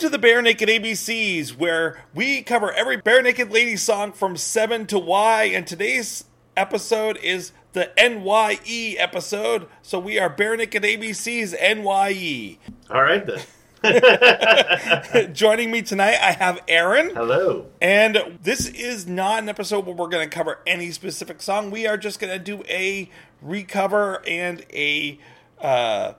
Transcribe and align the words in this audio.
To 0.00 0.08
the 0.08 0.18
Bare 0.18 0.40
Naked 0.40 0.70
ABCs, 0.70 1.58
where 1.58 2.06
we 2.14 2.40
cover 2.40 2.72
every 2.72 2.96
Barenaked 2.96 3.52
Lady 3.52 3.76
song 3.76 4.12
from 4.12 4.34
7 4.34 4.86
to 4.86 4.98
Y, 4.98 5.44
and 5.44 5.66
today's 5.66 6.24
episode 6.56 7.18
is 7.18 7.52
the 7.74 7.90
NYE 7.98 8.96
episode, 8.98 9.66
so 9.82 9.98
we 9.98 10.18
are 10.18 10.30
Bare 10.30 10.56
Naked 10.56 10.84
ABCs 10.84 11.52
NYE. 11.52 12.56
All 12.88 13.02
right 13.02 13.26
then. 13.26 13.40
Joining 15.34 15.70
me 15.70 15.82
tonight, 15.82 16.16
I 16.18 16.32
have 16.32 16.60
Aaron. 16.66 17.10
Hello. 17.10 17.66
And 17.82 18.38
this 18.42 18.68
is 18.68 19.06
not 19.06 19.42
an 19.42 19.50
episode 19.50 19.84
where 19.84 19.94
we're 19.94 20.08
going 20.08 20.26
to 20.26 20.34
cover 20.34 20.60
any 20.66 20.92
specific 20.92 21.42
song. 21.42 21.70
We 21.70 21.86
are 21.86 21.98
just 21.98 22.20
going 22.20 22.32
to 22.32 22.42
do 22.42 22.64
a 22.70 23.10
recover 23.42 24.26
and 24.26 24.64
a 24.72 25.18
uh, 25.60 26.14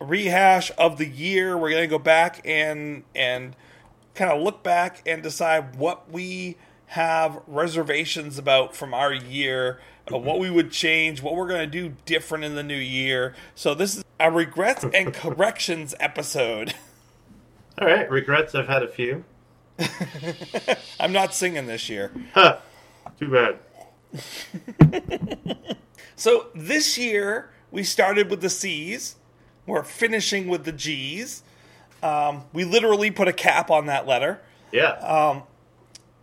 rehash 0.00 0.70
of 0.78 0.98
the 0.98 1.06
year. 1.06 1.56
We're 1.56 1.70
going 1.70 1.82
to 1.82 1.88
go 1.88 1.98
back 1.98 2.40
and 2.44 3.04
and 3.14 3.56
kind 4.14 4.30
of 4.30 4.40
look 4.40 4.62
back 4.62 5.02
and 5.06 5.22
decide 5.22 5.76
what 5.76 6.10
we 6.10 6.56
have 6.88 7.40
reservations 7.46 8.38
about 8.38 8.76
from 8.76 8.94
our 8.94 9.12
year, 9.12 9.80
uh, 10.12 10.18
what 10.18 10.38
we 10.38 10.50
would 10.50 10.70
change, 10.70 11.22
what 11.22 11.34
we're 11.34 11.48
going 11.48 11.60
to 11.60 11.66
do 11.66 11.96
different 12.04 12.44
in 12.44 12.54
the 12.54 12.62
new 12.62 12.76
year. 12.76 13.34
So 13.54 13.74
this 13.74 13.96
is 13.96 14.04
a 14.20 14.30
regrets 14.30 14.84
and 14.94 15.12
corrections 15.14 15.94
episode. 15.98 16.74
All 17.78 17.88
right. 17.88 18.08
Regrets. 18.08 18.54
I've 18.54 18.68
had 18.68 18.82
a 18.82 18.88
few. 18.88 19.24
I'm 21.00 21.12
not 21.12 21.34
singing 21.34 21.66
this 21.66 21.88
year. 21.88 22.12
Huh. 22.34 22.58
Too 23.18 23.30
bad. 23.30 23.58
So 26.16 26.46
this 26.54 26.96
year 26.96 27.50
we 27.70 27.82
started 27.82 28.30
with 28.30 28.40
the 28.40 28.50
C's. 28.50 29.16
We're 29.66 29.82
finishing 29.82 30.48
with 30.48 30.64
the 30.64 30.72
G's. 30.72 31.42
Um, 32.02 32.44
we 32.52 32.64
literally 32.64 33.10
put 33.10 33.28
a 33.28 33.32
cap 33.32 33.70
on 33.70 33.86
that 33.86 34.06
letter. 34.06 34.40
Yeah. 34.72 35.42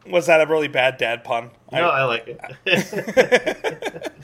Was 0.05 0.25
that 0.27 0.41
a 0.41 0.45
really 0.45 0.67
bad 0.67 0.97
dad 0.97 1.23
pun? 1.23 1.51
no, 1.71 1.89
I 1.89 2.03
like 2.03 2.27
it. 2.65 4.11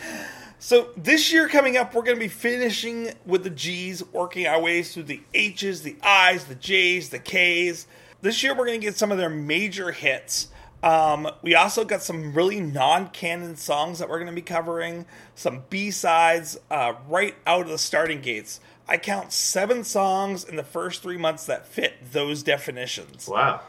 So 0.59 0.89
this 0.97 1.31
year 1.31 1.47
coming 1.47 1.77
up, 1.77 1.93
we're 1.93 2.01
going 2.01 2.17
to 2.17 2.19
be 2.19 2.27
finishing 2.27 3.11
with 3.27 3.43
the 3.43 3.49
G's, 3.51 4.03
working 4.11 4.47
our 4.47 4.59
ways 4.59 4.91
through 4.91 5.03
the 5.03 5.21
H's, 5.33 5.83
the 5.83 5.95
I's, 6.01 6.45
the 6.45 6.55
J's, 6.55 7.09
the 7.09 7.19
K's. 7.19 7.85
This 8.21 8.41
year, 8.41 8.55
we're 8.55 8.65
going 8.65 8.81
to 8.81 8.85
get 8.85 8.97
some 8.97 9.11
of 9.11 9.19
their 9.19 9.29
major 9.29 9.91
hits. 9.91 10.47
Um, 10.81 11.29
we 11.43 11.53
also 11.53 11.85
got 11.85 12.01
some 12.01 12.33
really 12.33 12.59
non-canon 12.59 13.55
songs 13.55 13.99
that 13.99 14.09
we're 14.09 14.17
going 14.17 14.31
to 14.31 14.33
be 14.33 14.41
covering, 14.41 15.05
some 15.35 15.63
B-sides 15.69 16.57
uh, 16.71 16.93
right 17.07 17.35
out 17.45 17.61
of 17.61 17.69
the 17.69 17.77
starting 17.77 18.21
gates. 18.21 18.59
I 18.87 18.97
count 18.97 19.33
seven 19.33 19.83
songs 19.83 20.43
in 20.43 20.55
the 20.55 20.63
first 20.63 21.01
three 21.01 21.17
months 21.17 21.45
that 21.45 21.67
fit 21.67 22.11
those 22.11 22.43
definitions. 22.43 23.27
wow. 23.27 23.61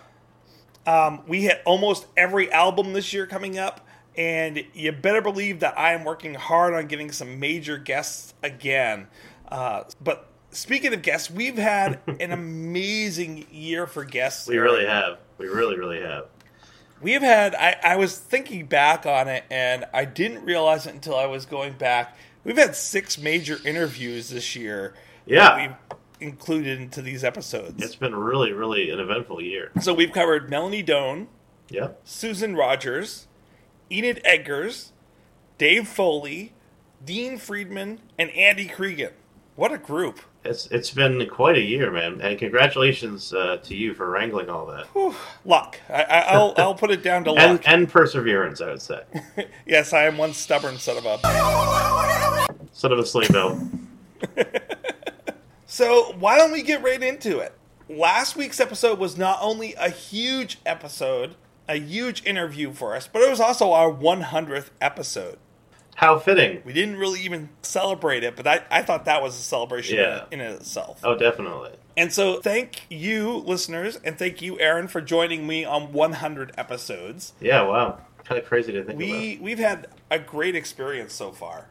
Um, 0.86 1.20
we 1.26 1.42
hit 1.42 1.60
almost 1.66 2.06
every 2.16 2.50
album 2.50 2.94
this 2.94 3.12
year 3.12 3.26
coming 3.26 3.58
up, 3.58 3.86
and 4.16 4.64
you 4.72 4.90
better 4.92 5.20
believe 5.20 5.60
that 5.60 5.78
I 5.78 5.92
am 5.92 6.04
working 6.04 6.34
hard 6.34 6.72
on 6.72 6.86
getting 6.86 7.12
some 7.12 7.38
major 7.38 7.76
guests 7.76 8.32
again. 8.42 9.08
Uh, 9.50 9.84
but 10.00 10.28
speaking 10.50 10.94
of 10.94 11.02
guests, 11.02 11.30
we've 11.30 11.58
had 11.58 12.00
an 12.20 12.32
amazing 12.32 13.46
year 13.50 13.86
for 13.86 14.04
guests. 14.04 14.48
We 14.48 14.56
really 14.56 14.86
have. 14.86 15.18
We 15.36 15.46
really, 15.46 15.76
really 15.76 16.00
have. 16.00 16.26
We 17.00 17.12
have 17.12 17.22
had, 17.22 17.54
I, 17.54 17.76
I 17.82 17.96
was 17.96 18.18
thinking 18.18 18.66
back 18.66 19.04
on 19.06 19.28
it, 19.28 19.44
and 19.50 19.84
I 19.92 20.04
didn't 20.04 20.44
realize 20.44 20.86
it 20.86 20.94
until 20.94 21.16
I 21.16 21.26
was 21.26 21.46
going 21.46 21.74
back. 21.74 22.16
We've 22.44 22.56
had 22.56 22.74
six 22.74 23.18
major 23.18 23.58
interviews 23.64 24.30
this 24.30 24.56
year. 24.56 24.94
Yeah. 25.28 25.56
We've 26.20 26.28
included 26.30 26.80
into 26.80 27.00
these 27.02 27.22
episodes. 27.22 27.82
It's 27.82 27.94
been 27.96 28.14
really, 28.14 28.52
really 28.52 28.90
an 28.90 28.98
eventful 28.98 29.40
year. 29.40 29.70
so 29.80 29.94
we've 29.94 30.12
covered 30.12 30.50
Melanie 30.50 30.82
Doane, 30.82 31.26
Yeah. 31.70 31.90
Susan 32.04 32.56
Rogers, 32.56 33.26
Enid 33.92 34.20
Eggers, 34.24 34.92
Dave 35.58 35.86
Foley, 35.86 36.52
Dean 37.04 37.38
Friedman, 37.38 38.00
and 38.18 38.30
Andy 38.30 38.66
Creeggan. 38.68 39.12
What 39.54 39.72
a 39.72 39.78
group. 39.78 40.20
It's 40.44 40.66
it's 40.68 40.90
been 40.92 41.28
quite 41.28 41.56
a 41.56 41.60
year, 41.60 41.90
man. 41.90 42.20
And 42.20 42.38
congratulations 42.38 43.32
uh, 43.34 43.56
to 43.64 43.74
you 43.76 43.92
for 43.92 44.08
wrangling 44.08 44.48
all 44.48 44.66
that. 44.66 44.86
Whew, 44.86 45.14
luck. 45.44 45.78
I, 45.90 46.02
I, 46.04 46.18
I'll, 46.32 46.54
I'll 46.56 46.74
put 46.74 46.90
it 46.92 47.02
down 47.02 47.24
to 47.24 47.30
And 47.34 47.52
luck. 47.54 47.62
and 47.66 47.88
perseverance, 47.88 48.60
I 48.60 48.70
would 48.70 48.82
say. 48.82 49.02
yes, 49.66 49.92
I 49.92 50.04
am 50.04 50.16
one 50.16 50.32
stubborn 50.32 50.78
son 50.78 50.96
of 50.96 51.06
a. 51.06 51.18
Son 52.72 52.92
of 52.92 52.98
a 53.00 53.06
sleigh 53.06 53.28
bell. 53.28 53.60
So 55.70 56.14
why 56.18 56.38
don't 56.38 56.50
we 56.50 56.62
get 56.62 56.82
right 56.82 57.02
into 57.02 57.38
it? 57.40 57.52
Last 57.90 58.36
week's 58.36 58.58
episode 58.58 58.98
was 58.98 59.18
not 59.18 59.38
only 59.42 59.74
a 59.74 59.90
huge 59.90 60.58
episode, 60.64 61.36
a 61.68 61.76
huge 61.78 62.24
interview 62.24 62.72
for 62.72 62.96
us, 62.96 63.06
but 63.06 63.20
it 63.20 63.28
was 63.30 63.38
also 63.38 63.72
our 63.72 63.92
100th 63.92 64.70
episode. 64.80 65.38
How 65.96 66.18
fitting. 66.18 66.62
We 66.64 66.72
didn't 66.72 66.96
really 66.96 67.20
even 67.20 67.50
celebrate 67.62 68.24
it, 68.24 68.34
but 68.34 68.46
I, 68.46 68.62
I 68.70 68.82
thought 68.82 69.04
that 69.04 69.20
was 69.22 69.34
a 69.34 69.42
celebration 69.42 69.96
Yeah. 69.98 70.24
in, 70.30 70.40
in 70.40 70.52
itself. 70.52 71.00
Oh, 71.04 71.14
definitely. 71.16 71.72
And 71.98 72.12
so, 72.12 72.40
thank 72.40 72.82
you, 72.88 73.38
listeners, 73.38 73.98
and 74.04 74.16
thank 74.18 74.40
you, 74.40 74.58
Aaron, 74.60 74.88
for 74.88 75.00
joining 75.02 75.46
me 75.46 75.64
on 75.66 75.92
100 75.92 76.52
episodes. 76.56 77.34
Yeah. 77.40 77.62
Wow. 77.62 77.98
Kind 78.24 78.40
of 78.40 78.46
crazy 78.46 78.72
to 78.72 78.84
think 78.84 78.98
We 78.98 79.38
we've 79.42 79.58
had 79.58 79.88
a 80.10 80.18
great 80.18 80.54
experience 80.54 81.12
so 81.12 81.32
far. 81.32 81.68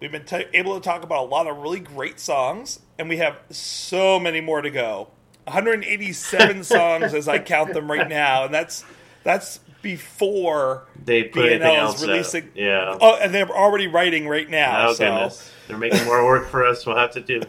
We've 0.00 0.10
been 0.10 0.24
t- 0.24 0.46
able 0.54 0.74
to 0.74 0.80
talk 0.80 1.02
about 1.02 1.24
a 1.24 1.28
lot 1.28 1.46
of 1.46 1.58
really 1.58 1.80
great 1.80 2.18
songs, 2.18 2.80
and 2.98 3.08
we 3.08 3.18
have 3.18 3.36
so 3.50 4.18
many 4.18 4.40
more 4.40 4.62
to 4.62 4.70
go. 4.70 5.08
187 5.44 6.64
songs 6.64 7.12
as 7.14 7.28
I 7.28 7.38
count 7.38 7.74
them 7.74 7.90
right 7.90 8.08
now, 8.08 8.44
and 8.44 8.54
that's 8.54 8.84
that's 9.24 9.58
before. 9.82 10.84
They 11.04 11.24
put 11.24 11.46
anything 11.52 11.76
else 11.76 12.02
releasing. 12.02 12.44
out. 12.44 12.56
Yeah. 12.56 12.98
Oh, 13.00 13.18
and 13.20 13.34
they're 13.34 13.48
already 13.50 13.88
writing 13.88 14.26
right 14.26 14.48
now. 14.48 14.88
Oh 14.88 14.92
so 14.94 15.04
goodness, 15.04 15.52
they're 15.68 15.78
making 15.78 16.04
more 16.04 16.24
work 16.24 16.48
for 16.48 16.66
us. 16.66 16.86
We'll 16.86 16.96
have 16.96 17.12
to 17.12 17.20
do 17.20 17.42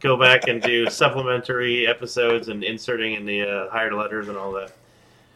go 0.00 0.16
back 0.16 0.46
and 0.46 0.62
do 0.62 0.88
supplementary 0.90 1.86
episodes 1.86 2.48
and 2.48 2.62
inserting 2.62 3.14
in 3.14 3.26
the 3.26 3.42
uh, 3.42 3.70
hired 3.70 3.92
letters 3.92 4.28
and 4.28 4.36
all 4.36 4.52
that. 4.52 4.72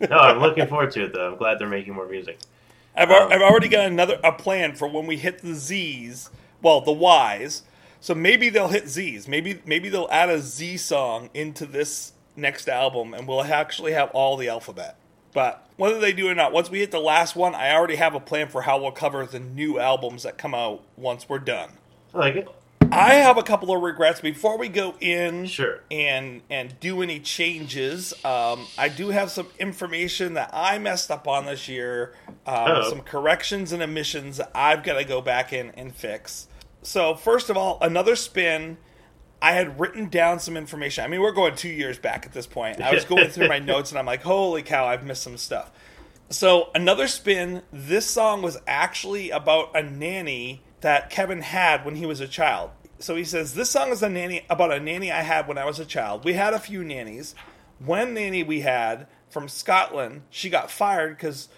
No, 0.09 0.17
I'm 0.19 0.39
looking 0.39 0.67
forward 0.67 0.93
to 0.93 1.05
it 1.05 1.13
though. 1.13 1.33
I'm 1.33 1.39
glad 1.39 1.59
they're 1.59 1.69
making 1.69 1.95
more 1.95 2.07
music. 2.07 2.39
I've, 2.95 3.11
Um, 3.11 3.33
I've 3.33 3.43
already 3.43 3.69
got 3.69 3.87
another 3.87 4.21
a 4.23 4.33
plan 4.33 4.75
for 4.75 4.87
when 4.87 5.07
we 5.07 5.17
hit 5.17 5.43
the 5.43 5.55
Z's. 5.55 6.31
Well, 6.63 6.81
the 6.81 6.93
Y's. 6.93 7.63
So 8.01 8.15
maybe 8.15 8.49
they'll 8.49 8.69
hit 8.69 8.89
Z's. 8.89 9.29
Maybe 9.29 9.61
maybe 9.65 9.89
they'll 9.89 10.09
add 10.11 10.29
a 10.31 10.41
Z 10.41 10.77
song 10.79 11.31
into 11.35 11.67
this 11.67 12.13
next 12.35 12.69
album, 12.69 13.15
and 13.15 13.29
we'll 13.29 13.43
actually 13.45 13.93
have 13.93 14.11
all 14.11 14.37
the 14.37 14.49
alphabet. 14.49 14.97
But 15.33 15.67
whether 15.77 15.99
they 16.01 16.13
do 16.13 16.29
or 16.29 16.35
not, 16.35 16.53
once 16.53 16.71
we 16.71 16.81
hit 16.81 16.91
the 16.91 16.99
last 17.01 17.37
one, 17.37 17.55
I 17.55 17.73
already 17.73 17.97
have 17.97 18.15
a 18.15 18.21
plan 18.21 18.49
for 18.49 18.63
how 18.63 18.81
we'll 18.81 18.91
cover 18.93 19.25
the 19.25 19.39
new 19.41 19.79
albums 19.79 20.25
that 20.25 20.37
come 20.37 20.55
out 20.55 20.83
once 20.97 21.29
we're 21.29 21.39
done. 21.39 21.71
I 22.15 22.19
like 22.19 22.37
it. 22.37 22.49
I 22.91 23.15
have 23.15 23.39
a 23.39 23.43
couple 23.43 23.75
of 23.75 23.81
regrets 23.81 24.21
before 24.21 24.59
we 24.59 24.69
go 24.69 24.95
in 25.01 25.47
Sure. 25.47 25.81
and 25.91 26.43
and 26.51 26.79
do 26.81 27.01
any 27.01 27.21
changes. 27.21 28.13
Um, 28.25 28.67
I 28.77 28.89
do 28.89 29.09
have 29.09 29.31
some 29.31 29.47
information 29.59 30.35
that 30.35 30.51
I 30.53 30.79
messed 30.79 31.11
up 31.11 31.27
on 31.27 31.47
this 31.47 31.69
year, 31.69 32.13
um, 32.47 32.83
some 32.89 33.01
corrections 33.01 33.73
and 33.73 33.83
omissions 33.83 34.41
I've 34.55 34.83
got 34.83 34.99
to 34.99 35.05
go 35.05 35.23
back 35.23 35.53
in 35.55 35.71
and 35.71 35.95
fix. 35.95 36.49
So 36.83 37.15
first 37.15 37.51
of 37.51 37.57
all, 37.57 37.79
another 37.81 38.17
spin. 38.17 38.79
I 39.41 39.53
had 39.53 39.81
written 39.81 40.09
down 40.09 40.39
some 40.39 40.57
information. 40.57 41.03
I 41.05 41.09
mean, 41.09 41.21
we're 41.21 41.33
going 41.33 41.57
two 41.57 41.69
years 41.69 41.99
back 41.99 42.27
at 42.27 42.33
this 42.33 42.47
point. 42.47 42.81
I 42.81 42.95
was 42.95 43.05
going 43.05 43.29
through 43.29 43.49
my 43.49 43.59
notes 43.61 43.91
and 43.91 43.99
I'm 43.99 44.07
like, 44.07 44.23
holy 44.23 44.63
cow, 44.63 44.87
I've 44.87 45.05
missed 45.05 45.25
some 45.25 45.37
stuff. 45.37 45.73
So 46.31 46.71
another 46.77 47.09
spin. 47.09 47.63
This 47.73 48.07
song 48.07 48.41
was 48.41 48.57
actually 48.69 49.31
about 49.31 49.77
a 49.77 49.83
nanny 49.83 50.63
that 50.81 51.11
Kevin 51.11 51.43
had 51.43 51.85
when 51.85 51.97
he 51.97 52.07
was 52.07 52.21
a 52.21 52.29
child. 52.29 52.71
So 53.01 53.17
he 53.17 53.25
says 53.25 53.55
this 53.55 53.71
song 53.71 53.91
is 53.91 54.03
a 54.03 54.09
nanny 54.09 54.47
about 54.49 54.73
a 54.73 54.79
nanny 54.79 55.11
I 55.11 55.23
had 55.23 55.49
when 55.49 55.59
I 55.59 55.65
was 55.65 55.81
a 55.81 55.85
child. 55.85 56.25
We 56.25 56.35
had 56.35 56.55
a 56.55 56.61
few 56.61 56.85
nannies. 56.85 57.35
One 57.81 58.15
nanny 58.15 58.45
we 58.45 58.61
had 58.61 59.09
from 59.29 59.49
Scotland, 59.49 60.23
she 60.31 60.49
got 60.51 60.71
fired 60.71 61.17
because 61.17 61.49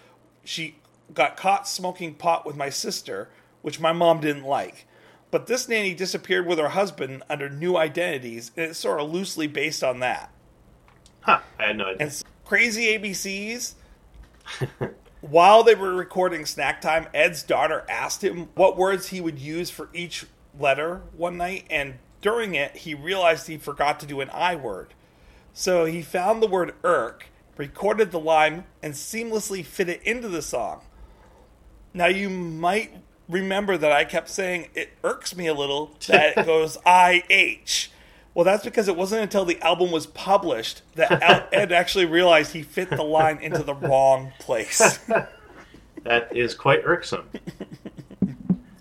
she 0.42 0.78
got 1.12 1.36
caught 1.36 1.68
smoking 1.68 2.14
pot 2.14 2.46
with 2.46 2.56
my 2.56 2.70
sister, 2.70 3.28
which 3.60 3.78
my 3.78 3.92
mom 3.92 4.20
didn't 4.20 4.44
like. 4.44 4.86
But 5.34 5.48
this 5.48 5.68
nanny 5.68 5.94
disappeared 5.94 6.46
with 6.46 6.60
her 6.60 6.68
husband 6.68 7.24
under 7.28 7.50
new 7.50 7.76
identities, 7.76 8.52
and 8.56 8.66
it's 8.66 8.78
sort 8.78 9.00
of 9.00 9.12
loosely 9.12 9.48
based 9.48 9.82
on 9.82 9.98
that. 9.98 10.30
Huh. 11.22 11.40
I 11.58 11.64
had 11.64 11.76
no 11.76 11.86
idea. 11.86 11.96
And 11.98 12.08
s- 12.08 12.22
crazy 12.44 12.96
ABCs. 12.96 13.74
While 15.22 15.64
they 15.64 15.74
were 15.74 15.92
recording 15.92 16.42
Snacktime, 16.42 17.08
Ed's 17.12 17.42
daughter 17.42 17.84
asked 17.88 18.22
him 18.22 18.48
what 18.54 18.76
words 18.76 19.08
he 19.08 19.20
would 19.20 19.40
use 19.40 19.70
for 19.70 19.88
each 19.92 20.24
letter 20.56 21.02
one 21.16 21.36
night, 21.36 21.64
and 21.68 21.94
during 22.20 22.54
it, 22.54 22.76
he 22.76 22.94
realized 22.94 23.48
he 23.48 23.56
forgot 23.56 23.98
to 23.98 24.06
do 24.06 24.20
an 24.20 24.30
I 24.30 24.54
word. 24.54 24.94
So 25.52 25.84
he 25.84 26.00
found 26.00 26.44
the 26.44 26.46
word 26.46 26.76
irk, 26.84 27.26
recorded 27.56 28.12
the 28.12 28.20
line, 28.20 28.66
and 28.84 28.94
seamlessly 28.94 29.64
fit 29.64 29.88
it 29.88 30.00
into 30.04 30.28
the 30.28 30.42
song. 30.42 30.82
Now, 31.92 32.06
you 32.06 32.30
might 32.30 32.92
remember 33.28 33.76
that 33.76 33.92
I 33.92 34.04
kept 34.04 34.28
saying 34.28 34.68
it 34.74 34.90
irks 35.02 35.36
me 35.36 35.46
a 35.46 35.54
little 35.54 35.96
that 36.08 36.38
it 36.38 36.46
goes 36.46 36.78
I 36.86 37.24
H. 37.30 37.90
Well, 38.34 38.44
that's 38.44 38.64
because 38.64 38.88
it 38.88 38.96
wasn't 38.96 39.22
until 39.22 39.44
the 39.44 39.60
album 39.62 39.92
was 39.92 40.06
published 40.06 40.82
that 40.96 41.48
Ed 41.52 41.72
actually 41.72 42.06
realized 42.06 42.52
he 42.52 42.62
fit 42.62 42.90
the 42.90 43.04
line 43.04 43.38
into 43.38 43.62
the 43.62 43.74
wrong 43.74 44.32
place. 44.38 44.98
That 46.04 46.36
is 46.36 46.54
quite 46.54 46.82
irksome. 46.84 47.30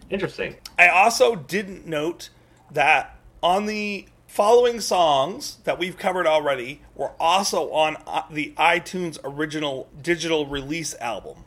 Interesting. 0.10 0.58
I 0.78 0.90
also 0.90 1.36
didn't 1.36 1.88
note 1.88 2.30
that 2.70 3.18
on 3.42 3.66
the 3.66 4.08
following 4.28 4.82
songs 4.82 5.58
that 5.64 5.80
we've 5.80 5.98
covered 5.98 6.28
already 6.28 6.82
were 6.96 7.12
also 7.20 7.72
on 7.72 7.96
uh, 8.06 8.24
the 8.30 8.54
iTunes 8.58 9.18
original 9.24 9.90
digital 10.02 10.46
release 10.46 10.96
album 10.96 11.46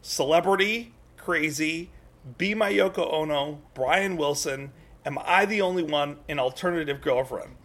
Celebrity, 0.00 0.94
Crazy, 1.16 1.90
Be 2.38 2.54
My 2.54 2.70
Yoko 2.72 3.12
Ono, 3.12 3.62
Brian 3.74 4.16
Wilson, 4.16 4.72
Am 5.04 5.18
I 5.24 5.46
the 5.46 5.60
Only 5.62 5.82
One, 5.82 6.18
and 6.28 6.38
Alternative 6.38 7.00
Girlfriend. 7.00 7.56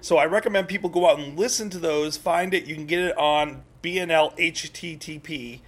So 0.00 0.16
I 0.16 0.26
recommend 0.26 0.68
people 0.68 0.90
go 0.90 1.10
out 1.10 1.18
and 1.18 1.38
listen 1.38 1.70
to 1.70 1.78
those, 1.78 2.16
find 2.16 2.54
it. 2.54 2.66
You 2.66 2.74
can 2.74 2.86
get 2.86 3.00
it 3.00 3.18
on 3.18 3.64
bnlhttp.com. 3.82 5.60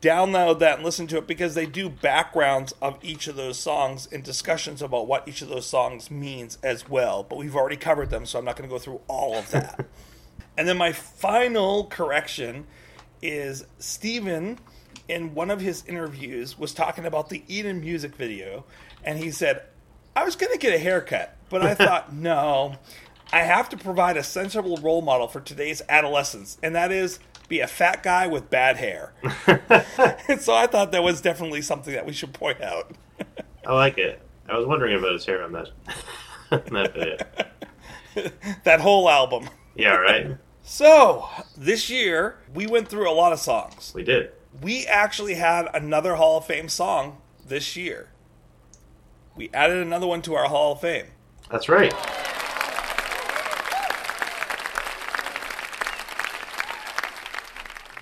Download 0.00 0.58
that 0.58 0.76
and 0.76 0.84
listen 0.84 1.06
to 1.06 1.18
it 1.18 1.28
because 1.28 1.54
they 1.54 1.66
do 1.66 1.88
backgrounds 1.88 2.74
of 2.82 2.98
each 3.02 3.28
of 3.28 3.36
those 3.36 3.56
songs 3.56 4.08
and 4.10 4.24
discussions 4.24 4.82
about 4.82 5.06
what 5.06 5.28
each 5.28 5.42
of 5.42 5.48
those 5.48 5.66
songs 5.66 6.10
means 6.10 6.58
as 6.62 6.88
well. 6.88 7.22
But 7.22 7.38
we've 7.38 7.54
already 7.54 7.76
covered 7.76 8.10
them, 8.10 8.26
so 8.26 8.38
I'm 8.38 8.44
not 8.44 8.56
going 8.56 8.68
to 8.68 8.74
go 8.74 8.80
through 8.80 9.00
all 9.06 9.36
of 9.36 9.48
that. 9.52 9.86
and 10.58 10.66
then 10.66 10.76
my 10.76 10.90
final 10.92 11.84
correction 11.84 12.66
is 13.22 13.64
Steven, 13.78 14.58
in 15.08 15.34
one 15.34 15.50
of 15.50 15.60
his 15.60 15.84
interviews, 15.86 16.58
was 16.58 16.72
talking 16.72 17.04
about 17.04 17.28
the 17.28 17.42
Eden 17.48 17.80
music 17.80 18.14
video, 18.16 18.64
and 19.04 19.18
he 19.18 19.30
said, 19.30 19.62
I 20.14 20.24
was 20.24 20.36
going 20.36 20.52
to 20.52 20.58
get 20.58 20.74
a 20.74 20.78
haircut, 20.78 21.36
but 21.50 21.62
I 21.62 21.74
thought, 21.74 22.12
no, 22.14 22.76
I 23.32 23.40
have 23.40 23.68
to 23.70 23.76
provide 23.76 24.16
a 24.16 24.22
sensible 24.22 24.76
role 24.78 25.02
model 25.02 25.28
for 25.28 25.40
today's 25.40 25.82
adolescents, 25.88 26.58
and 26.62 26.74
that 26.74 26.90
is 26.90 27.18
be 27.48 27.60
a 27.60 27.66
fat 27.66 28.02
guy 28.02 28.26
with 28.26 28.50
bad 28.50 28.76
hair. 28.76 29.12
and 30.28 30.40
so 30.40 30.54
I 30.54 30.66
thought 30.66 30.92
that 30.92 31.02
was 31.02 31.20
definitely 31.20 31.62
something 31.62 31.94
that 31.94 32.06
we 32.06 32.12
should 32.12 32.32
point 32.32 32.60
out. 32.60 32.92
I 33.66 33.74
like 33.74 33.98
it. 33.98 34.20
I 34.48 34.56
was 34.56 34.66
wondering 34.66 34.96
about 34.96 35.12
his 35.12 35.26
hair 35.26 35.42
on 35.42 35.52
that. 35.52 35.70
that 36.50 36.94
video. 36.94 37.16
that 38.64 38.80
whole 38.80 39.08
album. 39.08 39.48
Yeah, 39.74 39.96
right. 39.96 40.36
So, 40.62 41.28
this 41.56 41.90
year, 41.90 42.38
we 42.54 42.66
went 42.66 42.88
through 42.88 43.10
a 43.10 43.14
lot 43.14 43.32
of 43.32 43.38
songs. 43.38 43.92
We 43.94 44.02
did. 44.02 44.32
We 44.62 44.86
actually 44.86 45.34
had 45.34 45.68
another 45.74 46.14
Hall 46.14 46.38
of 46.38 46.46
Fame 46.46 46.68
song 46.68 47.18
this 47.46 47.76
year. 47.76 48.08
We 49.36 49.50
added 49.52 49.78
another 49.86 50.06
one 50.06 50.22
to 50.22 50.34
our 50.34 50.48
Hall 50.48 50.72
of 50.72 50.80
Fame. 50.80 51.06
That's 51.50 51.68
right. 51.68 51.92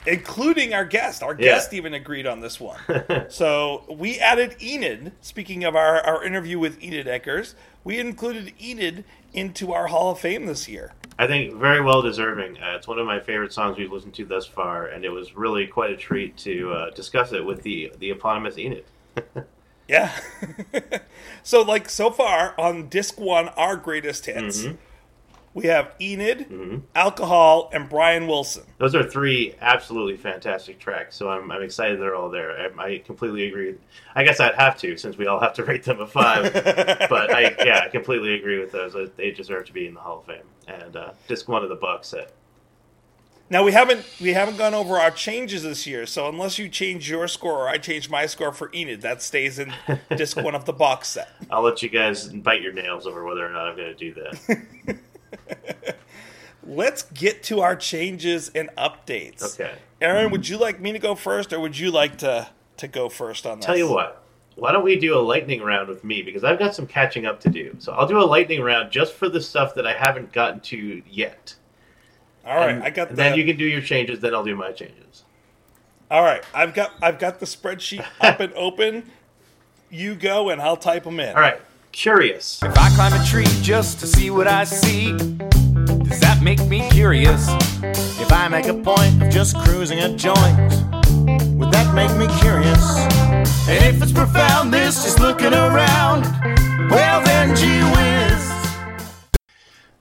including 0.06 0.74
our 0.74 0.84
guest. 0.84 1.22
Our 1.22 1.32
Yeah. 1.32 1.54
guest 1.54 1.72
even 1.72 1.94
agreed 1.94 2.26
on 2.26 2.40
this 2.40 2.60
one. 2.60 2.78
so 3.28 3.84
we 3.88 4.18
added 4.18 4.56
Enid. 4.62 5.12
Speaking 5.20 5.64
of 5.64 5.74
our, 5.74 6.00
our 6.00 6.24
interview 6.24 6.58
with 6.58 6.82
Enid 6.82 7.06
Eckers, 7.06 7.54
we 7.84 7.98
included 7.98 8.52
Enid 8.62 9.04
into 9.32 9.72
our 9.72 9.86
Hall 9.86 10.12
of 10.12 10.20
Fame 10.20 10.46
this 10.46 10.68
year. 10.68 10.92
I 11.19 11.26
think 11.26 11.55
very 11.55 11.81
well 11.81 12.02
deserving. 12.02 12.58
Uh, 12.58 12.75
it's 12.76 12.88
one 12.88 12.99
of 12.99 13.06
my 13.06 13.20
favorite 13.20 13.52
songs 13.52 13.78
we've 13.78 13.93
listened 13.93 14.14
to 14.14 14.25
thus 14.25 14.46
far, 14.46 14.87
and 14.87 15.05
it 15.05 15.11
was 15.11 15.37
really 15.37 15.66
quite 15.66 15.90
a 15.90 15.96
treat 15.96 16.37
to 16.38 16.72
uh, 16.72 16.90
discuss 16.90 17.32
it 17.32 17.44
with 17.44 17.62
the 17.62 17.93
the 17.99 18.11
eponymous 18.11 18.58
Enid. 18.58 18.84
Yeah. 19.88 20.12
so 21.43 21.62
like 21.62 21.88
so 21.90 22.11
far 22.11 22.58
on 22.58 22.88
disc 22.88 23.20
one, 23.20 23.49
our 23.50 23.76
greatest 23.76 24.26
hits, 24.26 24.64
we 25.54 25.66
have 25.66 25.92
Enid, 26.00 26.82
Alcohol, 26.96 27.70
and 27.72 27.88
Brian 27.88 28.26
Wilson. 28.26 28.64
Those 28.78 28.94
are 28.96 29.08
three 29.08 29.54
absolutely 29.60 30.16
fantastic 30.16 30.80
tracks, 30.80 31.16
so 31.16 31.30
I'm, 31.30 31.50
I'm 31.50 31.62
excited 31.62 32.00
they're 32.00 32.16
all 32.16 32.28
there. 32.28 32.72
I, 32.78 32.84
I 32.84 32.98
completely 32.98 33.46
agree. 33.46 33.76
I 34.16 34.24
guess 34.24 34.40
I'd 34.40 34.56
have 34.56 34.76
to 34.78 34.96
since 34.96 35.16
we 35.16 35.28
all 35.28 35.38
have 35.38 35.54
to 35.54 35.64
rate 35.64 35.84
them 35.84 36.00
a 36.00 36.06
five. 36.06 36.52
but 36.54 37.32
I 37.32 37.54
yeah, 37.64 37.84
I 37.84 37.88
completely 37.88 38.34
agree 38.34 38.58
with 38.58 38.72
those. 38.72 38.96
They 39.16 39.30
deserve 39.30 39.66
to 39.66 39.72
be 39.72 39.86
in 39.86 39.94
the 39.94 40.00
Hall 40.00 40.18
of 40.18 40.26
Fame. 40.26 40.42
And 40.66 40.96
uh, 40.96 41.12
disc 41.28 41.48
one 41.48 41.62
of 41.62 41.68
the 41.68 41.76
box 41.76 42.08
set. 42.08 42.32
Now 43.50 43.62
we 43.62 43.72
haven't 43.72 44.04
we 44.20 44.32
haven't 44.32 44.56
gone 44.56 44.74
over 44.74 44.96
our 44.96 45.10
changes 45.10 45.62
this 45.62 45.86
year, 45.86 46.06
so 46.06 46.28
unless 46.28 46.58
you 46.58 46.68
change 46.68 47.08
your 47.08 47.28
score 47.28 47.64
or 47.64 47.68
I 47.68 47.76
change 47.76 48.08
my 48.08 48.26
score 48.26 48.52
for 48.52 48.70
Enid, 48.74 49.02
that 49.02 49.22
stays 49.22 49.58
in 49.58 49.72
disc 50.16 50.36
one 50.42 50.54
of 50.54 50.64
the 50.64 50.72
box 50.72 51.08
set. 51.08 51.28
I'll 51.50 51.62
let 51.62 51.82
you 51.82 51.90
guys 51.90 52.26
bite 52.28 52.62
your 52.62 52.72
nails 52.72 53.06
over 53.06 53.22
whether 53.22 53.46
or 53.46 53.50
not 53.50 53.68
I'm 53.68 53.76
going 53.76 53.94
to 53.94 54.12
do 54.12 54.14
that. 54.14 54.98
Let's 56.66 57.02
get 57.02 57.42
to 57.44 57.60
our 57.60 57.76
changes 57.76 58.50
and 58.54 58.70
updates. 58.78 59.54
Okay. 59.54 59.75
Aaron, 60.00 60.31
would 60.31 60.48
you 60.48 60.56
like 60.56 60.81
me 60.81 60.92
to 60.92 60.98
go 60.98 61.14
first, 61.14 61.52
or 61.52 61.60
would 61.60 61.78
you 61.78 61.90
like 61.90 62.19
to 62.19 62.48
to 62.78 62.88
go 62.88 63.08
first 63.08 63.46
on 63.46 63.58
this? 63.58 63.66
Tell 63.66 63.76
you 63.76 63.90
what, 63.90 64.22
why 64.56 64.72
don't 64.72 64.84
we 64.84 64.96
do 64.98 65.16
a 65.19 65.20
lightning 65.20 65.62
round 65.62 65.88
with 65.88 66.04
me 66.04 66.22
because 66.22 66.42
I've 66.42 66.58
got 66.58 66.75
some 66.75 66.86
catching 66.86 67.26
up 67.26 67.40
to 67.40 67.50
do. 67.50 67.76
So 67.78 67.92
I'll 67.92 68.06
do 68.06 68.19
a 68.19 68.25
lightning 68.25 68.62
round 68.62 68.90
just 68.90 69.12
for 69.14 69.28
the 69.28 69.40
stuff 69.40 69.75
that 69.75 69.86
I 69.86 69.92
haven't 69.92 70.32
gotten 70.32 70.60
to 70.60 71.02
yet. 71.08 71.54
All 72.46 72.56
right, 72.56 72.75
And- 72.76 72.82
I 72.82 72.90
got. 72.90 73.14
Then 73.14 73.36
you 73.36 73.44
can 73.44 73.56
do 73.56 73.64
your 73.64 73.81
changes. 73.82 74.20
Then 74.20 74.34
I'll 74.34 74.44
do 74.44 74.56
my 74.56 74.72
changes. 74.72 75.25
All 76.10 76.22
right, 76.22 76.44
I've 76.54 76.75
got 76.75 76.92
I've 77.02 77.19
got 77.19 77.40
the 77.40 77.46
spreadsheet 77.46 78.04
up 78.20 78.40
and 78.40 78.52
open. 78.54 79.10
You 79.90 80.14
go, 80.14 80.48
and 80.48 80.60
I'll 80.60 80.76
type 80.76 81.04
them 81.04 81.20
in. 81.20 81.34
All 81.34 81.42
right. 81.42 81.60
Curious. 81.94 82.61
If 82.61 82.76
I 82.76 82.91
climb 82.91 83.12
a 83.12 83.25
tree 83.25 83.46
just 83.62 84.00
to 84.00 84.06
see 84.06 84.29
what 84.29 84.49
I 84.49 84.64
see, 84.64 85.12
does 85.17 86.20
that 86.20 86.41
make 86.43 86.61
me 86.67 86.87
curious? 86.91 87.46
If 88.20 88.32
I 88.32 88.49
make 88.49 88.67
a 88.67 88.75
point 88.75 89.23
of 89.23 89.31
just 89.31 89.56
cruising 89.58 90.00
a 90.00 90.14
joint, 90.14 90.58
would 91.55 91.70
that 91.73 91.93
make 91.94 92.11
me 92.19 92.26
curious? 92.41 92.99
And 93.69 93.94
if 93.94 94.02
it's 94.02 94.11
profoundness, 94.11 95.05
just 95.05 95.20
looking 95.20 95.55
around, 95.55 96.25
well 96.91 97.25
then, 97.25 97.55
gee 97.55 97.81
whiz. 97.94 98.53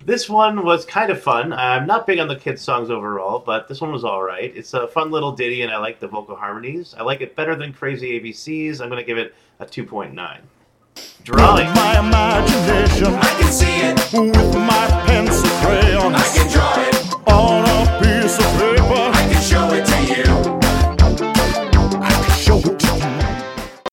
This 0.04 0.28
one 0.28 0.66
was 0.66 0.86
kind 0.86 1.12
of 1.12 1.22
fun. 1.22 1.54
I'm 1.54 1.86
not 1.86 2.08
big 2.08 2.18
on 2.18 2.28
the 2.28 2.36
kids' 2.36 2.64
songs 2.64 2.90
overall, 2.90 3.38
but 3.40 3.68
this 3.68 3.80
one 3.80 3.92
was 3.92 4.04
all 4.04 4.24
right. 4.24 4.52
It's 4.54 4.74
a 4.74 4.88
fun 4.88 5.12
little 5.12 5.32
ditty, 5.32 5.62
and 5.62 5.72
I 5.72 5.78
like 5.78 6.00
the 6.00 6.08
vocal 6.08 6.36
harmonies. 6.36 6.96
I 6.98 7.04
like 7.04 7.22
it 7.22 7.36
better 7.36 7.56
than 7.56 7.72
Crazy 7.72 8.20
ABCs. 8.20 8.82
I'm 8.82 8.90
going 8.90 9.00
to 9.00 9.06
give 9.06 9.20
it 9.20 9.36
a 9.60 9.66
2.9. 9.66 10.40
Drawing. 11.24 11.74
My 11.74 12.00
imagination 12.00 13.15
I 13.15 13.39
can 13.39 13.53
see 13.53 13.77
it, 13.77 13.96
with 14.12 14.56
my 14.56 15.03
pencil 15.06 15.50
crayon 15.62 16.13
I 16.13 16.27
can 16.27 16.51
draw 16.51 16.75
it, 16.80 16.96
on 17.30 17.63
a 17.63 17.86
piece 18.01 18.38
of 18.38 18.46
paper. 18.60 18.84
I 18.94 19.32
can 19.32 19.42
show 19.42 19.72
it 19.72 19.86
to 19.86 19.98
you. 20.13 20.25
I 22.01 22.12
can 22.12 22.38
show 22.38 22.58
it 22.60 22.77
to 22.77 22.88
you. 22.98 23.84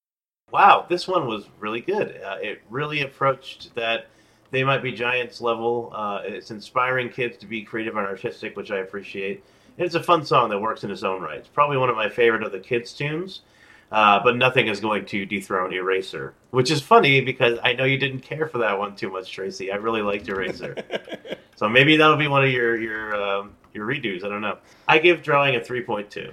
Wow, 0.51 0.85
this 0.89 1.07
one 1.07 1.25
was 1.25 1.47
really 1.61 1.79
good. 1.79 2.19
Uh, 2.21 2.35
it 2.41 2.61
really 2.69 3.01
approached 3.01 3.73
that 3.75 4.07
they 4.49 4.65
might 4.65 4.83
be 4.83 4.91
giants 4.91 5.39
level. 5.39 5.93
Uh, 5.95 6.23
it's 6.25 6.51
inspiring 6.51 7.07
kids 7.07 7.37
to 7.37 7.45
be 7.45 7.63
creative 7.63 7.95
and 7.95 8.05
artistic, 8.05 8.57
which 8.57 8.71
I 8.71 8.79
appreciate. 8.79 9.41
And 9.77 9.85
it's 9.85 9.95
a 9.95 10.03
fun 10.03 10.25
song 10.25 10.49
that 10.49 10.59
works 10.59 10.83
in 10.83 10.91
its 10.91 11.03
own 11.03 11.21
right. 11.21 11.37
It's 11.37 11.47
probably 11.47 11.77
one 11.77 11.89
of 11.89 11.95
my 11.95 12.09
favorite 12.09 12.43
of 12.43 12.51
the 12.51 12.59
kids' 12.59 12.91
tunes. 12.91 13.43
Uh, 13.91 14.21
but 14.23 14.37
nothing 14.37 14.67
is 14.67 14.79
going 14.79 15.05
to 15.05 15.25
dethrone 15.25 15.73
Eraser, 15.73 16.33
which 16.51 16.71
is 16.71 16.81
funny 16.81 17.19
because 17.19 17.59
I 17.61 17.73
know 17.73 17.83
you 17.83 17.97
didn't 17.97 18.21
care 18.21 18.47
for 18.47 18.59
that 18.59 18.79
one 18.79 18.95
too 18.95 19.11
much, 19.11 19.29
Tracy. 19.31 19.69
I 19.69 19.75
really 19.75 20.01
liked 20.01 20.29
Eraser, 20.29 20.77
so 21.57 21.67
maybe 21.67 21.97
that'll 21.97 22.15
be 22.15 22.29
one 22.29 22.45
of 22.45 22.51
your 22.51 22.77
your 22.77 23.15
um, 23.21 23.53
your 23.73 23.85
redos. 23.85 24.23
I 24.23 24.29
don't 24.29 24.41
know. 24.41 24.59
I 24.87 24.99
give 24.99 25.21
drawing 25.21 25.55
a 25.55 25.63
three 25.63 25.81
point 25.81 26.09
two. 26.09 26.31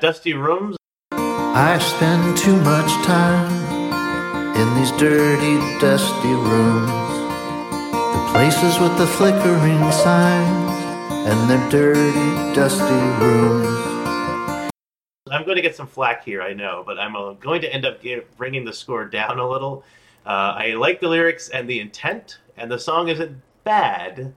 Dusty 0.00 0.34
Rooms 0.34 0.76
I 1.56 1.78
spend 1.78 2.36
too 2.36 2.56
much 2.62 2.90
time 3.06 3.46
in 4.56 4.74
these 4.74 4.90
dirty, 4.98 5.54
dusty 5.78 6.34
rooms. 6.34 6.90
The 7.92 8.28
places 8.32 8.80
with 8.80 8.98
the 8.98 9.06
flickering 9.06 9.92
signs 9.92 10.72
and 11.28 11.48
their 11.48 11.70
dirty, 11.70 12.54
dusty 12.56 13.24
rooms. 13.24 13.83
I'm 15.34 15.44
going 15.44 15.56
to 15.56 15.62
get 15.62 15.76
some 15.76 15.86
flack 15.86 16.24
here, 16.24 16.42
I 16.42 16.52
know, 16.52 16.82
but 16.86 16.98
I'm 16.98 17.16
uh, 17.16 17.32
going 17.32 17.60
to 17.62 17.72
end 17.72 17.84
up 17.84 18.02
get, 18.02 18.36
bringing 18.36 18.64
the 18.64 18.72
score 18.72 19.04
down 19.04 19.38
a 19.38 19.48
little. 19.48 19.84
Uh, 20.26 20.54
I 20.56 20.74
like 20.74 21.00
the 21.00 21.08
lyrics 21.08 21.48
and 21.50 21.68
the 21.68 21.80
intent, 21.80 22.38
and 22.56 22.70
the 22.70 22.78
song 22.78 23.08
isn't 23.08 23.40
bad, 23.64 24.32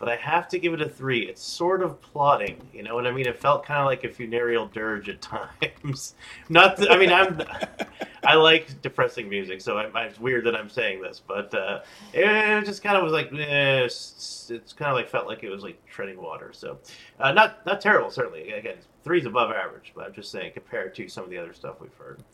but 0.00 0.08
I 0.08 0.16
have 0.16 0.48
to 0.48 0.58
give 0.58 0.72
it 0.72 0.80
a 0.80 0.88
three. 0.88 1.28
It's 1.28 1.42
sort 1.42 1.82
of 1.82 2.00
plotting, 2.00 2.56
you 2.72 2.82
know 2.82 2.94
what 2.94 3.06
I 3.06 3.12
mean? 3.12 3.26
It 3.26 3.38
felt 3.38 3.66
kind 3.66 3.80
of 3.80 3.86
like 3.86 4.02
a 4.02 4.08
funereal 4.08 4.66
dirge 4.66 5.10
at 5.10 5.20
times. 5.72 6.14
Not, 6.48 6.78
th- 6.78 6.90
I 6.90 6.96
mean, 6.96 7.12
I'm, 7.12 7.42
I 8.24 8.34
like 8.34 8.80
depressing 8.80 9.28
music, 9.28 9.60
so 9.60 9.76
I, 9.76 10.04
it's 10.06 10.18
weird 10.18 10.44
that 10.44 10.56
I'm 10.56 10.70
saying 10.70 11.02
this, 11.02 11.20
but 11.24 11.52
uh, 11.54 11.80
it 12.14 12.64
just 12.64 12.82
kind 12.82 12.96
of 12.96 13.04
was 13.04 13.12
like, 13.12 13.30
eh, 13.32 13.84
it's, 13.84 14.50
it's 14.50 14.72
kind 14.72 14.90
of 14.90 14.96
like 14.96 15.10
felt 15.10 15.26
like 15.26 15.42
it 15.42 15.50
was 15.50 15.62
like 15.62 15.84
treading 15.86 16.20
water. 16.20 16.50
So, 16.54 16.78
uh, 17.20 17.32
not 17.32 17.64
not 17.66 17.82
terrible, 17.82 18.10
certainly. 18.10 18.52
Again, 18.52 18.76
three's 19.04 19.26
above 19.26 19.50
average, 19.50 19.92
but 19.94 20.06
I'm 20.06 20.14
just 20.14 20.30
saying 20.30 20.52
compared 20.54 20.94
to 20.94 21.08
some 21.08 21.24
of 21.24 21.30
the 21.30 21.36
other 21.36 21.52
stuff 21.52 21.76
we've 21.78 21.94
heard. 21.94 22.24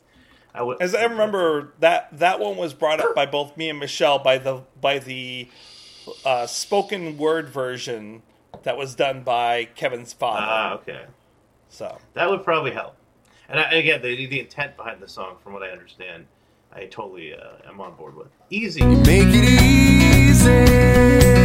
I 0.54 0.62
would, 0.62 0.80
As 0.80 0.94
I 0.94 1.04
remember, 1.04 1.74
that 1.80 2.08
that 2.18 2.40
one 2.40 2.56
was 2.56 2.72
brought 2.74 3.00
up 3.00 3.14
by 3.14 3.26
both 3.26 3.56
me 3.56 3.68
and 3.68 3.78
Michelle 3.78 4.18
by 4.20 4.38
the 4.38 4.62
by 4.80 4.98
the 5.00 5.48
uh, 6.24 6.46
spoken 6.46 7.16
word 7.18 7.48
version 7.48 8.22
that 8.62 8.76
was 8.76 8.94
done 8.94 9.22
by 9.22 9.64
Kevin's 9.74 10.12
father. 10.12 10.46
Ah, 10.48 10.74
okay. 10.74 11.04
so 11.68 11.98
That 12.14 12.30
would 12.30 12.44
probably 12.44 12.72
help. 12.72 12.96
And 13.48 13.60
I, 13.60 13.70
again, 13.72 14.02
the, 14.02 14.26
the 14.26 14.40
intent 14.40 14.76
behind 14.76 15.00
the 15.00 15.08
song, 15.08 15.36
from 15.42 15.52
what 15.52 15.62
I 15.62 15.68
understand, 15.68 16.26
I 16.72 16.86
totally 16.86 17.34
uh, 17.34 17.68
am 17.68 17.80
on 17.80 17.94
board 17.94 18.16
with. 18.16 18.28
Easy. 18.50 18.84
Make 18.84 19.28
it 19.28 19.62
easy. 19.62 21.35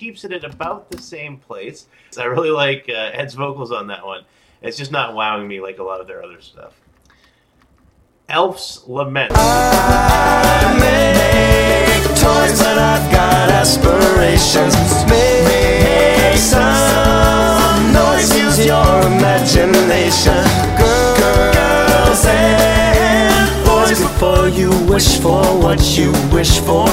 Keeps 0.00 0.24
it 0.24 0.32
at 0.32 0.44
about 0.44 0.90
the 0.90 0.96
same 0.96 1.36
place. 1.36 1.86
I 2.18 2.24
really 2.24 2.48
like 2.48 2.86
uh, 2.88 3.10
Ed's 3.12 3.34
vocals 3.34 3.70
on 3.70 3.88
that 3.88 4.06
one. 4.06 4.24
It's 4.62 4.78
just 4.78 4.90
not 4.90 5.14
wowing 5.14 5.46
me 5.46 5.60
like 5.60 5.78
a 5.78 5.82
lot 5.82 6.00
of 6.00 6.06
their 6.06 6.24
other 6.24 6.40
stuff. 6.40 6.72
Elf's 8.26 8.88
Lament. 8.88 9.30
I 9.34 10.72
make 10.80 12.02
toys 12.16 12.62
and 12.62 12.80
I've 12.80 13.12
got 13.12 13.50
aspirations. 13.50 14.74
Make 15.04 16.38
some 16.38 17.92
noise, 17.92 18.34
use 18.38 18.64
your 18.64 19.02
imagination. 19.04 20.40
Girls 20.80 22.24
and 22.24 23.66
boys, 23.66 24.00
before 24.00 24.48
you 24.48 24.70
wish 24.86 25.18
for 25.18 25.44
what 25.60 25.98
you 25.98 26.10
wish 26.32 26.58
for, 26.60 26.88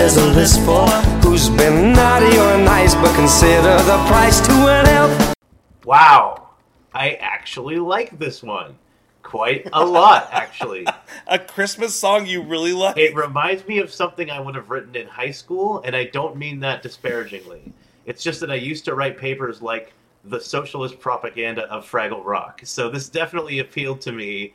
there's 0.00 0.16
a 0.16 0.26
list 0.28 0.58
for 0.60 0.88
who's 1.22 1.50
been 1.50 1.92
naughty 1.92 2.38
or 2.38 2.56
nice, 2.56 2.94
but 2.94 3.14
consider 3.14 3.76
the 3.82 4.02
price 4.08 4.40
to 4.40 4.52
an 4.52 4.88
elf. 4.88 5.34
Wow. 5.84 6.48
I 6.94 7.18
actually 7.20 7.76
like 7.76 8.18
this 8.18 8.42
one. 8.42 8.78
Quite 9.22 9.68
a 9.74 9.84
lot, 9.84 10.30
actually. 10.32 10.86
a 11.26 11.38
Christmas 11.38 11.94
song 11.94 12.24
you 12.24 12.42
really 12.42 12.72
like. 12.72 12.96
It 12.96 13.14
reminds 13.14 13.68
me 13.68 13.76
of 13.76 13.92
something 13.92 14.30
I 14.30 14.40
would 14.40 14.54
have 14.54 14.70
written 14.70 14.96
in 14.96 15.06
high 15.06 15.32
school, 15.32 15.82
and 15.84 15.94
I 15.94 16.04
don't 16.04 16.34
mean 16.34 16.60
that 16.60 16.82
disparagingly. 16.82 17.70
It's 18.06 18.22
just 18.22 18.40
that 18.40 18.50
I 18.50 18.54
used 18.54 18.86
to 18.86 18.94
write 18.94 19.18
papers 19.18 19.60
like 19.60 19.92
the 20.24 20.40
socialist 20.40 20.98
propaganda 20.98 21.64
of 21.64 21.84
Fraggle 21.84 22.24
Rock. 22.24 22.62
So 22.64 22.88
this 22.88 23.10
definitely 23.10 23.58
appealed 23.58 24.00
to 24.00 24.12
me. 24.12 24.54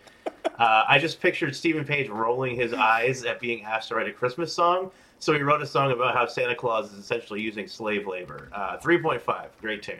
Uh, 0.57 0.85
I 0.87 0.97
just 0.97 1.21
pictured 1.21 1.55
Steven 1.55 1.85
Page 1.85 2.09
rolling 2.09 2.55
his 2.55 2.73
eyes 2.73 3.25
at 3.25 3.39
being 3.39 3.63
asked 3.63 3.89
to 3.89 3.95
write 3.95 4.07
a 4.07 4.11
Christmas 4.11 4.51
song. 4.51 4.89
So 5.25 5.33
he 5.33 5.41
wrote 5.41 5.63
a 5.63 5.65
song 5.65 5.91
about 5.91 6.13
how 6.13 6.27
Santa 6.27 6.53
Claus 6.53 6.93
is 6.93 6.99
essentially 6.99 7.41
using 7.41 7.67
slave 7.67 8.05
labor. 8.05 8.47
Uh, 8.53 8.77
3.5, 8.77 9.47
great 9.59 9.81
tune. 9.81 9.97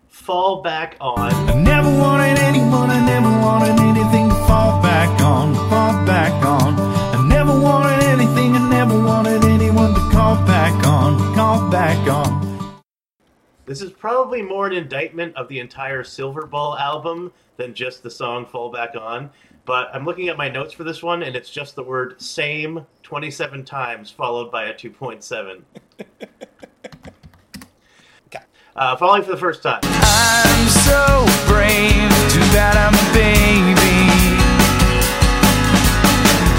Fall 0.07 0.61
back 0.61 0.95
on. 1.01 1.33
I 1.49 1.53
never 1.53 1.89
wanted 1.89 2.39
anyone, 2.39 2.89
I 2.89 3.05
never 3.05 3.27
wanted 3.27 3.77
anything 3.77 4.29
to 4.29 4.35
fall 4.47 4.81
back 4.81 5.09
on, 5.19 5.53
fall 5.69 6.05
back 6.05 6.31
on. 6.45 6.79
I 6.79 7.27
never 7.27 7.51
wanted 7.59 8.05
anything, 8.05 8.55
I 8.55 8.69
never 8.69 8.97
wanted 8.97 9.43
anyone 9.43 9.93
to 9.93 10.09
call 10.09 10.35
back 10.45 10.73
on, 10.87 11.35
call 11.35 11.69
back 11.69 12.07
on. 12.09 12.51
This 13.65 13.81
is 13.81 13.91
probably 13.91 14.41
more 14.41 14.67
an 14.67 14.73
indictment 14.73 15.35
of 15.35 15.49
the 15.49 15.59
entire 15.59 16.03
Silverball 16.03 16.79
album 16.79 17.33
than 17.57 17.73
just 17.73 18.01
the 18.01 18.11
song 18.11 18.45
Fall 18.45 18.71
Back 18.71 18.95
On. 18.95 19.29
But 19.65 19.89
I'm 19.93 20.05
looking 20.05 20.29
at 20.29 20.37
my 20.37 20.49
notes 20.49 20.73
for 20.73 20.83
this 20.83 21.03
one, 21.03 21.23
and 21.23 21.35
it's 21.35 21.49
just 21.49 21.75
the 21.75 21.83
word 21.83 22.21
same 22.21 22.85
27 23.03 23.63
times, 23.63 24.09
followed 24.09 24.51
by 24.51 24.65
a 24.65 24.73
2.7. 24.73 25.61
Uh, 28.73 28.95
falling 28.95 29.21
for 29.21 29.31
the 29.31 29.37
first 29.37 29.61
time. 29.61 29.81
I'm 29.83 30.67
so 30.69 31.25
brave, 31.45 32.09
too 32.31 32.39
bad 32.55 32.77
I'm 32.79 32.95
a 32.95 33.07
baby. 33.13 34.07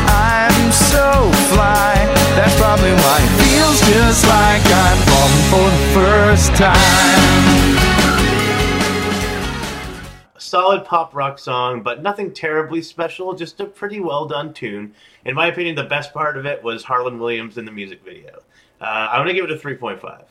I'm 0.07 0.71
so 0.71 1.33
fly, 1.55 1.97
that's 2.37 2.55
probably 2.61 2.93
why 2.93 3.19
it 3.19 3.33
feels 3.41 3.81
just 3.89 4.27
like 4.29 4.63
I'm 4.63 4.99
falling 5.09 5.45
for 5.49 5.71
the 5.71 5.85
first 5.95 6.55
time. 6.55 7.62
A 10.53 10.55
solid 10.55 10.85
pop 10.85 11.15
rock 11.15 11.39
song, 11.39 11.83
but 11.83 12.03
nothing 12.03 12.31
terribly 12.31 12.83
special, 12.83 13.33
just 13.33 13.59
a 13.61 13.65
pretty 13.65 14.01
well 14.01 14.27
done 14.27 14.53
tune. 14.53 14.93
In 15.25 15.35
my 15.35 15.47
opinion, 15.47 15.77
the 15.77 15.85
best 15.85 16.13
part 16.13 16.37
of 16.37 16.45
it 16.45 16.63
was 16.63 16.85
Harland 16.85 17.19
Williams 17.19 17.57
in 17.57 17.65
the 17.65 17.73
music 17.73 18.05
video. 18.05 18.39
Uh, 18.79 18.85
I'm 18.85 19.25
going 19.25 19.35
to 19.35 19.41
give 19.41 19.51
it 19.51 19.51
a 19.51 19.59
3.5. 19.59 20.25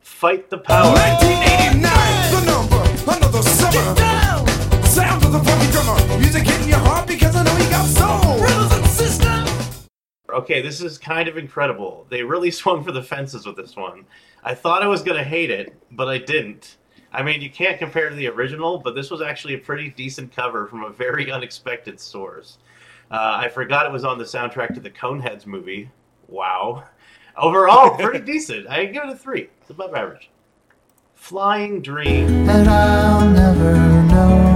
Fight 0.00 0.48
the 0.48 0.58
Power. 0.58 0.92
1989, 0.92 1.82
the 2.30 2.44
number, 2.52 3.16
another 3.16 3.42
summer. 3.42 4.86
Sound 4.86 5.24
of 5.24 5.32
the 5.32 5.40
funky 5.40 5.72
drummer, 5.72 6.18
music 6.20 6.46
hitting 6.46 6.68
your 6.68 6.78
heart 6.78 7.08
because 7.08 7.34
I 7.34 7.42
know 7.42 7.56
you 7.56 7.68
got 7.68 7.86
soul. 7.86 8.38
Brothers 8.38 8.78
and 8.78 8.86
sisters. 8.86 9.88
Okay, 10.32 10.62
this 10.62 10.80
is 10.80 10.98
kind 10.98 11.26
of 11.26 11.36
incredible. 11.36 12.06
They 12.10 12.22
really 12.22 12.50
swung 12.52 12.84
for 12.84 12.92
the 12.92 13.02
fences 13.02 13.44
with 13.44 13.56
this 13.56 13.74
one. 13.74 14.04
I 14.44 14.54
thought 14.54 14.84
I 14.84 14.86
was 14.86 15.02
going 15.02 15.18
to 15.18 15.24
hate 15.24 15.50
it, 15.50 15.74
but 15.90 16.06
I 16.06 16.18
didn't. 16.18 16.76
I 17.12 17.22
mean, 17.22 17.42
you 17.42 17.50
can't 17.50 17.78
compare 17.78 18.08
to 18.08 18.14
the 18.14 18.28
original, 18.28 18.78
but 18.78 18.94
this 18.94 19.10
was 19.10 19.20
actually 19.20 19.54
a 19.54 19.58
pretty 19.58 19.90
decent 19.90 20.34
cover 20.34 20.66
from 20.66 20.84
a 20.84 20.90
very 20.90 21.30
unexpected 21.32 22.00
source. 22.00 22.58
Uh, 23.10 23.38
I 23.42 23.48
forgot 23.48 23.84
it 23.84 23.92
was 23.92 24.04
on 24.04 24.16
the 24.16 24.24
soundtrack 24.24 24.74
to 24.74 24.80
the 24.80 24.90
Coneheads 24.90 25.46
movie. 25.46 25.90
Wow. 26.28 26.84
Overall, 27.36 27.96
pretty 27.98 28.24
decent. 28.24 28.66
I 28.68 28.86
give 28.86 29.04
it 29.04 29.10
a 29.10 29.16
three. 29.16 29.50
It's 29.60 29.70
above 29.70 29.94
average. 29.94 30.30
Flying 31.14 31.82
Dream. 31.82 32.48
And 32.48 32.68
I'll 32.68 33.28
never 33.28 33.74
know 34.04 34.51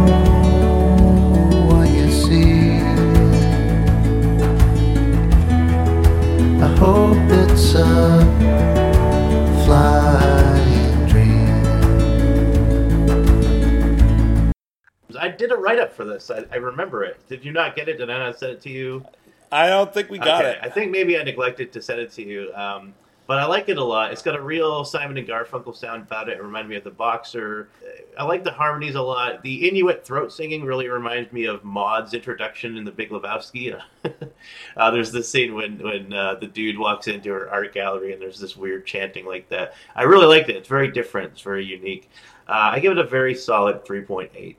I 15.27 15.31
did 15.31 15.51
a 15.51 15.57
write 15.57 15.81
up 15.81 15.93
for 15.93 16.05
this. 16.05 16.31
I, 16.31 16.45
I 16.53 16.57
remember 16.57 17.03
it. 17.03 17.21
Did 17.29 17.45
you 17.45 17.53
not 17.53 17.75
get 17.75 17.89
it? 17.89 17.99
Did 17.99 18.11
I 18.11 18.19
not 18.19 18.39
send 18.39 18.53
it 18.53 18.61
to 18.63 18.71
you? 18.71 19.05
I 19.51 19.69
don't 19.69 19.93
think 19.93 20.09
we 20.09 20.19
got 20.19 20.45
Okay, 20.45 20.53
it. 20.53 20.59
I 20.63 20.69
think 20.69 20.91
maybe 20.91 21.19
I 21.19 21.23
neglected 21.23 21.73
to 21.73 21.83
send 21.83 22.01
it 22.01 22.13
to 22.13 22.23
you. 22.23 22.55
Um, 22.55 22.95
but 23.27 23.39
I 23.39 23.45
like 23.45 23.69
it 23.69 23.77
a 23.77 23.83
lot. 23.83 24.13
It's 24.13 24.23
got 24.23 24.37
a 24.37 24.41
real 24.41 24.85
Simon 24.85 25.17
and 25.17 25.27
Garfunkel 25.27 25.75
sound 25.75 26.03
about 26.03 26.29
it. 26.29 26.39
It 26.39 26.43
reminded 26.43 26.69
me 26.69 26.77
of 26.77 26.85
the 26.85 26.93
Boxer. 26.93 27.69
I 28.17 28.23
like 28.23 28.45
the 28.45 28.53
harmonies 28.53 28.95
a 28.95 29.03
lot. 29.03 29.43
The 29.43 29.69
Inuit 29.69 30.05
throat 30.05 30.33
singing 30.33 30.65
really 30.65 30.89
reminds 30.89 31.33
me 31.33 31.47
of 31.47 31.65
Maude's 31.65 32.15
introduction 32.15 32.77
in 32.77 32.85
The 32.85 32.93
Big 32.93 33.11
Lebowski. 33.11 33.81
uh, 34.77 34.91
there's 34.93 35.11
this 35.11 35.29
scene 35.29 35.55
when 35.55 35.79
when 35.79 36.13
uh, 36.13 36.37
the 36.37 36.47
dude 36.47 36.79
walks 36.79 37.09
into 37.09 37.33
her 37.33 37.51
art 37.51 37.75
gallery 37.75 38.13
and 38.13 38.23
there's 38.23 38.39
this 38.39 38.57
weird 38.57 38.87
chanting 38.87 39.27
like 39.27 39.49
that. 39.49 39.75
I 39.97 40.05
really 40.05 40.27
liked 40.27 40.49
it. 40.49 40.57
It's 40.57 40.69
very 40.69 40.93
different. 40.93 41.33
It's 41.33 41.43
very 41.43 41.65
unique. 41.65 42.09
Uh, 42.47 42.71
I 42.75 42.79
give 42.79 42.93
it 42.93 42.99
a 42.99 43.05
very 43.05 43.35
solid 43.35 43.85
3.8. 43.85 44.55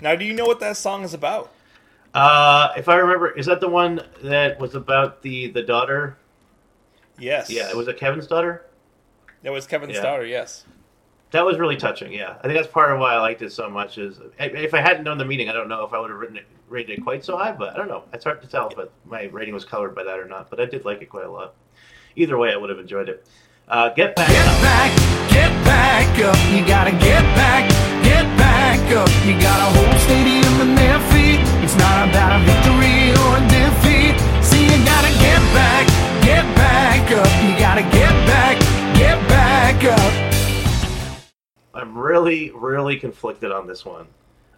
Now, 0.00 0.14
do 0.14 0.24
you 0.24 0.34
know 0.34 0.44
what 0.46 0.60
that 0.60 0.76
song 0.76 1.02
is 1.04 1.14
about? 1.14 1.52
Uh, 2.14 2.72
if 2.76 2.88
I 2.88 2.96
remember, 2.96 3.30
is 3.30 3.46
that 3.46 3.60
the 3.60 3.68
one 3.68 4.00
that 4.22 4.58
was 4.58 4.74
about 4.74 5.22
the 5.22 5.50
the 5.50 5.62
daughter? 5.62 6.16
Yes. 7.18 7.50
Yeah, 7.50 7.72
was 7.74 7.88
it 7.88 7.96
Kevin's 7.98 8.26
daughter? 8.26 8.64
It 9.42 9.50
was 9.50 9.66
Kevin's 9.66 9.94
Yeah. 9.94 10.02
daughter. 10.02 10.24
Yes. 10.26 10.64
That 11.32 11.44
was 11.44 11.58
really 11.58 11.76
touching. 11.76 12.12
Yeah, 12.12 12.36
I 12.38 12.42
think 12.42 12.54
that's 12.54 12.68
part 12.72 12.92
of 12.92 12.98
why 13.00 13.14
I 13.14 13.18
liked 13.18 13.42
it 13.42 13.52
so 13.52 13.68
much. 13.68 13.98
Is 13.98 14.18
if 14.38 14.74
I 14.74 14.80
hadn't 14.80 15.04
known 15.04 15.18
the 15.18 15.24
meaning, 15.24 15.48
I 15.48 15.52
don't 15.52 15.68
know 15.68 15.84
if 15.84 15.92
I 15.92 15.98
would 15.98 16.10
have 16.10 16.18
written 16.18 16.36
it, 16.36 16.46
rated 16.68 16.98
it 16.98 17.02
quite 17.02 17.24
so 17.24 17.36
high. 17.36 17.52
But 17.52 17.74
I 17.74 17.76
don't 17.76 17.88
know. 17.88 18.04
It's 18.12 18.24
hard 18.24 18.40
to 18.42 18.48
tell 18.48 18.70
but 18.74 18.92
my 19.04 19.24
rating 19.24 19.52
was 19.54 19.64
colored 19.64 19.94
by 19.94 20.04
that 20.04 20.18
or 20.18 20.26
not. 20.26 20.50
But 20.50 20.60
I 20.60 20.66
did 20.66 20.84
like 20.84 21.02
it 21.02 21.06
quite 21.06 21.26
a 21.26 21.30
lot. 21.30 21.54
Either 22.14 22.38
way, 22.38 22.52
I 22.52 22.56
would 22.56 22.70
have 22.70 22.78
enjoyed 22.78 23.08
it. 23.08 23.26
Uh, 23.68 23.88
get 23.90 24.14
back. 24.16 24.28
Get 24.28 24.46
Up. 24.46 24.62
back, 24.62 25.30
get 25.30 25.64
back 25.64 26.18
up. 26.24 26.36
You 26.54 26.66
gotta 26.66 26.92
get 26.92 27.22
back, 27.34 27.68
get 27.68 27.85
back 28.76 28.96
up. 28.96 29.26
You 29.26 29.32
got 29.40 29.60
a 29.60 29.78
whole 29.78 29.98
stadium 30.00 30.60
in 30.60 30.74
their 30.74 31.00
feet. 31.12 31.40
It's 31.64 31.76
not 31.76 32.08
about 32.08 32.40
a 32.40 32.44
victory 32.44 33.10
or 33.22 33.36
a 33.36 33.42
defeat. 33.48 34.16
See, 34.44 34.64
you 34.64 34.84
gotta 34.84 35.12
get 35.18 35.40
back, 35.54 35.86
get 36.22 36.44
back 36.56 37.10
up. 37.12 37.26
You 37.44 37.58
gotta 37.58 37.82
get 37.82 38.12
back, 38.26 38.58
get 38.94 39.28
back 39.28 39.84
up. 39.84 41.22
I'm 41.74 41.96
really, 41.96 42.50
really 42.50 42.98
conflicted 42.98 43.50
on 43.50 43.66
this 43.66 43.84
one. 43.84 44.06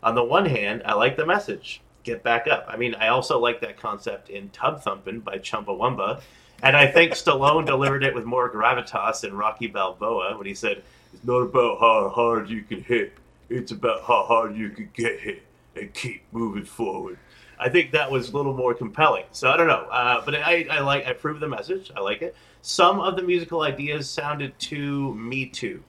On 0.02 0.14
the 0.14 0.24
one 0.24 0.46
hand, 0.46 0.82
I 0.84 0.94
like 0.94 1.16
the 1.16 1.26
message. 1.26 1.80
Get 2.04 2.22
back 2.22 2.46
up. 2.48 2.66
I 2.68 2.76
mean, 2.76 2.94
I 2.94 3.08
also 3.08 3.38
like 3.38 3.60
that 3.60 3.76
concept 3.76 4.30
in 4.30 4.48
Tub 4.50 4.82
Thumpin' 4.82 5.20
by 5.20 5.38
Chumbawamba. 5.38 6.20
And 6.62 6.76
I 6.76 6.86
think 6.86 7.12
Stallone 7.12 7.66
delivered 7.66 8.02
it 8.02 8.14
with 8.14 8.24
more 8.24 8.50
gravitas 8.50 9.20
than 9.20 9.36
Rocky 9.36 9.66
Balboa 9.68 10.36
when 10.36 10.46
he 10.46 10.54
said, 10.54 10.82
It's 11.12 11.24
not 11.24 11.38
about 11.38 11.78
how 11.80 12.08
hard 12.08 12.48
you 12.48 12.62
can 12.62 12.82
hit, 12.82 13.12
it's 13.48 13.72
about 13.72 14.02
how 14.02 14.24
hard 14.24 14.56
you 14.56 14.70
can 14.70 14.90
get 14.94 15.20
hit 15.20 15.42
and 15.76 15.92
keep 15.94 16.22
moving 16.32 16.64
forward. 16.64 17.18
I 17.58 17.68
think 17.68 17.90
that 17.92 18.10
was 18.10 18.30
a 18.30 18.36
little 18.36 18.54
more 18.54 18.74
compelling. 18.74 19.24
So 19.32 19.50
I 19.50 19.56
don't 19.56 19.66
know, 19.66 19.86
uh, 19.90 20.24
but 20.24 20.34
I, 20.36 20.66
I 20.70 20.80
like 20.80 21.06
I 21.06 21.10
approve 21.10 21.40
the 21.40 21.48
message. 21.48 21.90
I 21.96 22.00
like 22.00 22.22
it. 22.22 22.36
Some 22.62 23.00
of 23.00 23.16
the 23.16 23.22
musical 23.22 23.62
ideas 23.62 24.08
sounded 24.08 24.58
too 24.58 25.14
Me 25.14 25.46
Too. 25.46 25.82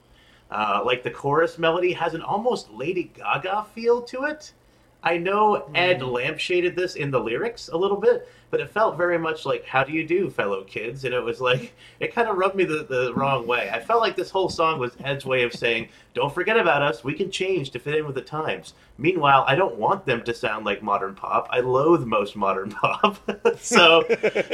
Uh, 0.50 0.82
like 0.84 1.04
the 1.04 1.10
chorus 1.10 1.58
melody 1.58 1.92
has 1.92 2.14
an 2.14 2.22
almost 2.22 2.70
Lady 2.70 3.12
Gaga 3.16 3.66
feel 3.72 4.02
to 4.02 4.24
it. 4.24 4.52
I 5.02 5.16
know 5.16 5.70
Ed 5.74 6.00
lampshaded 6.00 6.76
this 6.76 6.94
in 6.94 7.10
the 7.10 7.20
lyrics 7.20 7.68
a 7.68 7.76
little 7.76 7.96
bit, 7.96 8.28
but 8.50 8.60
it 8.60 8.70
felt 8.70 8.96
very 8.96 9.18
much 9.18 9.46
like 9.46 9.64
"How 9.64 9.84
do 9.84 9.92
you 9.92 10.06
do, 10.06 10.28
fellow 10.28 10.62
kids?" 10.64 11.04
And 11.04 11.14
it 11.14 11.22
was 11.22 11.40
like 11.40 11.72
it 12.00 12.14
kind 12.14 12.28
of 12.28 12.36
rubbed 12.36 12.56
me 12.56 12.64
the, 12.64 12.84
the 12.84 13.14
wrong 13.14 13.46
way. 13.46 13.70
I 13.72 13.80
felt 13.80 14.00
like 14.00 14.16
this 14.16 14.30
whole 14.30 14.48
song 14.48 14.78
was 14.78 14.92
Ed's 15.02 15.24
way 15.24 15.42
of 15.42 15.54
saying, 15.54 15.88
"Don't 16.14 16.34
forget 16.34 16.58
about 16.58 16.82
us. 16.82 17.02
We 17.02 17.14
can 17.14 17.30
change 17.30 17.70
to 17.70 17.78
fit 17.78 17.94
in 17.94 18.06
with 18.06 18.14
the 18.14 18.22
times." 18.22 18.74
Meanwhile, 18.98 19.44
I 19.46 19.54
don't 19.54 19.76
want 19.76 20.04
them 20.04 20.22
to 20.24 20.34
sound 20.34 20.66
like 20.66 20.82
modern 20.82 21.14
pop. 21.14 21.48
I 21.50 21.60
loathe 21.60 22.04
most 22.04 22.36
modern 22.36 22.70
pop. 22.82 23.18
so, 23.58 24.04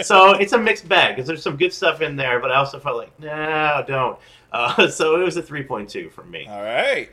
so 0.03 0.33
it's 0.35 0.53
a 0.53 0.59
mixed 0.59 0.89
bag 0.89 1.17
because 1.17 1.27
there's 1.27 1.43
some 1.43 1.57
good 1.57 1.73
stuff 1.73 2.01
in 2.01 2.17
there, 2.17 2.39
but 2.39 2.53
I 2.53 2.57
also 2.57 2.79
felt 2.79 2.97
like, 2.97 3.19
no, 3.19 3.85
don't. 3.87 4.19
Uh, 4.53 4.89
so 4.89 5.21
it 5.21 5.25
was 5.25 5.37
a 5.37 5.43
3.2 5.43 6.13
from 6.13 6.31
me. 6.31 6.47
All 6.47 6.63
right. 6.63 7.11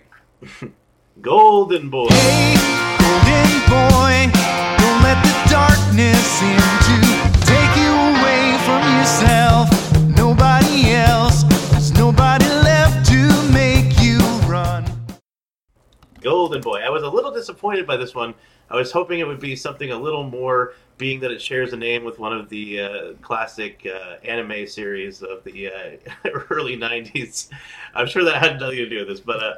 Golden 1.21 1.89
Boy. 1.89 2.07
Boy, 3.69 4.29
don't 4.79 5.01
let 5.03 5.19
the 5.23 5.33
darkness 5.49 6.41
in 6.41 6.82
Golden 16.23 16.61
Boy. 16.61 16.79
I 16.79 16.89
was 16.89 17.03
a 17.03 17.09
little 17.09 17.31
disappointed 17.31 17.85
by 17.85 17.97
this 17.97 18.15
one. 18.15 18.33
I 18.69 18.77
was 18.77 18.91
hoping 18.91 19.19
it 19.19 19.27
would 19.27 19.39
be 19.39 19.55
something 19.55 19.91
a 19.91 19.97
little 19.97 20.23
more, 20.23 20.73
being 20.97 21.19
that 21.19 21.31
it 21.31 21.41
shares 21.41 21.73
a 21.73 21.77
name 21.77 22.03
with 22.03 22.17
one 22.17 22.33
of 22.33 22.49
the 22.49 22.79
uh, 22.79 23.13
classic 23.21 23.85
uh, 23.85 24.15
anime 24.25 24.65
series 24.67 25.21
of 25.21 25.43
the 25.43 25.67
uh, 25.67 26.29
early 26.49 26.77
90s. 26.77 27.49
I'm 27.93 28.07
sure 28.07 28.23
that 28.23 28.41
had 28.41 28.59
nothing 28.59 28.77
to 28.77 28.89
do 28.89 28.99
with 28.99 29.09
this, 29.09 29.19
but 29.19 29.43
uh, 29.43 29.53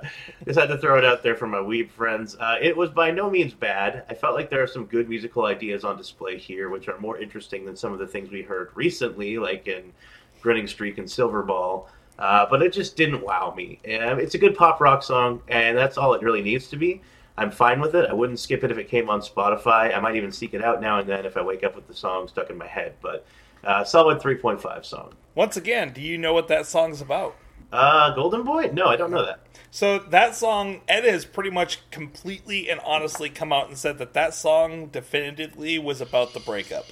just 0.46 0.60
had 0.60 0.68
to 0.68 0.78
throw 0.78 0.98
it 0.98 1.06
out 1.06 1.24
there 1.24 1.36
for 1.36 1.48
my 1.48 1.60
weeb 1.60 1.92
friends. 1.92 2.36
Uh, 2.36 2.58
it 2.60 2.76
was 2.76 2.90
by 2.90 3.12
no 3.12 3.30
means 3.30 3.54
bad. 3.54 4.04
I 4.10 4.16
felt 4.16 4.34
like 4.34 4.50
there 4.50 4.64
are 4.64 4.68
some 4.68 4.86
good 4.86 5.08
musical 5.08 5.46
ideas 5.46 5.84
on 5.84 5.98
display 5.98 6.38
here, 6.38 6.70
which 6.70 6.88
are 6.88 6.98
more 7.00 7.18
interesting 7.18 7.64
than 7.64 7.76
some 7.76 7.94
of 7.94 8.00
the 8.00 8.08
things 8.08 8.32
we 8.32 8.42
heard 8.42 8.70
recently, 8.74 9.38
like 9.38 9.68
in 9.68 9.94
Grinning 10.42 10.68
Streak 10.68 10.98
and 10.98 11.08
Silverball. 11.08 11.88
Uh, 12.18 12.46
but 12.50 12.62
it 12.62 12.72
just 12.72 12.96
didn't 12.96 13.22
wow 13.22 13.54
me. 13.56 13.80
Um, 14.00 14.20
it's 14.20 14.36
a 14.36 14.38
good 14.38 14.56
pop 14.56 14.80
rock 14.80 15.04
song, 15.04 15.42
and 15.48 15.78
that's 15.78 15.98
all 15.98 16.14
it 16.14 16.22
really 16.22 16.42
needs 16.42 16.68
to 16.70 16.78
be. 16.78 17.02
I'm 17.38 17.52
fine 17.52 17.82
with 17.82 17.96
it. 17.96 18.10
I 18.10 18.14
wouldn't 18.14 18.40
skip 18.40 18.64
it 18.64 18.72
if 18.72 18.78
it 18.78 18.88
came 18.88 19.10
on 19.10 19.20
Spotify. 19.20 19.96
I 19.96 20.00
might 20.00 20.16
even 20.16 20.32
seek 20.32 20.54
it 20.54 20.64
out 20.64 20.82
now 20.82 21.00
and 21.00 21.10
then 21.10 21.26
if 21.26 21.36
I 21.36 21.42
wake 21.42 21.64
up 21.64 21.76
with 21.76 21.88
the 21.88 21.94
song 21.94 22.28
stuck 22.28 22.50
in 22.50 22.58
my 22.58 22.68
head. 22.68 22.94
But 23.02 23.26
uh, 23.64 23.84
solid 23.84 24.20
3.5 24.20 24.86
song. 24.86 25.14
Once 25.34 25.58
again, 25.58 25.92
do 25.92 26.02
you 26.02 26.18
know 26.18 26.34
what 26.34 26.48
that 26.48 26.66
song's 26.66 27.02
about? 27.02 27.36
Uh, 27.74 28.14
Golden 28.16 28.44
Boy? 28.44 28.70
No, 28.72 28.86
I 28.86 28.96
don't 28.96 29.12
know 29.12 29.26
that. 29.26 29.42
So 29.70 30.00
that 30.00 30.36
song, 30.36 30.82
Ed 30.88 31.04
has 31.04 31.26
pretty 31.26 31.50
much 31.50 31.90
completely 31.92 32.70
and 32.70 32.80
honestly 32.86 33.30
come 33.30 33.52
out 33.52 33.68
and 33.68 33.78
said 33.78 33.98
that 33.98 34.14
that 34.14 34.34
song 34.34 34.88
definitively 34.88 35.78
was 35.78 36.00
about 36.00 36.34
the 36.34 36.40
breakup. 36.40 36.86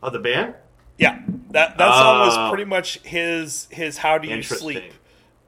Oh, 0.00 0.10
the 0.10 0.20
band? 0.20 0.54
Yeah, 0.96 1.20
that 1.50 1.78
that 1.78 1.94
song 1.94 2.26
was 2.26 2.50
pretty 2.50 2.64
much 2.64 2.98
his 3.00 3.68
his 3.70 3.98
"How 3.98 4.18
do 4.18 4.28
you 4.28 4.42
sleep" 4.42 4.92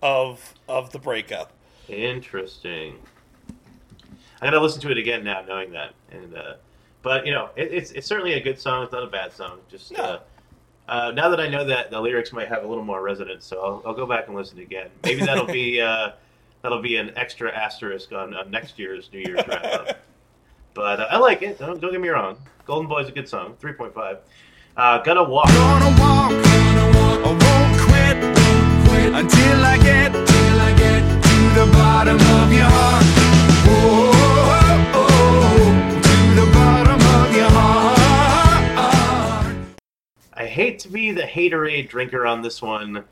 of 0.02 0.54
of 0.68 0.92
the 0.92 0.98
breakup. 0.98 1.52
Interesting. 1.88 2.98
I 4.40 4.46
gotta 4.46 4.60
listen 4.60 4.80
to 4.82 4.90
it 4.90 4.98
again 4.98 5.24
now, 5.24 5.42
knowing 5.46 5.72
that. 5.72 5.92
And 6.10 6.34
uh, 6.36 6.54
but 7.02 7.26
you 7.26 7.32
know, 7.32 7.50
it, 7.56 7.72
it's 7.72 7.90
it's 7.92 8.06
certainly 8.06 8.34
a 8.34 8.40
good 8.40 8.58
song. 8.58 8.84
It's 8.84 8.92
not 8.92 9.02
a 9.02 9.06
bad 9.08 9.32
song. 9.32 9.58
Just 9.70 9.92
No. 9.92 10.02
uh, 10.02 10.18
uh, 10.88 11.12
now 11.12 11.28
that 11.28 11.40
I 11.40 11.48
know 11.48 11.64
that 11.66 11.90
the 11.90 12.00
lyrics 12.00 12.32
might 12.32 12.48
have 12.48 12.64
a 12.64 12.66
little 12.66 12.84
more 12.84 13.00
resonance, 13.02 13.44
so 13.44 13.62
I'll, 13.62 13.82
I'll 13.86 13.94
go 13.94 14.06
back 14.06 14.26
and 14.26 14.36
listen 14.36 14.58
again. 14.58 14.88
Maybe 15.04 15.20
that'll 15.20 15.46
be 15.46 15.80
uh, 15.80 16.12
that'll 16.62 16.82
be 16.82 16.96
an 16.96 17.12
extra 17.16 17.54
asterisk 17.54 18.12
on, 18.12 18.34
on 18.34 18.50
next 18.50 18.78
year's 18.78 19.08
New 19.12 19.20
Year's 19.20 19.46
wrap 19.46 19.64
up. 19.64 19.98
But 20.72 21.00
uh, 21.00 21.06
I 21.10 21.18
like 21.18 21.42
it. 21.42 21.58
Don't, 21.58 21.80
don't 21.80 21.90
get 21.90 22.00
me 22.00 22.08
wrong. 22.10 22.36
Golden 22.64 22.88
Boy's 22.88 23.08
a 23.08 23.12
good 23.12 23.28
song. 23.28 23.56
Three 23.58 23.72
point 23.72 23.92
five. 23.92 24.18
Uh, 24.80 24.96
gonna 25.02 25.22
walk. 25.22 25.46
Gonna 25.48 25.90
walk, 26.00 26.32
I 26.32 27.28
won't 27.28 27.78
quit, 27.84 28.16
until 29.14 29.62
I 29.62 29.76
get, 29.76 30.10
till 30.10 30.58
I 30.58 30.72
get 30.72 31.02
to 31.22 31.50
the 31.60 31.66
bottom 31.70 32.16
of 32.16 32.50
your 32.50 32.64
heart. 32.64 33.04
Whoa, 33.66 34.10
oh, 34.94 34.94
oh, 34.94 36.00
to 36.00 36.16
the 36.40 36.46
bottom 36.54 36.98
of 36.98 37.36
your 37.36 37.50
heart. 37.50 38.70
I 40.32 40.46
hate 40.46 40.78
to 40.78 40.88
be 40.88 41.10
the 41.10 41.24
haterade 41.24 41.90
drinker 41.90 42.24
on 42.24 42.40
this 42.40 42.62
one. 42.62 43.04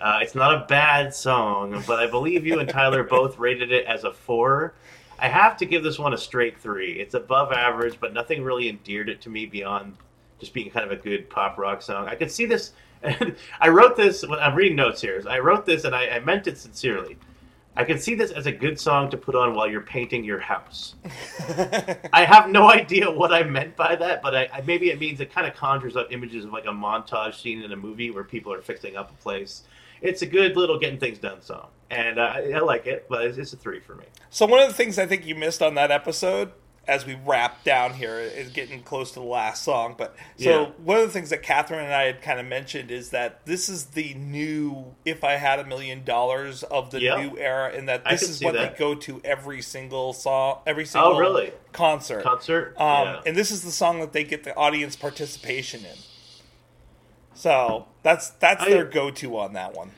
Uh, 0.00 0.18
it's 0.22 0.34
not 0.34 0.52
a 0.52 0.66
bad 0.66 1.14
song, 1.14 1.84
but 1.86 2.00
I 2.00 2.08
believe 2.08 2.44
you 2.44 2.58
and 2.58 2.68
Tyler 2.68 3.04
both 3.04 3.38
rated 3.38 3.70
it 3.70 3.86
as 3.86 4.02
a 4.02 4.12
four. 4.12 4.74
I 5.20 5.28
have 5.28 5.56
to 5.58 5.66
give 5.66 5.84
this 5.84 6.00
one 6.00 6.14
a 6.14 6.18
straight 6.18 6.58
three. 6.58 6.94
It's 6.94 7.14
above 7.14 7.52
average, 7.52 8.00
but 8.00 8.12
nothing 8.12 8.42
really 8.42 8.68
endeared 8.68 9.08
it 9.08 9.20
to 9.20 9.30
me 9.30 9.46
beyond 9.46 9.96
just 10.42 10.52
being 10.52 10.70
kind 10.70 10.84
of 10.84 10.90
a 10.90 11.00
good 11.00 11.30
pop 11.30 11.56
rock 11.56 11.80
song. 11.82 12.08
I 12.08 12.16
could 12.16 12.30
see 12.30 12.46
this. 12.46 12.72
And 13.04 13.36
I 13.60 13.68
wrote 13.68 13.96
this 13.96 14.26
when 14.26 14.40
I'm 14.40 14.56
reading 14.56 14.76
notes 14.76 15.00
here. 15.00 15.22
I 15.28 15.38
wrote 15.38 15.64
this 15.64 15.84
and 15.84 15.94
I, 15.94 16.08
I 16.08 16.18
meant 16.18 16.48
it 16.48 16.58
sincerely. 16.58 17.16
I 17.76 17.84
can 17.84 17.98
see 17.98 18.16
this 18.16 18.32
as 18.32 18.46
a 18.46 18.52
good 18.52 18.78
song 18.78 19.08
to 19.10 19.16
put 19.16 19.36
on 19.36 19.54
while 19.54 19.70
you're 19.70 19.80
painting 19.80 20.24
your 20.24 20.40
house. 20.40 20.96
I 22.12 22.24
have 22.24 22.50
no 22.50 22.68
idea 22.68 23.08
what 23.08 23.32
I 23.32 23.44
meant 23.44 23.76
by 23.76 23.94
that, 23.96 24.20
but 24.20 24.34
I, 24.34 24.48
I 24.52 24.60
maybe 24.62 24.90
it 24.90 24.98
means 24.98 25.20
it 25.20 25.32
kind 25.32 25.46
of 25.46 25.54
conjures 25.54 25.96
up 25.96 26.08
images 26.10 26.44
of 26.44 26.52
like 26.52 26.66
a 26.66 26.72
montage 26.72 27.40
scene 27.40 27.62
in 27.62 27.70
a 27.72 27.76
movie 27.76 28.10
where 28.10 28.24
people 28.24 28.52
are 28.52 28.60
fixing 28.60 28.96
up 28.96 29.10
a 29.10 29.14
place. 29.14 29.62
It's 30.02 30.22
a 30.22 30.26
good 30.26 30.56
little 30.56 30.78
getting 30.78 30.98
things 30.98 31.18
done 31.18 31.40
song, 31.40 31.68
and 31.88 32.18
uh, 32.18 32.34
I, 32.34 32.52
I 32.56 32.58
like 32.58 32.86
it, 32.86 33.06
but 33.08 33.24
it's, 33.24 33.38
it's 33.38 33.52
a 33.52 33.56
three 33.56 33.80
for 33.80 33.94
me. 33.94 34.04
So 34.28 34.44
one 34.44 34.60
of 34.60 34.68
the 34.68 34.74
things 34.74 34.98
I 34.98 35.06
think 35.06 35.24
you 35.24 35.34
missed 35.34 35.62
on 35.62 35.74
that 35.76 35.90
episode, 35.90 36.52
as 36.88 37.06
we 37.06 37.14
wrap 37.24 37.62
down 37.62 37.94
here, 37.94 38.18
is 38.18 38.50
getting 38.50 38.82
close 38.82 39.10
to 39.12 39.20
the 39.20 39.24
last 39.24 39.62
song. 39.62 39.94
But 39.96 40.16
so 40.36 40.62
Yeah. 40.62 40.66
one 40.82 40.98
of 40.98 41.06
the 41.06 41.12
things 41.12 41.30
that 41.30 41.42
Catherine 41.42 41.84
and 41.84 41.94
I 41.94 42.04
had 42.04 42.22
kind 42.22 42.40
of 42.40 42.46
mentioned 42.46 42.90
is 42.90 43.10
that 43.10 43.46
this 43.46 43.68
is 43.68 43.86
the 43.86 44.14
new 44.14 44.94
"If 45.04 45.22
I 45.22 45.34
Had 45.34 45.60
a 45.60 45.64
Million 45.64 46.02
Dollars" 46.04 46.62
of 46.64 46.90
the 46.90 47.00
Yeah. 47.00 47.22
new 47.22 47.38
era, 47.38 47.70
and 47.72 47.88
that 47.88 48.04
this 48.04 48.22
is 48.22 48.42
what 48.42 48.54
that. 48.54 48.72
they 48.72 48.78
go 48.78 48.94
to 48.96 49.20
every 49.24 49.62
single 49.62 50.12
song, 50.12 50.58
every 50.66 50.84
single 50.84 51.12
Oh, 51.12 51.18
really? 51.18 51.52
concert. 51.72 52.24
Concert, 52.24 52.74
Um, 52.78 53.06
Yeah. 53.06 53.20
And 53.26 53.36
this 53.36 53.50
is 53.52 53.62
the 53.62 53.70
song 53.72 54.00
that 54.00 54.12
they 54.12 54.24
get 54.24 54.42
the 54.44 54.54
audience 54.56 54.96
participation 54.96 55.84
in. 55.84 55.96
So 57.34 57.86
that's 58.02 58.30
that's 58.30 58.62
I- 58.62 58.68
their 58.70 58.84
go-to 58.84 59.38
on 59.38 59.52
that 59.54 59.74
one. 59.74 59.92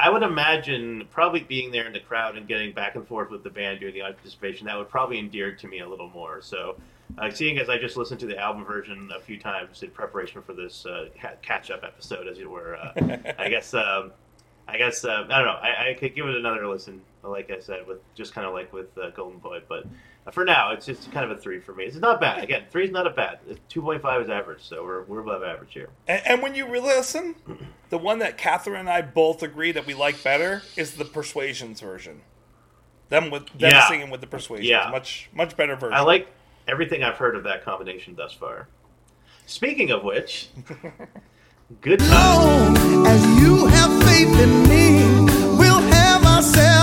I 0.00 0.08
would 0.08 0.22
imagine 0.22 1.06
probably 1.10 1.40
being 1.40 1.70
there 1.70 1.86
in 1.86 1.92
the 1.92 2.00
crowd 2.00 2.36
and 2.36 2.48
getting 2.48 2.72
back 2.72 2.94
and 2.94 3.06
forth 3.06 3.30
with 3.30 3.44
the 3.44 3.50
band 3.50 3.80
during 3.80 3.94
the 3.94 4.00
audience 4.00 4.16
participation 4.16 4.66
that 4.66 4.78
would 4.78 4.88
probably 4.88 5.18
endear 5.18 5.52
to 5.54 5.68
me 5.68 5.80
a 5.80 5.88
little 5.88 6.08
more. 6.08 6.40
So, 6.40 6.76
uh, 7.18 7.30
seeing 7.30 7.58
as 7.58 7.68
I 7.68 7.76
just 7.76 7.98
listened 7.98 8.20
to 8.20 8.26
the 8.26 8.38
album 8.38 8.64
version 8.64 9.10
a 9.14 9.20
few 9.20 9.38
times 9.38 9.82
in 9.82 9.90
preparation 9.90 10.40
for 10.40 10.54
this 10.54 10.86
uh, 10.86 11.08
catch-up 11.42 11.84
episode, 11.84 12.28
as 12.28 12.38
it 12.38 12.48
were, 12.48 12.76
uh, 12.76 12.92
I 13.38 13.48
guess 13.50 13.74
um, 13.74 14.12
I 14.66 14.78
guess 14.78 15.04
uh, 15.04 15.26
I 15.28 15.38
don't 15.38 15.46
know. 15.46 15.58
I, 15.60 15.90
I 15.90 15.94
could 15.94 16.14
give 16.14 16.26
it 16.26 16.36
another 16.36 16.66
listen, 16.66 17.02
like 17.22 17.50
I 17.50 17.60
said, 17.60 17.86
with 17.86 17.98
just 18.14 18.32
kind 18.32 18.46
of 18.46 18.54
like 18.54 18.72
with 18.72 18.96
uh, 18.96 19.10
Golden 19.10 19.38
Boy. 19.38 19.60
But 19.68 19.84
Uh, 20.26 20.30
for 20.30 20.44
now, 20.44 20.70
it's 20.72 20.84
just 20.86 21.10
kind 21.12 21.24
of 21.30 21.36
a 21.36 21.40
three 21.40 21.60
for 21.60 21.72
me. 21.74 21.84
It's 21.84 21.96
not 21.96 22.20
bad. 22.20 22.44
Again, 22.44 22.64
three 22.70 22.84
is 22.84 22.90
not 22.90 23.06
a 23.06 23.10
bad. 23.10 23.38
Two 23.68 23.80
point 23.82 24.02
five 24.02 24.20
is 24.20 24.28
average, 24.28 24.62
so 24.62 24.84
we're 24.84 25.02
we're 25.04 25.20
above 25.20 25.42
average 25.42 25.72
here. 25.72 25.88
And, 26.06 26.22
and 26.26 26.42
when 26.42 26.54
you 26.54 26.68
re-listen, 26.68 27.36
the 27.88 27.98
one 27.98 28.18
that 28.18 28.36
Catherine 28.36 28.80
and 28.80 28.88
I 28.90 29.00
both 29.02 29.42
agree 29.42 29.72
that 29.72 29.86
we 29.86 29.94
like 29.94 30.22
better 30.22 30.62
is 30.76 30.94
the 30.94 31.04
Persuasions 31.06 31.80
version. 31.80 32.20
Them 33.08 33.30
with 33.30 33.46
them 33.46 33.70
Yeah. 33.72 33.88
singing 33.88 34.10
with 34.10 34.20
the 34.20 34.26
Persuasions, 34.26 34.68
Yeah. 34.68 34.88
much 34.90 35.30
much 35.32 35.56
better 35.56 35.74
version. 35.74 35.94
I 35.94 36.02
like 36.02 36.28
everything 36.68 37.02
I've 37.02 37.16
heard 37.16 37.34
of 37.34 37.44
that 37.44 37.64
combination 37.64 38.14
thus 38.14 38.32
far. 38.34 38.68
Speaking 39.46 39.90
of 39.90 40.04
which, 40.04 40.48
good 41.80 41.98
time. 41.98 42.08
Oh, 42.12 43.04
as 43.08 43.42
you 43.42 43.66
have 43.66 44.02
faith 44.04 44.38
in 44.38 44.62
me, 44.68 45.56
we'll 45.58 45.80
have 45.80 46.24
ourselves 46.24 46.79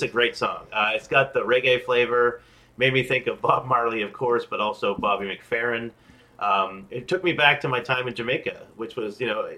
It's 0.00 0.08
a 0.08 0.10
great 0.10 0.34
song. 0.34 0.64
Uh, 0.72 0.92
it's 0.94 1.06
got 1.06 1.34
the 1.34 1.40
reggae 1.40 1.84
flavor. 1.84 2.40
Made 2.78 2.94
me 2.94 3.02
think 3.02 3.26
of 3.26 3.42
Bob 3.42 3.66
Marley, 3.66 4.00
of 4.00 4.14
course, 4.14 4.46
but 4.46 4.58
also 4.58 4.94
Bobby 4.94 5.26
McFerrin. 5.26 5.90
Um, 6.38 6.86
it 6.90 7.06
took 7.06 7.22
me 7.22 7.34
back 7.34 7.60
to 7.60 7.68
my 7.68 7.80
time 7.80 8.08
in 8.08 8.14
Jamaica, 8.14 8.62
which 8.76 8.96
was, 8.96 9.20
you 9.20 9.26
know, 9.26 9.52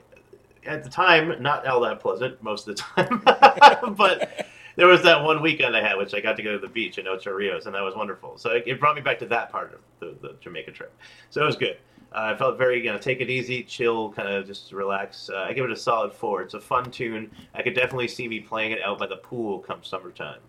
at 0.66 0.82
the 0.82 0.90
time 0.90 1.40
not 1.40 1.64
all 1.64 1.78
that 1.82 2.00
pleasant 2.00 2.42
most 2.42 2.66
of 2.66 2.74
the 2.74 2.82
time, 3.04 3.94
but 3.96 4.48
there 4.74 4.88
was 4.88 5.00
that 5.04 5.22
one 5.22 5.42
weekend 5.42 5.76
I 5.76 5.80
had, 5.80 5.96
which 5.96 6.12
I 6.12 6.18
got 6.18 6.36
to 6.38 6.42
go 6.42 6.50
to 6.50 6.58
the 6.58 6.66
beach 6.66 6.98
in 6.98 7.06
Ocho 7.06 7.30
Rios, 7.30 7.66
and 7.66 7.74
that 7.76 7.82
was 7.84 7.94
wonderful. 7.94 8.36
So 8.36 8.50
it, 8.50 8.64
it 8.66 8.80
brought 8.80 8.96
me 8.96 9.00
back 9.00 9.20
to 9.20 9.26
that 9.26 9.52
part 9.52 9.72
of 9.74 9.80
the, 10.00 10.26
the 10.26 10.34
Jamaica 10.40 10.72
trip. 10.72 10.92
So 11.30 11.40
it 11.40 11.46
was 11.46 11.54
good. 11.54 11.76
Uh, 12.14 12.32
I 12.34 12.36
felt 12.36 12.58
very, 12.58 12.84
you 12.84 12.92
know, 12.92 12.98
take 12.98 13.20
it 13.20 13.30
easy, 13.30 13.62
chill, 13.62 14.12
kind 14.12 14.28
of 14.28 14.46
just 14.46 14.72
relax. 14.72 15.30
Uh, 15.32 15.38
I 15.48 15.52
give 15.52 15.64
it 15.64 15.70
a 15.70 15.76
solid 15.76 16.12
four. 16.12 16.42
It's 16.42 16.54
a 16.54 16.60
fun 16.60 16.90
tune. 16.90 17.30
I 17.54 17.62
could 17.62 17.74
definitely 17.74 18.08
see 18.08 18.28
me 18.28 18.40
playing 18.40 18.72
it 18.72 18.82
out 18.82 18.98
by 18.98 19.06
the 19.06 19.16
pool 19.16 19.60
come 19.60 19.80
summertime. 19.82 20.40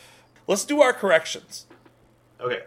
Let's 0.47 0.65
do 0.65 0.81
our 0.81 0.91
corrections. 0.93 1.67
Okay. 2.41 2.63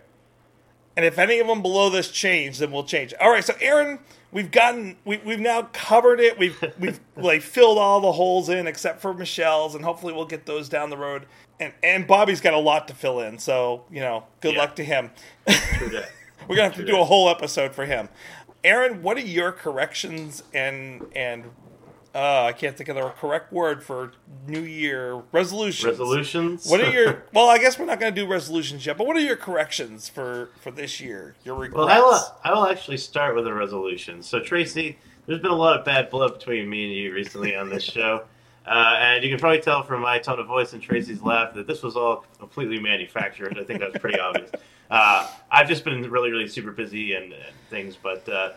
And 0.96 1.04
if 1.04 1.18
any 1.18 1.38
of 1.40 1.46
them 1.46 1.60
below 1.60 1.90
this 1.90 2.10
change, 2.10 2.58
then 2.58 2.70
we'll 2.72 2.84
change. 2.84 3.12
All 3.20 3.30
right, 3.30 3.44
so 3.44 3.52
Aaron, 3.60 3.98
we've 4.32 4.50
gotten 4.50 4.96
we, 5.04 5.18
we've 5.18 5.40
now 5.40 5.68
covered 5.74 6.20
it. 6.20 6.38
We've 6.38 6.58
we've 6.78 7.00
like 7.16 7.42
filled 7.42 7.76
all 7.76 8.00
the 8.00 8.12
holes 8.12 8.48
in 8.48 8.66
except 8.66 9.02
for 9.02 9.12
Michelle's, 9.12 9.74
and 9.74 9.84
hopefully 9.84 10.14
we'll 10.14 10.24
get 10.24 10.46
those 10.46 10.70
down 10.70 10.88
the 10.88 10.96
road. 10.96 11.26
And 11.60 11.74
and 11.82 12.06
Bobby's 12.06 12.40
got 12.40 12.54
a 12.54 12.58
lot 12.58 12.88
to 12.88 12.94
fill 12.94 13.20
in, 13.20 13.38
so 13.38 13.84
you 13.90 14.00
know, 14.00 14.24
good 14.40 14.54
Yeah. 14.54 14.60
luck 14.60 14.76
to 14.76 14.84
him. 14.84 15.10
True 15.46 15.90
that. 15.90 16.08
We're 16.48 16.56
gonna 16.56 16.68
have 16.68 16.76
to 16.76 16.84
do 16.86 16.98
a 16.98 17.04
whole 17.04 17.28
episode 17.28 17.74
for 17.74 17.84
him. 17.84 18.08
Aaron, 18.66 19.02
what 19.02 19.16
are 19.16 19.20
your 19.20 19.52
corrections 19.52 20.42
and 20.52 21.06
and 21.14 21.44
uh, 22.16 22.44
I 22.44 22.52
can't 22.52 22.74
think 22.74 22.88
of 22.88 22.96
the 22.96 23.10
correct 23.10 23.52
word 23.52 23.82
for 23.82 24.12
New 24.48 24.62
Year 24.62 25.22
resolutions. 25.32 25.98
Resolutions. 25.98 26.66
What 26.66 26.80
are 26.80 26.90
your? 26.90 27.24
Well, 27.34 27.50
I 27.50 27.58
guess 27.58 27.78
we're 27.78 27.84
not 27.84 28.00
going 28.00 28.14
to 28.14 28.20
do 28.20 28.26
resolutions 28.26 28.86
yet, 28.86 28.96
but 28.96 29.06
what 29.06 29.16
are 29.16 29.20
your 29.20 29.36
corrections 29.36 30.08
for 30.08 30.48
for 30.60 30.70
this 30.70 30.98
year? 30.98 31.34
Your 31.44 31.56
regrets. 31.56 31.76
Well, 31.76 31.88
I 31.88 32.00
will, 32.00 32.20
I 32.42 32.52
will 32.54 32.66
actually 32.66 32.96
start 32.96 33.36
with 33.36 33.46
a 33.46 33.52
resolution. 33.52 34.22
So, 34.22 34.40
Tracy, 34.40 34.98
there's 35.26 35.40
been 35.40 35.50
a 35.50 35.56
lot 35.56 35.78
of 35.78 35.84
bad 35.84 36.08
blood 36.08 36.38
between 36.38 36.70
me 36.70 36.84
and 36.84 36.94
you 36.94 37.12
recently 37.12 37.54
on 37.54 37.68
this 37.68 37.84
show. 37.84 38.24
Uh, 38.66 38.96
and 38.98 39.22
you 39.22 39.30
can 39.30 39.38
probably 39.38 39.60
tell 39.60 39.84
from 39.84 40.02
my 40.02 40.18
tone 40.18 40.40
of 40.40 40.46
voice 40.48 40.72
and 40.72 40.82
Tracy's 40.82 41.22
laugh 41.22 41.54
that 41.54 41.68
this 41.68 41.84
was 41.84 41.94
all 41.94 42.24
completely 42.40 42.80
manufactured. 42.80 43.56
I 43.56 43.62
think 43.62 43.78
that's 43.78 43.96
pretty 43.98 44.18
obvious. 44.18 44.50
Uh, 44.90 45.30
I've 45.50 45.68
just 45.68 45.84
been 45.84 46.08
really, 46.10 46.30
really 46.30 46.48
super 46.48 46.72
busy 46.72 47.14
and, 47.14 47.32
and 47.32 47.54
things, 47.70 47.96
but 48.00 48.28
uh, 48.28 48.52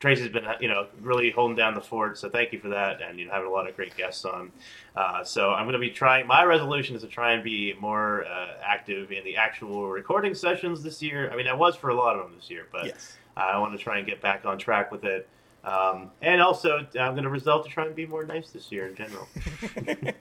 Tracy's 0.00 0.28
been, 0.28 0.44
you 0.60 0.68
know, 0.68 0.86
really 1.00 1.30
holding 1.30 1.56
down 1.56 1.74
the 1.74 1.80
fort. 1.80 2.18
So 2.18 2.28
thank 2.28 2.52
you 2.52 2.58
for 2.58 2.68
that, 2.70 3.00
and 3.00 3.18
you 3.18 3.26
know, 3.26 3.32
having 3.32 3.48
a 3.48 3.52
lot 3.52 3.68
of 3.68 3.76
great 3.76 3.96
guests 3.96 4.24
on. 4.24 4.50
Uh, 4.96 5.22
so 5.24 5.52
I'm 5.52 5.64
going 5.64 5.74
to 5.74 5.78
be 5.78 5.90
trying. 5.90 6.26
My 6.26 6.44
resolution 6.44 6.96
is 6.96 7.02
to 7.02 7.08
try 7.08 7.32
and 7.32 7.44
be 7.44 7.74
more 7.80 8.24
uh, 8.24 8.54
active 8.64 9.12
in 9.12 9.22
the 9.24 9.36
actual 9.36 9.88
recording 9.88 10.34
sessions 10.34 10.82
this 10.82 11.02
year. 11.02 11.30
I 11.30 11.36
mean, 11.36 11.46
I 11.46 11.54
was 11.54 11.76
for 11.76 11.90
a 11.90 11.94
lot 11.94 12.16
of 12.16 12.24
them 12.24 12.36
this 12.36 12.50
year, 12.50 12.66
but 12.72 12.86
Yes. 12.86 13.16
I 13.36 13.58
want 13.58 13.72
to 13.72 13.82
try 13.82 13.98
and 13.98 14.06
get 14.06 14.20
back 14.20 14.44
on 14.44 14.58
track 14.58 14.90
with 14.90 15.04
it. 15.04 15.28
Um, 15.64 16.10
and 16.20 16.40
also, 16.42 16.78
I'm 16.98 17.12
going 17.12 17.22
to 17.24 17.28
resolve 17.30 17.64
to 17.66 17.70
try 17.70 17.86
and 17.86 17.94
be 17.94 18.06
more 18.06 18.24
nice 18.24 18.50
this 18.50 18.72
year 18.72 18.88
in 18.88 18.94
general. 18.96 19.28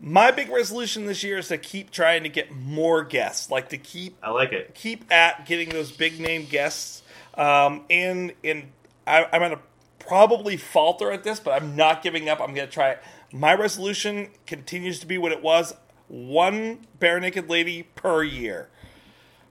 My 0.00 0.32
big 0.32 0.50
resolution 0.50 1.06
this 1.06 1.22
year 1.22 1.38
is 1.38 1.48
to 1.48 1.58
keep 1.58 1.90
trying 1.90 2.24
to 2.24 2.28
get 2.28 2.50
more 2.54 3.04
guests, 3.04 3.50
like 3.50 3.68
to 3.68 3.78
keep 3.78 4.16
I 4.22 4.30
like 4.30 4.52
it. 4.52 4.74
keep 4.74 5.10
at 5.12 5.46
getting 5.46 5.68
those 5.68 5.92
big 5.92 6.18
name 6.18 6.46
guests. 6.50 7.02
Um, 7.34 7.84
and 7.88 8.32
and 8.42 8.64
I, 9.06 9.24
I'm 9.32 9.40
gonna 9.40 9.60
probably 10.00 10.56
falter 10.56 11.12
at 11.12 11.22
this, 11.22 11.38
but 11.38 11.52
I'm 11.62 11.76
not 11.76 12.02
giving 12.02 12.28
up. 12.28 12.40
I'm 12.40 12.52
gonna 12.54 12.66
try 12.66 12.90
it. 12.90 13.02
My 13.32 13.54
resolution 13.54 14.28
continues 14.46 14.98
to 15.00 15.06
be 15.06 15.16
what 15.18 15.30
it 15.30 15.42
was: 15.42 15.74
one 16.08 16.80
bare 16.98 17.20
naked 17.20 17.48
lady 17.48 17.84
per 17.94 18.24
year. 18.24 18.68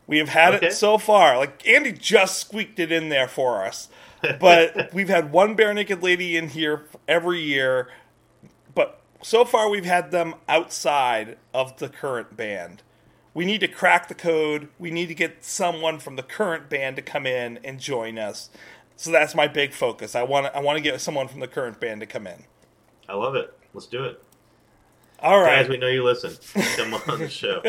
We 0.08 0.18
have 0.18 0.30
had 0.30 0.56
Okay. 0.56 0.68
it 0.68 0.74
so 0.74 0.98
far. 0.98 1.38
Like 1.38 1.66
Andy 1.66 1.94
just 1.94 2.40
squeaked 2.40 2.78
it 2.80 2.92
in 2.92 3.08
there 3.08 3.30
for 3.30 3.64
us, 3.66 3.88
but 4.40 4.94
we've 4.94 5.10
had 5.10 5.32
one 5.32 5.56
bare 5.56 5.74
naked 5.74 6.04
lady 6.04 6.38
in 6.38 6.50
here 6.50 6.86
every 7.08 7.42
year. 7.42 7.90
But 8.74 9.02
so 9.22 9.46
far, 9.46 9.70
we've 9.70 9.86
had 9.86 10.12
them 10.12 10.36
outside 10.48 11.38
of 11.54 11.78
the 11.78 11.90
current 11.90 12.36
band. 12.36 12.84
We 13.34 13.46
need 13.46 13.62
to 13.62 13.68
crack 13.68 14.08
the 14.08 14.16
code. 14.16 14.70
We 14.78 14.92
need 14.92 15.08
to 15.08 15.16
get 15.16 15.44
someone 15.44 16.00
from 16.00 16.18
the 16.18 16.24
current 16.24 16.70
band 16.70 16.98
to 16.98 17.02
come 17.02 17.26
in 17.26 17.60
and 17.64 17.80
join 17.80 18.18
us. 18.18 18.50
So 18.98 19.10
that's 19.12 19.34
my 19.34 19.48
big 19.48 19.74
focus. 19.74 20.16
I 20.16 20.24
want 20.24 20.48
to, 20.48 20.56
I 20.56 20.60
want 20.60 20.78
to 20.78 20.84
get 20.84 21.00
someone 21.02 21.28
from 21.28 21.40
the 21.40 21.48
current 21.48 21.80
band 21.80 22.02
to 22.02 22.06
come 22.06 22.28
in. 22.28 22.44
I 23.08 23.16
love 23.16 23.36
it. 23.36 23.58
Let's 23.74 23.88
do 23.88 24.04
it. 24.04 24.22
All 25.20 25.40
right. 25.40 25.62
Guys, 25.62 25.70
we 25.70 25.78
know 25.78 25.88
you 25.88 26.04
listen. 26.04 26.36
Come 26.78 26.94
on 26.94 27.20
the 27.20 27.30
show. 27.30 27.62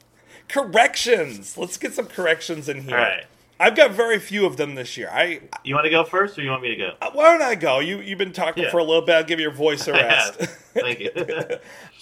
corrections. 0.48 1.56
Let's 1.56 1.76
get 1.76 1.94
some 1.94 2.06
corrections 2.06 2.68
in 2.68 2.82
here. 2.82 2.96
All 2.96 3.02
right. 3.02 3.24
I've 3.60 3.76
got 3.76 3.92
very 3.92 4.18
few 4.18 4.46
of 4.46 4.56
them 4.56 4.74
this 4.74 4.96
year. 4.96 5.08
I 5.12 5.40
You 5.62 5.74
want 5.74 5.84
to 5.84 5.90
go 5.90 6.04
first, 6.04 6.38
or 6.38 6.42
you 6.42 6.50
want 6.50 6.62
me 6.62 6.70
to 6.70 6.76
go? 6.76 6.90
uh, 7.00 7.10
why 7.12 7.32
don't 7.32 7.42
I 7.42 7.54
go? 7.54 7.78
You 7.78 8.00
you've 8.00 8.18
been 8.18 8.32
talking 8.32 8.64
Yeah. 8.64 8.70
for 8.70 8.78
a 8.78 8.84
little 8.84 9.02
bit. 9.02 9.14
I'll 9.14 9.24
give 9.24 9.40
your 9.40 9.52
voice 9.52 9.86
a 9.88 9.92
rest. 9.92 10.34
Thank 10.74 11.00
you. 11.00 11.10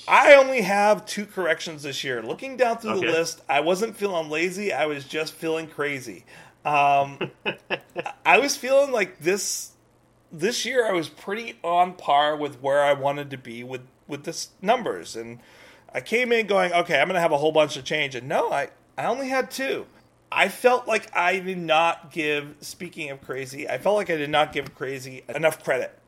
I 0.09 0.35
only 0.35 0.63
have 0.63 1.05
two 1.07 1.27
corrections 1.27 1.83
this 1.83 2.03
year. 2.03 2.23
Looking 2.23 2.57
down 2.57 2.79
through 2.79 3.01
the 3.01 3.07
list, 3.07 3.43
I 3.49 3.61
wasn't 3.61 3.97
feeling 3.97 4.29
lazy. 4.31 4.73
I 4.73 4.87
was 4.87 5.05
just 5.05 5.35
feeling 5.35 5.69
crazy. 5.69 6.25
Um, 6.65 7.19
I 8.27 8.39
was 8.39 8.57
feeling 8.57 8.91
like 8.93 9.19
this 9.21 9.73
this 10.33 10.65
year. 10.65 10.87
I 10.89 10.93
was 10.93 11.09
pretty 11.09 11.59
on 11.63 11.93
par 11.95 12.37
with 12.37 12.61
where 12.63 12.83
I 12.83 12.95
wanted 12.95 13.31
to 13.31 13.37
be 13.39 13.63
with 13.63 13.83
with 14.09 14.25
this 14.25 14.51
numbers, 14.61 15.15
and 15.17 15.39
I 15.95 16.01
came 16.01 16.33
in 16.33 16.47
going, 16.47 16.73
okay, 16.73 16.99
I'm 17.01 17.07
going 17.09 17.15
to 17.15 17.21
have 17.21 17.33
a 17.33 17.37
whole 17.39 17.53
bunch 17.53 17.77
of 17.77 17.85
change, 17.85 18.15
and 18.15 18.27
no, 18.29 18.51
I 18.51 18.71
I 18.97 19.05
only 19.05 19.29
had 19.29 19.51
two. 19.51 19.87
I 20.35 20.49
felt 20.49 20.89
like 20.89 21.15
I 21.17 21.39
did 21.39 21.59
not 21.59 22.11
give. 22.11 22.57
Speaking 22.61 23.11
of 23.11 23.21
crazy, 23.21 23.69
I 23.69 23.79
felt 23.79 23.97
like 23.97 24.11
I 24.11 24.17
did 24.17 24.31
not 24.31 24.53
give 24.53 24.75
crazy 24.75 25.23
enough 25.29 25.63
credit. 25.63 25.99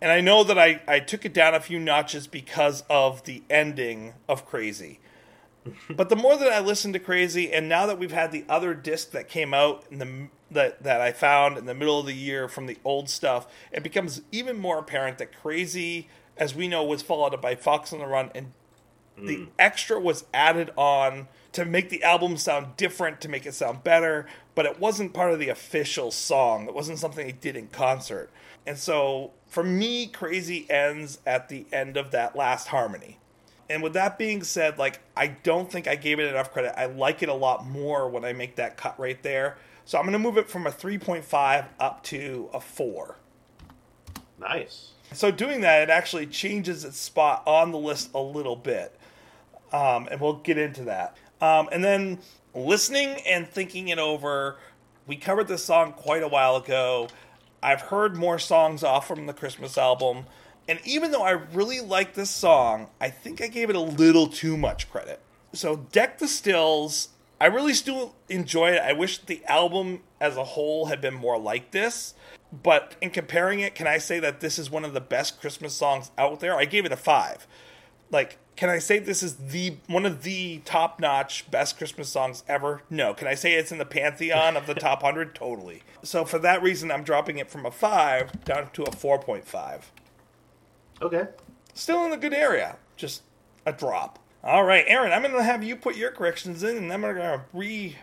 And 0.00 0.12
I 0.12 0.20
know 0.20 0.44
that 0.44 0.58
I, 0.58 0.82
I 0.86 1.00
took 1.00 1.24
it 1.24 1.32
down 1.32 1.54
a 1.54 1.60
few 1.60 1.78
notches 1.78 2.26
because 2.26 2.84
of 2.90 3.24
the 3.24 3.42
ending 3.48 4.14
of 4.28 4.46
Crazy. 4.46 5.00
but 5.90 6.08
the 6.08 6.16
more 6.16 6.36
that 6.36 6.52
I 6.52 6.60
listened 6.60 6.94
to 6.94 7.00
Crazy, 7.00 7.52
and 7.52 7.68
now 7.68 7.86
that 7.86 7.98
we've 7.98 8.12
had 8.12 8.32
the 8.32 8.44
other 8.48 8.74
disc 8.74 9.12
that 9.12 9.28
came 9.28 9.54
out 9.54 9.84
in 9.90 9.98
the 9.98 10.28
that 10.50 10.82
that 10.82 11.00
I 11.00 11.10
found 11.10 11.56
in 11.56 11.64
the 11.64 11.74
middle 11.74 11.98
of 11.98 12.06
the 12.06 12.12
year 12.12 12.48
from 12.48 12.66
the 12.66 12.76
old 12.84 13.08
stuff, 13.08 13.46
it 13.72 13.82
becomes 13.82 14.20
even 14.30 14.58
more 14.58 14.78
apparent 14.78 15.18
that 15.18 15.32
Crazy, 15.40 16.08
as 16.36 16.54
we 16.54 16.68
know, 16.68 16.84
was 16.84 17.02
followed 17.02 17.34
up 17.34 17.42
by 17.42 17.54
Fox 17.54 17.92
on 17.92 17.98
the 17.98 18.06
Run, 18.06 18.30
and 18.34 18.52
the 19.16 19.36
mm. 19.36 19.48
extra 19.58 19.98
was 19.98 20.26
added 20.34 20.70
on 20.76 21.28
to 21.54 21.64
make 21.64 21.88
the 21.88 22.02
album 22.02 22.36
sound 22.36 22.76
different, 22.76 23.20
to 23.22 23.28
make 23.28 23.46
it 23.46 23.54
sound 23.54 23.82
better, 23.82 24.26
but 24.54 24.66
it 24.66 24.78
wasn't 24.78 25.14
part 25.14 25.32
of 25.32 25.38
the 25.38 25.48
official 25.48 26.10
song. 26.10 26.66
It 26.66 26.74
wasn't 26.74 26.98
something 26.98 27.24
they 27.24 27.32
did 27.32 27.56
in 27.56 27.68
concert. 27.68 28.30
And 28.66 28.78
so 28.78 29.32
for 29.46 29.64
me, 29.64 30.06
Crazy 30.06 30.68
ends 30.70 31.18
at 31.24 31.48
the 31.48 31.66
end 31.72 31.96
of 31.96 32.10
that 32.10 32.36
last 32.36 32.68
harmony. 32.68 33.18
And 33.70 33.82
with 33.82 33.94
that 33.94 34.18
being 34.18 34.42
said, 34.42 34.78
like 34.78 35.00
I 35.16 35.28
don't 35.28 35.70
think 35.70 35.86
I 35.86 35.94
gave 35.94 36.18
it 36.18 36.28
enough 36.28 36.52
credit. 36.52 36.78
I 36.78 36.86
like 36.86 37.22
it 37.22 37.28
a 37.28 37.34
lot 37.34 37.64
more 37.64 38.08
when 38.08 38.24
I 38.24 38.32
make 38.32 38.56
that 38.56 38.76
cut 38.76 38.98
right 38.98 39.22
there. 39.22 39.56
So 39.84 39.98
I'm 39.98 40.04
going 40.04 40.12
to 40.14 40.18
move 40.18 40.38
it 40.38 40.48
from 40.48 40.66
a 40.66 40.70
3.5 40.70 41.66
up 41.78 42.02
to 42.04 42.48
a 42.52 42.60
4. 42.60 43.16
nice. 44.38 44.90
So 45.12 45.30
doing 45.30 45.60
that, 45.60 45.82
it 45.82 45.90
actually 45.90 46.26
changes 46.26 46.84
its 46.84 46.98
spot 46.98 47.42
on 47.46 47.70
the 47.70 47.78
list 47.78 48.10
a 48.14 48.20
little 48.20 48.56
bit, 48.56 48.98
um, 49.72 50.08
and 50.10 50.20
we'll 50.20 50.38
get 50.38 50.58
into 50.58 50.84
that. 50.84 51.16
Um, 51.40 51.68
and 51.72 51.82
then 51.82 52.18
listening 52.54 53.20
and 53.26 53.48
thinking 53.48 53.88
it 53.88 53.98
over, 53.98 54.56
we 55.06 55.16
covered 55.16 55.48
this 55.48 55.64
song 55.64 55.92
quite 55.92 56.22
a 56.22 56.28
while 56.28 56.56
ago. 56.56 57.08
I've 57.62 57.82
heard 57.82 58.16
more 58.16 58.38
songs 58.38 58.82
off 58.84 59.08
from 59.08 59.26
the 59.26 59.32
Christmas 59.32 59.78
album, 59.78 60.26
and 60.68 60.78
even 60.84 61.10
though 61.10 61.22
I 61.22 61.32
really 61.32 61.80
like 61.80 62.14
this 62.14 62.30
song, 62.30 62.88
I 63.00 63.10
think 63.10 63.40
I 63.42 63.48
gave 63.48 63.70
it 63.70 63.76
a 63.76 63.80
little 63.80 64.26
too 64.26 64.56
much 64.56 64.90
credit. 64.90 65.20
So 65.52 65.76
Deck 65.92 66.18
the 66.18 66.28
Stills, 66.28 67.08
I 67.40 67.46
really 67.46 67.74
still 67.74 68.14
enjoy 68.28 68.72
it. 68.72 68.80
I 68.80 68.92
wish 68.92 69.18
the 69.18 69.44
album 69.46 70.00
as 70.20 70.36
a 70.36 70.44
whole 70.44 70.86
had 70.86 71.00
been 71.00 71.14
more 71.14 71.38
like 71.38 71.70
this. 71.70 72.14
But 72.62 72.94
in 73.00 73.10
comparing 73.10 73.60
it, 73.60 73.74
can 73.74 73.86
I 73.86 73.98
say 73.98 74.20
that 74.20 74.40
this 74.40 74.58
is 74.58 74.70
one 74.70 74.84
of 74.84 74.94
the 74.94 75.00
best 75.00 75.40
Christmas 75.40 75.74
songs 75.74 76.10
out 76.16 76.40
there? 76.40 76.56
I 76.56 76.64
gave 76.66 76.84
it 76.84 76.92
a 76.92 76.96
five. 76.96 77.46
Like, 78.10 78.38
can 78.56 78.70
I 78.70 78.78
say 78.78 78.98
this 78.98 79.22
is 79.22 79.34
the 79.36 79.76
one 79.86 80.06
of 80.06 80.22
the 80.22 80.58
top 80.64 81.00
notch 81.00 81.50
best 81.50 81.76
Christmas 81.76 82.08
songs 82.08 82.44
ever? 82.46 82.82
No. 82.88 83.12
Can 83.14 83.26
I 83.26 83.34
say 83.34 83.54
it's 83.54 83.72
in 83.72 83.78
the 83.78 83.84
pantheon 83.84 84.56
of 84.56 84.66
the 84.66 84.74
top 84.74 85.02
hundred? 85.02 85.34
Totally. 85.34 85.82
So 86.02 86.24
for 86.24 86.38
that 86.38 86.62
reason, 86.62 86.90
I'm 86.90 87.02
dropping 87.02 87.38
it 87.38 87.50
from 87.50 87.66
a 87.66 87.70
five 87.70 88.44
down 88.44 88.70
to 88.74 88.84
a 88.84 88.92
four 88.92 89.18
point 89.18 89.44
five. 89.44 89.90
Okay. 91.02 91.26
Still 91.74 92.04
in 92.06 92.12
a 92.12 92.16
good 92.16 92.34
area, 92.34 92.76
just 92.96 93.22
a 93.66 93.72
drop. 93.72 94.20
All 94.44 94.64
right, 94.64 94.84
Aaron, 94.86 95.12
I'm 95.12 95.22
going 95.22 95.34
to 95.34 95.42
have 95.42 95.64
you 95.64 95.74
put 95.74 95.96
your 95.96 96.10
corrections 96.10 96.62
in, 96.62 96.76
and 96.76 96.92
I'm 96.92 97.00
going 97.00 97.16
to 97.16 97.42
re 97.52 97.96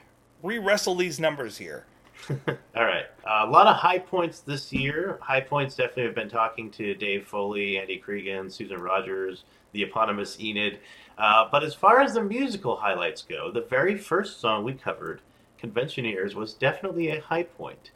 re 0.44 0.58
wrestle 0.58 0.96
these 0.96 1.20
numbers 1.20 1.58
here. 1.58 1.86
All 2.76 2.86
right. 2.86 3.06
Uh, 3.26 3.46
a 3.46 3.50
lot 3.50 3.68
of 3.68 3.76
high 3.76 4.00
points 4.00 4.42
this 4.42 4.72
year. 4.72 5.18
High 5.22 5.42
points 5.42 5.76
definitely 5.76 6.04
have 6.04 6.16
been 6.16 6.30
talking 6.30 6.70
to 6.72 6.94
Dave 6.94 7.28
Foley, 7.28 7.78
Andy 7.78 8.02
Creeggan, 8.06 8.52
Susan 8.52 8.80
Rogers, 8.80 9.44
the 9.72 9.84
eponymous 9.84 10.40
Enid. 10.40 10.80
Uh, 11.18 11.48
but 11.52 11.64
as 11.64 11.74
far 11.74 12.02
as 12.02 12.14
the 12.14 12.24
musical 12.24 12.76
highlights 12.76 13.22
go, 13.22 13.52
the 13.52 13.62
very 13.62 13.98
first 13.98 14.40
song 14.40 14.64
we 14.64 14.74
covered, 14.74 15.22
Conventioneers, 15.58 16.36
was 16.36 16.54
definitely 16.54 17.10
a 17.10 17.22
high 17.22 17.44
point. 17.44 17.92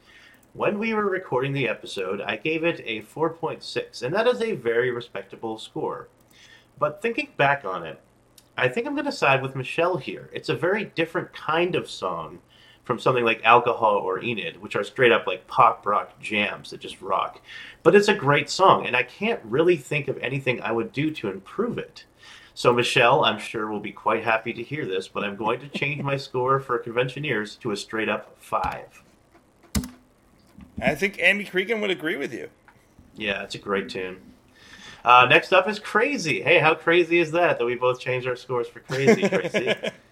When 0.53 0.79
we 0.79 0.93
were 0.93 1.09
recording 1.09 1.53
the 1.53 1.67
episode, 1.67 2.21
I 2.21 2.38
gave 2.38 2.63
it 2.63 2.81
a 2.85 3.01
4.6, 3.01 4.01
and 4.01 4.15
that 4.15 4.27
is 4.27 4.41
a 4.41 4.53
very 4.53 4.89
respectable 4.89 5.57
score. 5.57 6.07
But 6.79 7.01
thinking 7.01 7.29
back 7.35 7.65
on 7.65 7.85
it, 7.85 7.99
I 8.57 8.69
think 8.69 8.88
I'm 8.88 8.93
going 8.93 9.05
to 9.05 9.11
side 9.11 9.41
with 9.41 9.55
Michelle 9.55 9.97
here. 9.97 10.29
It's 10.31 10.49
a 10.49 10.55
very 10.55 10.85
different 10.85 11.33
kind 11.33 11.75
of 11.75 11.89
song 11.89 12.39
from 12.86 13.00
something 13.00 13.26
like 13.26 13.43
Alcohol 13.43 13.95
or 13.98 14.24
Enid, 14.24 14.62
which 14.62 14.76
are 14.76 14.84
straight 14.84 15.12
up 15.12 15.28
like 15.28 15.48
pop 15.48 15.86
rock 15.86 16.19
jams 16.21 16.69
that 16.69 16.80
just 16.80 17.02
rock. 17.02 17.41
But 17.84 17.95
it's 17.95 18.08
a 18.08 18.13
great 18.13 18.50
song, 18.50 18.86
and 18.86 18.95
I 18.95 19.04
can't 19.04 19.41
really 19.43 19.76
think 19.76 20.08
of 20.08 20.17
anything 20.19 20.62
I 20.62 20.71
would 20.71 20.93
do 20.93 21.12
to 21.12 21.30
improve 21.30 21.78
it. 21.78 22.06
So, 22.54 22.71
Michelle, 22.71 23.26
I'm 23.26 23.39
sure 23.39 23.67
will 23.69 23.82
be 23.82 23.91
quite 23.91 24.24
happy 24.24 24.54
to 24.54 24.63
hear 24.63 24.86
this, 24.86 25.10
but 25.10 25.26
I'm 25.26 25.36
going 25.36 25.60
to 25.60 25.67
change 25.67 26.02
my 26.02 26.15
score 26.15 26.62
for 26.62 26.78
Conventioneers 26.78 27.58
to 27.58 27.71
a 27.71 27.76
straight 27.76 28.08
up 28.08 28.38
five. 28.39 29.04
I 30.82 30.95
think 30.95 31.19
Andy 31.19 31.43
Creeggan 31.43 31.82
would 31.82 31.91
agree 31.91 32.15
with 32.15 32.34
you. 32.34 32.50
Yeah, 33.15 33.43
it's 33.43 33.56
a 33.56 33.60
great 33.60 33.89
tune. 33.89 34.21
Uh, 35.04 35.26
next 35.30 35.54
up 35.54 35.67
is 35.67 35.80
Crazy. 35.80 36.41
Hey, 36.41 36.60
how 36.60 36.76
crazy 36.76 37.19
is 37.19 37.32
that 37.32 37.60
that 37.60 37.65
we 37.65 37.76
both 37.76 38.00
changed 38.00 38.28
our 38.28 38.36
scores 38.36 38.67
for 38.67 38.80
Crazy, 38.80 39.28
Tracy? 39.28 39.74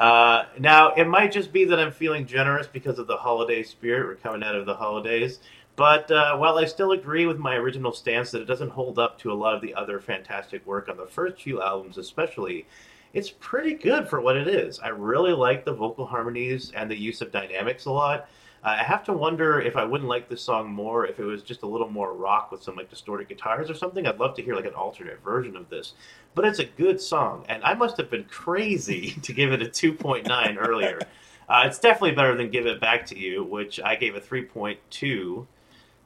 uh, 0.00 0.46
now, 0.58 0.94
it 0.94 1.06
might 1.06 1.30
just 1.30 1.52
be 1.52 1.66
that 1.66 1.78
I'm 1.78 1.92
feeling 1.92 2.26
generous 2.26 2.66
because 2.66 2.98
of 2.98 3.06
the 3.06 3.18
holiday 3.18 3.62
spirit. 3.62 4.06
We're 4.06 4.14
coming 4.14 4.42
out 4.42 4.54
of 4.54 4.64
the 4.64 4.74
holidays. 4.74 5.40
But 5.76 6.10
uh, 6.10 6.38
while 6.38 6.56
I 6.56 6.64
still 6.64 6.92
agree 6.92 7.26
with 7.26 7.38
my 7.38 7.54
original 7.56 7.92
stance 7.92 8.30
that 8.30 8.40
it 8.40 8.46
doesn't 8.46 8.70
hold 8.70 8.98
up 8.98 9.18
to 9.18 9.30
a 9.30 9.34
lot 9.34 9.54
of 9.54 9.60
the 9.60 9.74
other 9.74 10.00
fantastic 10.00 10.66
work 10.66 10.88
on 10.88 10.96
the 10.96 11.06
first 11.06 11.42
few 11.42 11.60
albums, 11.60 11.98
especially, 11.98 12.66
it's 13.12 13.30
pretty 13.40 13.74
good 13.74 14.08
for 14.08 14.22
what 14.22 14.38
it 14.38 14.48
is. 14.48 14.78
I 14.78 14.88
really 14.88 15.32
like 15.32 15.66
the 15.66 15.74
vocal 15.74 16.06
harmonies 16.06 16.72
and 16.74 16.90
the 16.90 16.98
use 16.98 17.20
of 17.20 17.30
dynamics 17.30 17.84
a 17.84 17.90
lot. 17.90 18.26
I 18.62 18.82
have 18.82 19.04
to 19.04 19.12
wonder 19.14 19.58
if 19.60 19.76
I 19.76 19.84
wouldn't 19.84 20.08
like 20.08 20.28
this 20.28 20.42
song 20.42 20.70
more 20.70 21.06
if 21.06 21.18
it 21.18 21.24
was 21.24 21.42
just 21.42 21.62
a 21.62 21.66
little 21.66 21.88
more 21.88 22.12
rock 22.12 22.52
with 22.52 22.62
some 22.62 22.76
like 22.76 22.90
distorted 22.90 23.28
guitars 23.28 23.70
or 23.70 23.74
something. 23.74 24.06
I'd 24.06 24.18
love 24.18 24.36
to 24.36 24.42
hear 24.42 24.54
like 24.54 24.66
an 24.66 24.74
alternate 24.74 25.22
version 25.24 25.56
of 25.56 25.70
this. 25.70 25.94
But 26.34 26.44
it's 26.44 26.58
a 26.58 26.66
good 26.66 27.00
song, 27.00 27.44
and 27.48 27.64
I 27.64 27.74
must 27.74 27.96
have 27.96 28.10
been 28.10 28.24
crazy 28.24 29.12
to 29.22 29.32
give 29.32 29.52
it 29.52 29.62
a 29.62 29.66
2.9 29.66 30.56
earlier. 30.58 31.00
Uh, 31.48 31.64
it's 31.66 31.78
definitely 31.78 32.12
better 32.12 32.36
than 32.36 32.48
Give 32.50 32.66
It 32.66 32.80
Back 32.80 33.06
to 33.06 33.18
You, 33.18 33.42
which 33.42 33.80
I 33.80 33.96
gave 33.96 34.14
a 34.14 34.20
3.2 34.20 35.46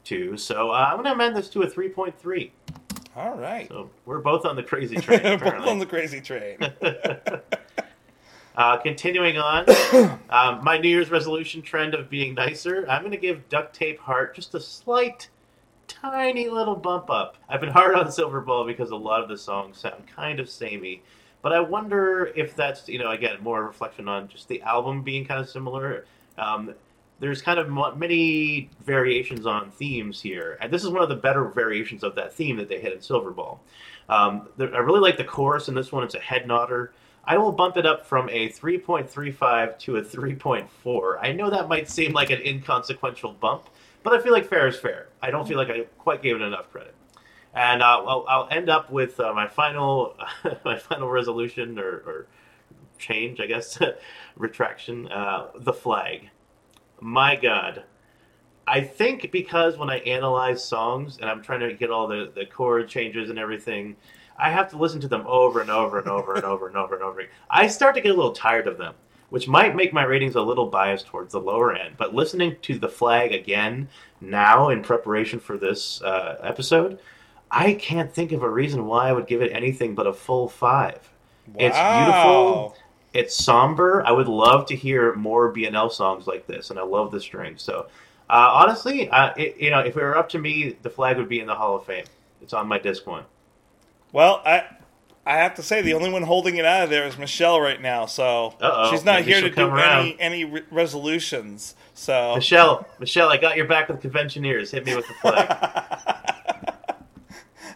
to. 0.05 0.37
So 0.37 0.71
uh, 0.71 0.75
I'm 0.75 0.95
going 0.95 1.05
to 1.05 1.13
amend 1.13 1.37
this 1.37 1.51
to 1.51 1.63
a 1.63 1.67
3.3. 1.67 2.51
All 3.17 3.37
right. 3.37 3.69
So 3.69 3.91
we're 4.07 4.21
both 4.21 4.47
on 4.47 4.57
the 4.57 4.63
crazy 4.63 4.97
train. 5.01 5.39
Both 5.39 5.67
on 5.67 5.79
the 5.79 5.87
crazy 5.87 6.21
train. 6.21 6.59
Uh, 8.57 8.77
continuing 8.77 9.37
on, 9.37 9.65
um, 10.31 10.63
my 10.63 10.79
New 10.79 10.89
Year's 10.89 11.11
resolution 11.11 11.61
trend 11.61 11.93
of 11.93 12.09
being 12.09 12.35
nicer, 12.35 12.87
I'm 12.89 13.03
going 13.03 13.11
to 13.11 13.17
give 13.17 13.49
Duct 13.49 13.75
Tape 13.75 13.99
Heart 13.99 14.37
just 14.37 14.55
a 14.55 14.61
slight, 14.61 15.29
tiny 15.89 16.49
little 16.49 16.77
bump 16.77 17.11
up. 17.11 17.37
I've 17.49 17.61
been 17.61 17.71
hard 17.71 17.97
on 17.97 18.07
Silverball 18.07 18.65
because 18.65 18.91
a 18.91 18.97
lot 18.97 19.21
of 19.21 19.29
the 19.29 19.37
songs 19.37 19.79
sound 19.79 20.05
kind 20.07 20.39
of 20.39 20.49
samey, 20.49 21.03
but 21.43 21.53
I 21.53 21.59
wonder 21.59 22.33
if 22.37 22.55
that's, 22.55 22.89
you 22.89 23.01
know, 23.01 23.11
again, 23.11 23.39
more 23.43 23.61
a 23.61 23.65
reflection 23.65 24.07
on 24.07 24.29
just 24.29 24.47
the 24.47 24.63
album 24.63 25.03
being 25.03 25.25
kind 25.25 25.41
of 25.41 25.49
similar. 25.49 26.05
Um, 26.39 26.75
there's 27.19 27.43
kind 27.43 27.59
of 27.59 27.97
many 27.97 28.71
variations 28.85 29.47
on 29.47 29.73
themes 29.73 30.21
here, 30.21 30.59
and 30.61 30.73
this 30.73 30.85
is 30.85 30.91
one 30.91 31.03
of 31.03 31.09
the 31.09 31.17
better 31.17 31.45
variations 31.47 32.05
of 32.05 32.15
that 32.15 32.33
theme 32.33 32.57
that 32.59 32.69
they 32.69 32.81
hit 32.81 32.93
in 32.93 32.99
Silverball. 33.01 33.59
Um, 34.09 34.49
I 34.61 34.65
really 34.65 35.01
like 35.01 35.17
the 35.17 35.25
chorus 35.25 35.69
in 35.69 35.75
this 35.75 35.91
one. 35.91 36.05
It's 36.05 36.15
a 36.15 36.21
head 36.21 36.47
nodder. 36.47 36.93
I 37.27 37.39
will 37.39 37.53
bump 37.53 37.77
it 37.77 37.87
up 37.87 38.07
from 38.07 38.29
a 38.29 38.51
3.35 38.51 39.79
to 39.81 39.97
a 39.97 40.03
3.4. 40.03 41.19
I 41.23 41.33
know 41.33 41.51
that 41.51 41.69
might 41.69 41.89
seem 41.89 42.13
like 42.13 42.31
an 42.31 42.41
inconsequential 42.43 43.33
bump, 43.35 43.69
but 44.03 44.13
I 44.13 44.23
feel 44.23 44.33
like 44.33 44.47
fair 44.47 44.67
is 44.69 44.77
fair. 44.77 45.09
I 45.23 45.31
don't 45.31 45.49
feel 45.49 45.57
like 45.57 45.71
I 45.71 45.85
quite 45.99 46.23
gave 46.23 46.37
it 46.37 46.43
enough 46.43 46.71
credit. 46.71 46.95
And 47.55 47.83
uh, 47.83 48.03
I'll, 48.05 48.27
I'll 48.29 48.49
end 48.51 48.69
up 48.69 48.91
with 48.91 49.19
uh, 49.21 49.33
my 49.33 49.47
final 49.47 50.17
my 50.65 50.77
final 50.77 51.09
resolution 51.09 51.79
or, 51.79 52.03
or 52.07 52.27
change, 52.99 53.41
I 53.41 53.47
guess, 53.47 53.79
retraction. 54.37 55.09
Uh, 55.09 55.49
the 55.57 55.73
flag. 55.73 56.31
My 57.01 57.37
God, 57.37 57.85
I 58.67 58.81
think 58.81 59.31
because 59.31 59.77
when 59.77 59.91
I 59.91 59.99
analyze 59.99 60.65
songs 60.65 61.19
and 61.21 61.29
I'm 61.29 61.43
trying 61.43 61.61
to 61.61 61.75
get 61.75 61.91
all 61.91 62.09
the, 62.09 62.33
the 62.35 62.47
chord 62.47 62.89
changes 62.89 63.31
and 63.31 63.39
everything, 63.39 63.97
I 64.39 64.51
have 64.51 64.71
to 64.71 64.77
listen 64.77 65.01
to 65.01 65.09
them 65.09 65.25
over 65.27 65.61
and 65.61 65.71
over 65.71 65.99
and 65.99 66.09
over 66.09 66.35
and 66.35 66.45
over 66.45 66.67
and 66.67 66.77
over 66.77 66.95
and 66.95 67.05
over. 67.05 67.25
I 67.49 67.67
start 67.67 67.95
to 67.95 68.01
get 68.01 68.13
a 68.13 68.15
little 68.15 68.33
tired 68.33 68.67
of 68.67 68.79
them, 68.79 68.95
which 69.31 69.47
might 69.47 69.77
make 69.77 69.93
my 69.93 70.05
ratings 70.05 70.35
a 70.35 70.43
little 70.43 70.67
biased 70.67 71.07
towards 71.07 71.33
the 71.33 71.41
lower 71.41 71.75
end. 71.75 71.97
But 71.97 72.15
listening 72.15 72.57
to 72.63 72.79
the 72.79 72.89
flag 72.89 73.33
again 73.33 73.89
now 74.21 74.71
in 74.71 74.83
preparation 74.83 75.39
for 75.39 75.57
this 75.57 76.03
uh, 76.03 76.39
episode, 76.43 76.99
I 77.51 77.75
can't 77.75 78.13
think 78.13 78.33
of 78.33 78.43
a 78.43 78.51
reason 78.51 78.87
why 78.87 79.09
I 79.09 79.13
would 79.13 79.27
give 79.27 79.43
it 79.43 79.53
anything 79.53 79.95
but 79.95 80.07
a 80.07 80.13
full 80.13 80.49
five. 80.49 81.11
It's 81.57 81.77
beautiful. 81.79 82.77
It's 83.13 83.37
somber. 83.37 84.05
I 84.05 84.11
would 84.11 84.27
love 84.27 84.67
to 84.67 84.77
hear 84.77 85.15
more 85.15 85.53
BNL 85.53 85.93
songs 85.93 86.27
like 86.27 86.49
this, 86.49 86.71
and 86.71 86.79
I 86.79 86.83
love 86.83 87.13
the 87.13 87.21
strings. 87.21 87.63
So, 87.63 87.87
uh, 88.29 88.51
honestly, 88.53 89.09
uh, 89.09 89.33
it, 89.37 89.57
you 89.59 89.71
know, 89.71 89.79
if 89.81 89.97
it 89.97 90.03
were 90.03 90.17
up 90.17 90.29
to 90.31 90.39
me, 90.39 90.77
the 90.83 90.91
flag 90.91 91.17
would 91.19 91.29
be 91.29 91.39
in 91.39 91.47
the 91.47 91.55
Hall 91.55 91.77
of 91.77 91.85
Fame. 91.85 92.07
It's 92.43 92.53
on 92.53 92.67
my 92.67 92.79
disc 92.79 93.07
one. 93.07 93.25
Well, 94.15 94.41
I 94.47 94.63
I 95.27 95.39
have 95.39 95.55
to 95.57 95.63
say 95.63 95.83
the 95.83 95.95
only 95.95 96.09
one 96.09 96.23
holding 96.23 96.57
it 96.57 96.65
out 96.65 96.85
of 96.85 96.91
there 96.91 97.05
is 97.05 97.19
Michelle 97.19 97.61
right 97.61 97.83
now. 97.83 98.07
So 98.07 98.55
Uh-oh, 98.61 98.93
she's 98.93 99.05
not 99.05 99.21
maybe 99.21 99.33
here 99.33 99.41
to 99.41 99.51
do 99.51 99.67
around. 99.67 100.07
any 100.07 100.21
any 100.21 100.45
re- 100.45 100.63
resolutions. 100.71 101.75
So 101.95 102.37
Michelle, 102.37 102.87
Michelle, 103.01 103.29
I 103.29 103.39
got 103.39 103.57
your 103.57 103.67
back 103.67 103.89
with 103.89 104.01
conventioneers. 104.01 104.71
Hit 104.71 104.87
me 104.87 104.95
with 104.95 105.09
the 105.09 105.15
flag. 105.15 105.51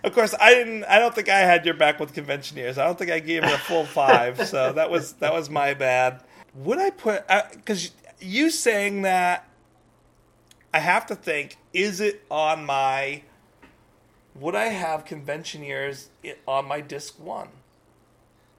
of 0.05 0.13
course 0.13 0.33
I 0.41 0.55
didn't. 0.55 0.85
I 0.85 1.01
don't 1.01 1.13
think 1.13 1.29
I 1.29 1.41
had 1.41 1.65
your 1.65 1.75
back 1.75 1.99
with 1.99 2.15
conventioneers. 2.15 2.79
I 2.79 2.85
don't 2.87 2.97
think 2.97 3.11
I 3.11 3.19
gave 3.19 3.43
it 3.43 3.53
a 3.53 3.59
full 3.59 3.85
five. 3.85 4.47
so 4.47 4.73
that 4.75 4.91
was 4.93 5.15
that 5.15 5.33
was 5.33 5.51
my 5.51 5.75
bad. 5.75 6.23
Would 6.55 6.79
I 6.79 6.91
put 6.91 7.25
uh, 7.29 7.43
because 7.51 7.91
you 8.21 8.51
saying 8.51 9.03
that? 9.03 9.45
I 10.73 10.79
have 10.79 11.07
to 11.07 11.17
think. 11.17 11.57
Is 11.73 12.01
it 12.01 12.23
on 12.31 12.65
my? 12.65 13.23
Would 14.41 14.55
I 14.55 14.67
have 14.67 15.05
conventioneers 15.05 16.09
on 16.47 16.67
my 16.67 16.81
disc 16.81 17.19
one? 17.19 17.49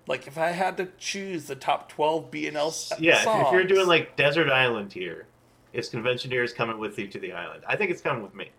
Like 0.07 0.27
if 0.27 0.37
I 0.37 0.49
had 0.49 0.77
to 0.77 0.89
choose 0.97 1.45
the 1.45 1.55
top 1.55 1.89
twelve 1.89 2.31
B 2.31 2.47
and 2.47 2.57
L 2.57 2.73
yeah, 2.99 3.23
songs, 3.23 3.41
if, 3.41 3.47
if 3.47 3.53
you're 3.53 3.63
doing 3.63 3.87
like 3.87 4.15
Desert 4.15 4.49
Island 4.49 4.91
here, 4.91 5.27
is 5.71 5.89
conventioneers 5.89 6.51
coming 6.51 6.79
with 6.79 6.97
you 6.97 7.07
to 7.07 7.19
the 7.19 7.31
island? 7.31 7.63
I 7.67 7.75
think 7.75 7.91
it's 7.91 8.01
coming 8.01 8.23
with 8.23 8.33
me. 8.33 8.49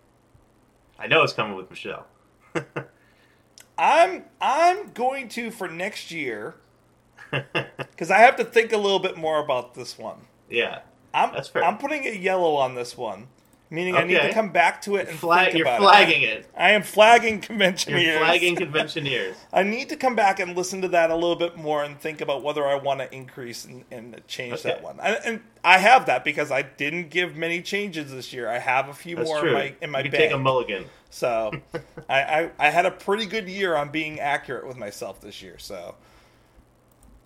I 0.98 1.06
know 1.06 1.22
it's 1.22 1.32
coming 1.32 1.56
with 1.56 1.68
Michelle. 1.68 2.06
I'm 3.78 4.24
I'm 4.40 4.92
going 4.92 5.28
to 5.30 5.50
for 5.50 5.66
next 5.66 6.10
year 6.10 6.54
because 7.30 8.10
I 8.10 8.18
have 8.18 8.36
to 8.36 8.44
think 8.44 8.72
a 8.72 8.76
little 8.76 8.98
bit 8.98 9.16
more 9.16 9.42
about 9.42 9.74
this 9.74 9.98
one. 9.98 10.18
yeah, 10.48 10.80
I'm 11.14 11.32
That's 11.32 11.48
fair. 11.48 11.64
I'm 11.64 11.78
putting 11.78 12.06
a 12.06 12.12
yellow 12.12 12.56
on 12.56 12.74
this 12.74 12.96
one, 12.96 13.28
meaning 13.70 13.96
I 13.96 14.04
need 14.04 14.20
to 14.20 14.32
come 14.32 14.50
back 14.50 14.82
to 14.82 14.96
it 14.96 15.08
and 15.08 15.18
Flag, 15.18 15.46
think 15.46 15.58
you're 15.58 15.66
about 15.66 15.80
flagging 15.80 16.22
it. 16.22 16.40
it. 16.40 16.50
I 16.56 16.72
am 16.72 16.82
flagging 16.82 17.40
convention 17.40 17.96
You're 17.96 18.18
flagging 18.18 18.56
conventioneers. 18.56 19.36
I 19.52 19.62
need 19.62 19.88
to 19.90 19.96
come 19.96 20.16
back 20.16 20.40
and 20.40 20.56
listen 20.56 20.82
to 20.82 20.88
that 20.88 21.10
a 21.10 21.14
little 21.14 21.36
bit 21.36 21.56
more 21.56 21.84
and 21.84 21.98
think 21.98 22.20
about 22.20 22.42
whether 22.42 22.66
I 22.66 22.74
want 22.74 23.00
to 23.00 23.14
increase 23.14 23.64
and, 23.64 23.84
and 23.90 24.20
change 24.26 24.62
that 24.62 24.82
one. 24.82 24.98
I, 25.00 25.12
and 25.24 25.40
I 25.64 25.78
have 25.78 26.06
that 26.06 26.24
because 26.24 26.50
I 26.50 26.62
didn't 26.62 27.10
give 27.10 27.36
many 27.36 27.62
changes 27.62 28.10
this 28.10 28.32
year. 28.32 28.48
I 28.48 28.58
have 28.58 28.88
a 28.88 28.94
few 28.94 29.16
That's 29.16 29.28
more 29.28 29.40
true. 29.40 29.50
in 29.50 29.54
my 29.54 29.74
in 29.80 29.90
my 29.90 30.00
you 30.00 30.10
take 30.10 30.32
a 30.32 30.38
mulligan. 30.38 30.84
So 31.10 31.52
I, 32.08 32.22
I 32.22 32.50
I 32.58 32.70
had 32.70 32.86
a 32.86 32.90
pretty 32.90 33.26
good 33.26 33.48
year 33.48 33.76
on 33.76 33.90
being 33.90 34.18
accurate 34.20 34.66
with 34.66 34.76
myself 34.76 35.20
this 35.20 35.42
year. 35.42 35.58
So 35.58 35.94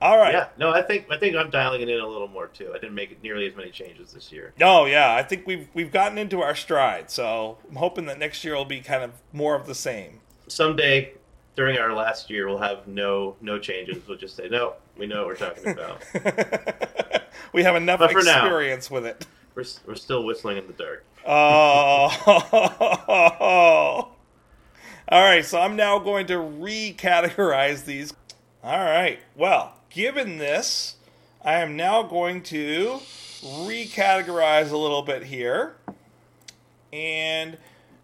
all 0.03 0.19
right. 0.19 0.35
Yeah, 0.35 0.49
no, 0.59 0.71
I 0.71 0.83
think 0.83 1.07
I 1.11 1.17
think 1.19 1.37
I'm 1.37 1.51
dialing 1.51 1.81
it 1.83 1.89
in 1.89 2.01
a 2.01 2.07
little 2.07 2.29
more 2.29 2.49
too. 2.49 2.71
I 2.75 2.79
didn't 2.79 2.95
make 2.95 3.23
nearly 3.23 3.47
as 3.47 3.57
many 3.57 3.71
changes 3.71 4.13
this 4.13 4.31
year. 4.33 4.53
Oh 4.61 4.85
yeah, 4.87 5.15
I 5.15 5.23
think 5.23 5.47
we've 5.47 5.69
we've 5.75 5.93
gotten 5.93 6.19
into 6.19 6.43
our 6.43 6.55
stride. 6.55 7.11
So 7.11 7.59
I'm 7.69 7.77
hoping 7.77 8.07
that 8.07 8.19
next 8.19 8.45
year 8.45 8.55
will 8.55 8.65
be 8.65 8.81
kind 8.81 9.03
of 9.03 9.13
more 9.33 9.55
of 9.55 9.67
the 9.67 9.75
same. 9.75 10.21
Someday 10.49 11.15
during 11.57 11.79
our 11.79 11.93
last 11.95 12.29
year, 12.29 12.49
we'll 12.49 12.59
have 12.59 12.87
no 12.87 13.37
no 13.41 13.59
changes. 13.59 14.07
We'll 14.07 14.19
just 14.19 14.37
say 14.37 14.49
no. 14.49 14.75
We 14.99 15.07
know 15.07 15.27
what 15.27 15.29
we're 15.29 15.37
talking 15.37 15.69
about. 15.69 16.03
we 17.53 17.63
have 17.63 17.77
enough 17.77 18.01
for 18.01 18.23
now- 18.23 18.45
experience 18.45 18.91
with 18.91 19.07
it. 19.07 19.27
we're 19.55 19.65
we're 19.87 19.95
still 19.95 20.25
whistling 20.25 20.59
in 20.59 20.67
the 20.67 20.73
dark. 20.73 21.05
Oh. 21.27 22.11
All 25.07 25.23
right, 25.23 25.45
so 25.45 25.61
I'm 25.61 25.77
now 25.77 25.99
going 25.99 26.27
to 26.29 26.35
recategorize 26.35 27.85
these. 27.85 28.15
All 28.63 28.79
right. 28.83 29.19
Well, 29.37 29.75
given 29.95 30.39
this, 30.39 30.97
I 31.43 31.55
am 31.61 31.77
now 31.77 32.03
going 32.03 32.43
to 32.45 33.01
recategorize 33.43 34.73
a 34.73 34.77
little 34.77 35.03
bit 35.03 35.25
here. 35.25 35.77
And 36.93 37.57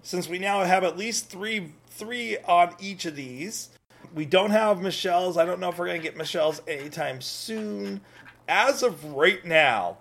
since 0.03 0.29
we 0.29 0.39
now 0.39 0.63
have 0.65 0.85
at 0.85 0.97
least 0.97 1.29
3 1.29 1.73
3 1.91 2.39
on 2.39 2.75
each 2.79 3.05
of 3.05 3.17
these, 3.17 3.71
we 4.15 4.25
don't 4.25 4.53
have 4.53 4.81
Michelle's. 4.81 5.37
I 5.37 5.45
don't 5.45 5.61
know 5.61 5.69
if 5.69 5.79
we're 5.79 5.87
going 5.87 6.01
to 6.01 6.03
get 6.03 6.17
Michelle's 6.17 6.63
anytime 6.67 7.21
soon. 7.21 8.01
As 8.49 8.83
of 8.83 9.05
right 9.05 9.45
now, 9.45 9.99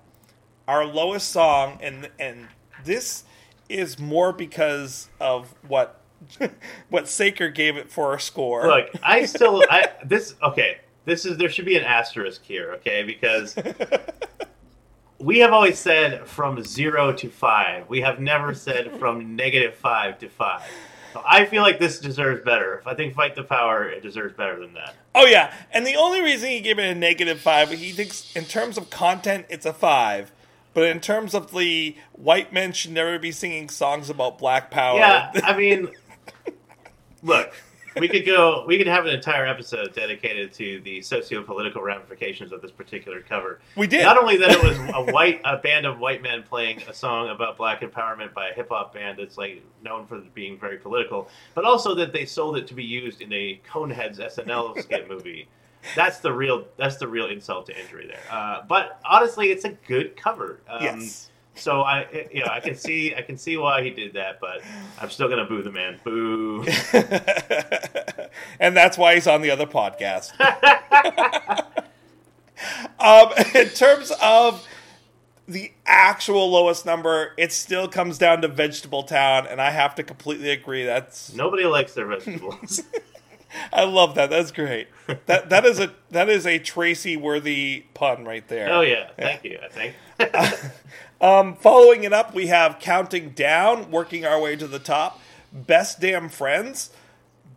our 0.67 0.85
lowest 0.85 1.29
song 1.29 1.79
and 1.81 2.09
and 2.19 2.47
this 2.85 3.23
is 3.67 3.99
more 3.99 4.31
because 4.31 5.09
of 5.19 5.53
what 5.67 6.01
what 6.89 7.07
Saker 7.07 7.49
gave 7.49 7.77
it 7.77 7.91
for 7.91 8.13
a 8.13 8.19
score. 8.19 8.67
Look, 8.67 8.89
I 9.03 9.25
still 9.25 9.63
I 9.69 9.89
this 10.03 10.35
okay. 10.43 10.79
This 11.09 11.25
is 11.25 11.37
there 11.37 11.49
should 11.49 11.65
be 11.65 11.77
an 11.77 11.83
asterisk 11.83 12.43
here, 12.43 12.73
okay? 12.73 13.03
Because 13.03 13.55
we 15.19 15.39
have 15.39 15.51
always 15.51 15.77
said 15.77 16.27
from 16.27 16.63
zero 16.63 17.11
to 17.13 17.29
five. 17.29 17.89
We 17.89 18.01
have 18.01 18.19
never 18.19 18.53
said 18.53 18.97
from 18.99 19.35
negative 19.35 19.75
five 19.75 20.19
to 20.19 20.29
five. 20.29 20.63
So 21.13 21.23
I 21.25 21.45
feel 21.45 21.63
like 21.63 21.79
this 21.79 21.99
deserves 21.99 22.43
better. 22.43 22.83
I 22.85 22.93
think 22.93 23.15
Fight 23.15 23.35
the 23.35 23.43
Power 23.43 23.89
it 23.89 24.03
deserves 24.03 24.35
better 24.35 24.59
than 24.59 24.73
that. 24.75 24.95
Oh 25.15 25.25
yeah, 25.25 25.53
and 25.71 25.85
the 25.85 25.95
only 25.95 26.21
reason 26.21 26.49
he 26.49 26.61
gave 26.61 26.77
it 26.77 26.85
a 26.85 26.95
negative 26.95 27.39
five, 27.39 27.71
he 27.71 27.91
thinks 27.91 28.35
in 28.35 28.45
terms 28.45 28.77
of 28.77 28.89
content, 28.89 29.47
it's 29.49 29.65
a 29.65 29.73
five. 29.73 30.31
But 30.75 30.83
in 30.83 30.99
terms 30.99 31.33
of 31.33 31.51
the 31.51 31.95
white 32.11 32.53
men 32.53 32.73
should 32.73 32.91
never 32.91 33.17
be 33.17 33.31
singing 33.31 33.69
songs 33.69 34.09
about 34.09 34.37
black 34.37 34.69
power. 34.69 34.99
Yeah, 34.99 35.31
I 35.43 35.53
mean, 35.57 35.89
look, 37.23 37.53
we 37.99 38.07
could 38.07 38.25
go. 38.25 38.63
We 38.67 38.77
could 38.77 38.87
have 38.87 39.05
an 39.05 39.13
entire 39.13 39.45
episode 39.45 39.93
dedicated 39.93 40.53
to 40.53 40.81
the 40.81 41.01
socio-political 41.01 41.81
ramifications 41.81 42.51
of 42.51 42.61
this 42.61 42.71
particular 42.71 43.21
cover. 43.21 43.59
We 43.75 43.87
did. 43.87 44.03
Not 44.03 44.17
only 44.17 44.37
that 44.37 44.51
it 44.51 44.63
was 44.63 44.77
a 44.93 45.11
white, 45.11 45.41
a 45.43 45.57
band 45.57 45.85
of 45.85 45.99
white 45.99 46.21
men 46.21 46.43
playing 46.43 46.81
a 46.87 46.93
song 46.93 47.29
about 47.29 47.57
black 47.57 47.81
empowerment 47.81 48.33
by 48.33 48.49
a 48.49 48.53
hip 48.53 48.69
hop 48.69 48.93
band 48.93 49.19
that's 49.19 49.37
like 49.37 49.63
known 49.83 50.05
for 50.05 50.19
being 50.33 50.57
very 50.59 50.77
political, 50.77 51.29
but 51.55 51.65
also 51.65 51.93
that 51.95 52.13
they 52.13 52.25
sold 52.25 52.57
it 52.57 52.67
to 52.67 52.73
be 52.73 52.83
used 52.83 53.21
in 53.21 53.31
a 53.33 53.59
Coneheads 53.69 54.19
SNL 54.19 54.81
skit 54.81 55.07
movie. 55.09 55.47
That's 55.95 56.19
the 56.19 56.31
real. 56.33 56.65
That's 56.77 56.97
the 56.97 57.07
real 57.07 57.27
insult 57.27 57.67
to 57.67 57.79
injury 57.79 58.07
there. 58.07 58.19
Uh, 58.29 58.63
but 58.67 58.99
honestly, 59.05 59.51
it's 59.51 59.63
a 59.65 59.69
good 59.87 60.17
cover. 60.17 60.59
Um, 60.67 60.83
Yes. 60.83 61.29
So 61.59 61.81
I, 61.81 62.27
you 62.31 62.41
know, 62.41 62.51
I 62.51 62.59
can 62.59 62.75
see, 62.75 63.15
I 63.15 63.21
can 63.21 63.37
see 63.37 63.57
why 63.57 63.83
he 63.83 63.91
did 63.91 64.13
that, 64.13 64.39
but 64.39 64.61
I'm 64.99 65.09
still 65.09 65.29
gonna 65.29 65.45
boo 65.45 65.61
the 65.61 65.71
man. 65.71 65.99
Boo. 66.03 66.65
and 68.59 68.75
that's 68.75 68.97
why 68.97 69.15
he's 69.15 69.27
on 69.27 69.41
the 69.41 69.51
other 69.51 69.65
podcast. 69.65 70.31
um, 72.99 73.31
in 73.55 73.69
terms 73.69 74.11
of 74.21 74.65
the 75.49 75.71
actual 75.85 76.51
lowest 76.51 76.85
number, 76.85 77.33
it 77.37 77.51
still 77.51 77.87
comes 77.87 78.17
down 78.17 78.41
to 78.43 78.47
Vegetable 78.47 79.03
Town, 79.03 79.47
and 79.47 79.59
I 79.59 79.71
have 79.71 79.95
to 79.95 80.03
completely 80.03 80.51
agree. 80.51 80.85
That's 80.85 81.33
Nobody 81.33 81.65
likes 81.65 81.93
their 81.93 82.05
vegetables. 82.05 82.83
I 83.73 83.83
love 83.83 84.15
that. 84.15 84.29
That's 84.29 84.51
great. 84.51 84.87
That 85.25 85.49
that 85.49 85.65
is 85.65 85.79
a 85.79 85.93
that 86.11 86.29
is 86.29 86.45
a 86.45 86.59
Tracy 86.59 87.17
worthy 87.17 87.85
pun 87.93 88.25
right 88.25 88.47
there. 88.47 88.71
oh 88.71 88.81
yeah, 88.81 89.09
thank 89.17 89.43
you. 89.43 89.59
I 89.63 89.69
think. 89.69 89.95
Um, 91.21 91.55
following 91.55 92.05
it 92.05 92.13
up, 92.13 92.33
we 92.33 92.47
have 92.47 92.79
Counting 92.79 93.31
Down, 93.31 93.91
working 93.91 94.25
our 94.25 94.39
way 94.39 94.55
to 94.55 94.67
the 94.67 94.79
top. 94.79 95.19
Best 95.51 95.99
Damn 95.99 96.29
Friends, 96.29 96.91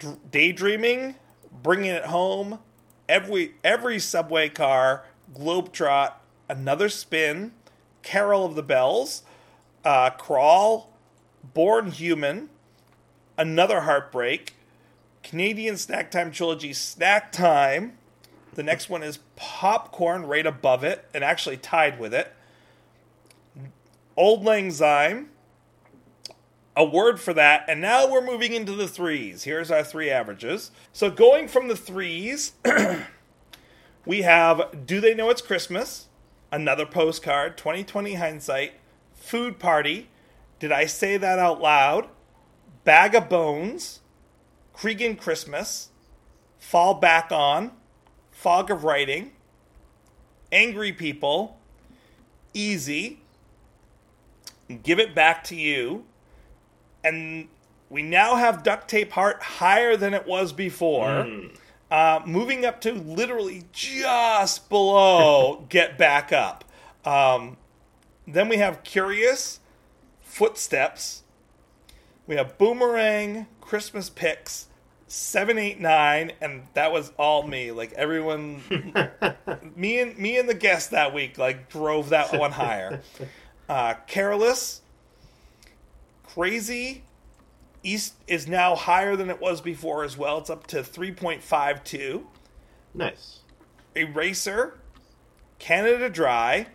Dr- 0.00 0.18
Daydreaming, 0.32 1.14
Bringing 1.62 1.92
It 1.92 2.06
Home, 2.06 2.58
every 3.08 3.54
every 3.62 4.00
subway 4.00 4.48
car, 4.48 5.04
Globetrot, 5.32 6.14
Another 6.48 6.88
Spin, 6.88 7.52
Carol 8.02 8.44
of 8.44 8.56
the 8.56 8.64
Bells, 8.64 9.22
uh, 9.84 10.10
Crawl, 10.10 10.90
Born 11.54 11.92
Human, 11.92 12.50
Another 13.38 13.82
Heartbreak, 13.82 14.54
Canadian 15.22 15.76
Snacktime 15.76 16.32
Trilogy 16.32 16.70
Snacktime. 16.70 17.92
The 18.54 18.62
next 18.62 18.90
one 18.90 19.02
is 19.02 19.18
Popcorn, 19.36 20.26
right 20.26 20.46
above 20.46 20.84
it, 20.84 21.06
and 21.14 21.24
actually 21.24 21.56
tied 21.56 21.98
with 21.98 22.12
it. 22.12 22.32
Auld 24.16 24.44
Lang 24.44 24.70
Syne, 24.70 25.30
a 26.76 26.84
word 26.84 27.18
for 27.18 27.32
that, 27.32 27.64
and 27.66 27.80
now 27.80 28.10
we're 28.10 28.24
moving 28.24 28.52
into 28.52 28.72
the 28.72 28.88
threes. 28.88 29.44
Here's 29.44 29.70
our 29.70 29.82
three 29.82 30.10
averages. 30.10 30.70
So 30.92 31.10
going 31.10 31.48
from 31.48 31.68
the 31.68 31.76
threes, 31.76 32.52
we 34.06 34.22
have 34.22 34.86
Do 34.86 35.00
They 35.00 35.14
Know 35.14 35.30
It's 35.30 35.42
Christmas? 35.42 36.08
Another 36.50 36.84
postcard, 36.84 37.56
2020 37.56 38.14
hindsight, 38.14 38.74
Food 39.14 39.58
Party, 39.58 40.10
Did 40.58 40.72
I 40.72 40.84
Say 40.84 41.16
That 41.16 41.38
Out 41.38 41.62
Loud? 41.62 42.08
Bag 42.84 43.14
of 43.14 43.30
Bones, 43.30 44.00
Cregan 44.72 45.16
Christmas, 45.16 45.90
Fall 46.58 46.94
Back 46.94 47.30
On, 47.30 47.72
Fog 48.30 48.70
of 48.70 48.84
Writing, 48.84 49.32
Angry 50.50 50.92
People, 50.92 51.58
Easy, 52.54 53.20
Give 54.82 54.98
It 54.98 55.14
Back 55.14 55.44
to 55.44 55.56
You, 55.56 56.04
and 57.04 57.48
we 57.90 58.02
now 58.02 58.36
have 58.36 58.62
Duct 58.62 58.88
Tape 58.88 59.12
Heart 59.12 59.42
higher 59.42 59.96
than 59.96 60.14
it 60.14 60.26
was 60.26 60.52
before. 60.52 61.28
Uh, 61.90 62.20
moving 62.24 62.64
up 62.64 62.80
to 62.80 62.92
literally 62.92 63.64
just 63.72 64.70
below 64.70 65.66
Get 65.68 65.98
Back 65.98 66.32
Up. 66.32 66.64
Um, 67.04 67.58
then 68.26 68.48
we 68.48 68.56
have 68.56 68.82
Curious, 68.82 69.60
Footsteps. 70.22 71.22
We 72.26 72.36
have 72.36 72.56
Boomerang, 72.56 73.46
Christmas 73.62 74.10
Picks, 74.10 74.66
789, 75.06 76.32
and 76.42 76.64
that 76.74 76.92
was 76.92 77.12
all 77.18 77.46
me. 77.46 77.72
Like 77.72 77.92
everyone, 77.94 78.60
me 79.76 80.00
and 80.00 80.18
me 80.18 80.36
and 80.36 80.46
the 80.46 80.54
guest 80.54 80.90
that 80.90 81.14
week, 81.14 81.38
like 81.38 81.70
drove 81.70 82.10
that 82.10 82.38
one 82.38 82.52
higher. 82.52 83.00
Uh, 83.68 83.94
Careless, 84.06 84.82
Crazy, 86.24 87.04
East 87.82 88.14
is 88.26 88.46
now 88.46 88.74
higher 88.74 89.16
than 89.16 89.30
it 89.30 89.40
was 89.40 89.62
before 89.62 90.04
as 90.04 90.18
well. 90.18 90.38
It's 90.38 90.50
up 90.50 90.66
to 90.66 90.78
3.52. 90.82 92.22
Nice. 92.92 93.38
Eraser, 93.94 94.78
Canada 95.58 96.10
Dry, 96.10 96.66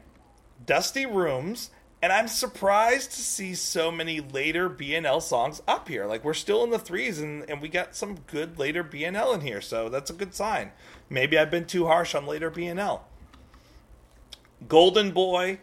Dusty 0.66 1.06
Rooms, 1.06 1.70
and 2.02 2.14
I'm 2.14 2.28
surprised 2.28 3.12
to 3.12 3.22
see 3.22 3.56
so 3.56 3.92
many 3.92 4.20
later 4.20 4.70
BNL 4.70 5.22
songs 5.22 5.62
up 5.68 5.88
here. 5.88 6.06
Like 6.06 6.24
we're 6.24 6.34
still 6.34 6.64
in 6.64 6.70
the 6.70 6.80
threes, 6.80 7.20
and, 7.20 7.50
and 7.50 7.62
we 7.62 7.70
got 7.70 7.96
some 7.96 8.20
good 8.28 8.60
later 8.60 8.84
BNL 8.84 9.36
in 9.36 9.42
here, 9.42 9.62
so 9.62 9.90
that's 9.90 10.10
a 10.10 10.14
good 10.14 10.34
sign. 10.34 10.72
Maybe 11.10 11.38
I've 11.38 11.52
been 11.52 11.66
too 11.66 11.88
harsh 11.88 12.14
on 12.14 12.28
later 12.28 12.52
BNL. 12.52 13.02
Golden 14.68 15.12
Boy, 15.12 15.60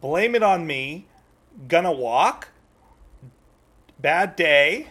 Blame 0.00 0.34
It 0.34 0.42
on 0.42 0.66
Me, 0.66 1.06
Gonna 1.66 1.92
Walk, 1.92 2.48
Bad 3.98 4.36
Day, 4.36 4.88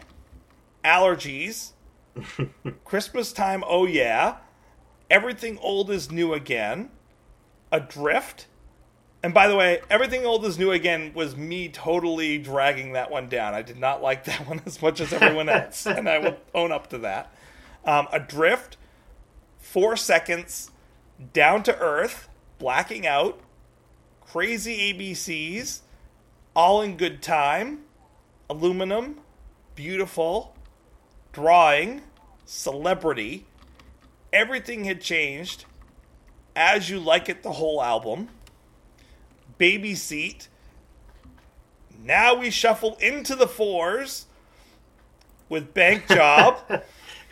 Allergies, 0.84 1.72
Christmas 2.86 3.32
Time, 3.32 3.63
Oh 3.68 3.86
Yeah, 3.86 4.38
Everything 5.10 5.58
Old 5.60 5.90
is 5.90 6.12
New 6.12 6.34
Again, 6.34 6.90
Adrift, 7.72 8.48
and 9.23 9.34
by 9.34 9.47
the 9.47 9.56
way, 9.56 9.82
Everything 9.89 10.25
Old 10.25 10.45
is 10.45 10.60
New 10.60 10.71
Again 10.71 11.12
was 11.13 11.36
me 11.36 11.69
totally 11.69 12.38
dragging 12.38 12.93
that 12.93 13.10
one 13.10 13.30
down. 13.30 13.53
I 13.53 13.62
did 13.62 13.80
not 13.80 14.01
like 14.01 14.23
that 14.25 14.47
one 14.47 14.62
as 14.65 14.82
much 14.82 15.01
as 15.01 15.12
everyone 15.12 15.49
else, 15.49 15.86
and 15.86 16.08
I 16.08 16.19
will 16.19 16.38
own 16.53 16.71
up 16.71 16.88
to 16.91 16.99
that. 16.99 17.34
Um, 17.84 18.08
Adrift, 18.12 18.77
Four 19.58 19.95
Seconds, 19.97 20.71
Down 21.34 21.63
to 21.63 21.77
Earth, 21.77 22.30
Blacking 22.60 23.08
Out, 23.08 23.39
Crazy 24.21 24.93
ABCs, 24.93 25.82
All 26.56 26.82
in 26.82 26.97
Good 26.97 27.21
Time, 27.21 27.82
Aluminum, 28.49 29.19
Beautiful, 29.75 30.56
Drawing, 31.32 32.01
Celebrity, 32.45 33.45
Everything 34.32 34.84
Had 34.84 35.01
Changed, 35.01 35.65
As 36.56 36.89
You 36.89 36.99
Like 36.99 37.30
It, 37.30 37.41
the 37.43 37.53
whole 37.53 37.82
album, 37.82 38.30
Baby 39.58 39.95
Seat. 39.95 40.47
Now 42.03 42.36
we 42.36 42.49
shuffle 42.49 42.95
into 43.01 43.36
the 43.36 43.47
fours 43.47 44.28
with 45.49 45.74
Bank 45.74 46.08
Job, 46.08 46.60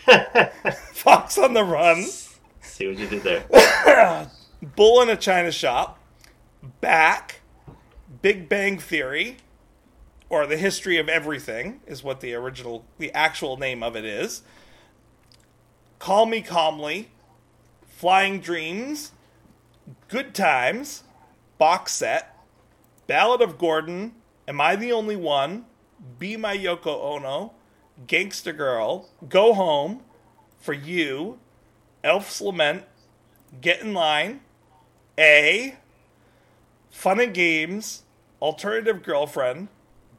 Fox 0.94 1.38
on 1.38 1.54
the 1.54 1.64
Run, 1.64 2.06
See 2.76 2.88
what 2.88 2.98
you 2.98 3.08
did 3.08 3.24
there. 3.24 4.30
Bull 4.76 5.02
in 5.02 5.10
a 5.10 5.16
China 5.16 5.50
Shop, 5.50 5.98
Back, 6.82 7.40
Big 8.22 8.50
Bang 8.50 8.80
Theory, 8.80 9.38
or 10.28 10.46
The 10.46 10.58
History 10.58 10.98
of 10.98 11.08
Everything 11.08 11.80
is 11.88 12.04
what 12.04 12.20
the 12.20 12.34
original, 12.34 12.84
the 12.98 13.14
actual 13.14 13.56
name 13.56 13.82
of 13.82 13.96
it 13.96 14.04
is. 14.04 14.42
Call 16.00 16.26
Me 16.26 16.42
Calmly, 16.42 17.12
Flying 17.88 18.42
Dreams, 18.42 19.14
Good 20.10 20.36
Times, 20.36 21.04
Box 21.58 21.94
Set, 21.94 22.38
Ballad 23.08 23.42
of 23.42 23.58
Gordon, 23.58 24.14
Am 24.48 24.60
I 24.62 24.76
the 24.76 24.92
Only 24.92 25.16
One, 25.16 25.66
Be 26.20 26.38
My 26.38 26.56
Yoko 26.58 27.02
Ono, 27.16 27.54
Gangster 28.08 28.54
Girl, 28.54 29.10
Go 29.28 29.54
Home, 29.54 30.02
For 30.60 30.74
You, 30.74 31.40
Elf's 32.04 32.42
Lament, 32.42 32.84
Get 33.62 33.82
in 33.82 33.94
Line, 33.94 34.42
A, 35.18 35.76
Fun 36.90 37.20
and 37.20 37.34
Games, 37.34 38.04
Alternative 38.42 39.02
Girlfriend, 39.02 39.70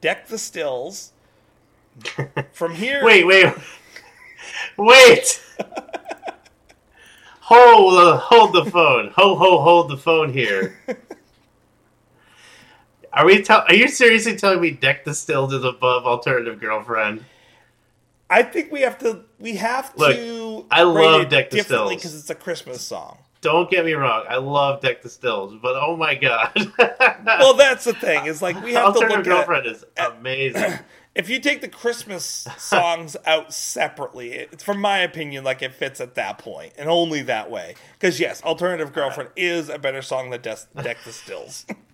Deck 0.00 0.28
the 0.28 0.38
Stills. 0.38 1.12
From 2.52 2.74
here, 2.74 3.04
Wait, 3.04 3.26
wait, 3.26 3.52
wait. 4.76 5.42
Hold 7.40 7.94
the 7.94 8.16
hold 8.16 8.52
the 8.54 8.68
phone. 8.68 9.12
Ho 9.14 9.36
ho 9.36 9.62
hold 9.62 9.88
the 9.88 9.96
phone 9.96 10.32
here. 10.32 10.76
Are 13.16 13.24
we? 13.24 13.42
Tell, 13.42 13.64
are 13.66 13.74
you 13.74 13.88
seriously 13.88 14.36
telling 14.36 14.60
me 14.60 14.70
"Deck 14.72 15.04
the 15.04 15.14
Stills" 15.14 15.52
is 15.54 15.64
above 15.64 16.04
"Alternative 16.04 16.60
Girlfriend"? 16.60 17.24
I 18.28 18.42
think 18.42 18.70
we 18.70 18.82
have 18.82 18.98
to 18.98 19.20
we 19.38 19.56
have 19.56 19.92
Look, 19.96 20.14
to 20.14 20.66
I 20.70 20.82
love 20.82 21.30
Deck 21.30 21.50
Stills. 21.50 21.94
because 21.94 22.14
it's 22.14 22.28
a 22.28 22.34
Christmas 22.34 22.82
song. 22.82 23.18
Don't 23.40 23.70
get 23.70 23.84
me 23.86 23.94
wrong. 23.94 24.24
I 24.28 24.36
love 24.36 24.82
"Deck 24.82 25.00
the 25.00 25.08
Stills," 25.08 25.54
but 25.62 25.76
oh 25.76 25.96
my 25.96 26.14
god. 26.14 26.52
Well, 27.26 27.54
that's 27.54 27.84
the 27.84 27.92
thing. 27.94 28.26
Is 28.26 28.40
like 28.42 28.62
we 28.62 28.74
have 28.74 28.94
to 28.94 29.00
"Alternative 29.00 29.26
look 29.26 29.26
at 29.26 29.46
Girlfriend" 29.46 29.66
is 29.66 29.84
amazing. 29.96 30.78
if 31.14 31.28
you 31.30 31.40
take 31.40 31.60
the 31.62 31.68
Christmas 31.68 32.46
songs 32.58 33.16
out 33.24 33.52
separately, 33.52 34.32
it, 34.32 34.62
from 34.62 34.80
my 34.80 34.98
opinion, 34.98 35.42
like 35.42 35.62
it 35.62 35.72
fits 35.72 36.00
at 36.00 36.14
that 36.16 36.38
point 36.38 36.74
and 36.76 36.88
only 36.88 37.22
that 37.22 37.50
way. 37.50 37.76
Because 37.94 38.20
yes, 38.20 38.42
"Alternative 38.42 38.92
Girlfriend" 38.92 39.30
is 39.36 39.68
a 39.70 39.78
better 39.78 40.02
song 40.02 40.30
than 40.30 40.42
"Deck 40.42 40.98
the 41.04 41.64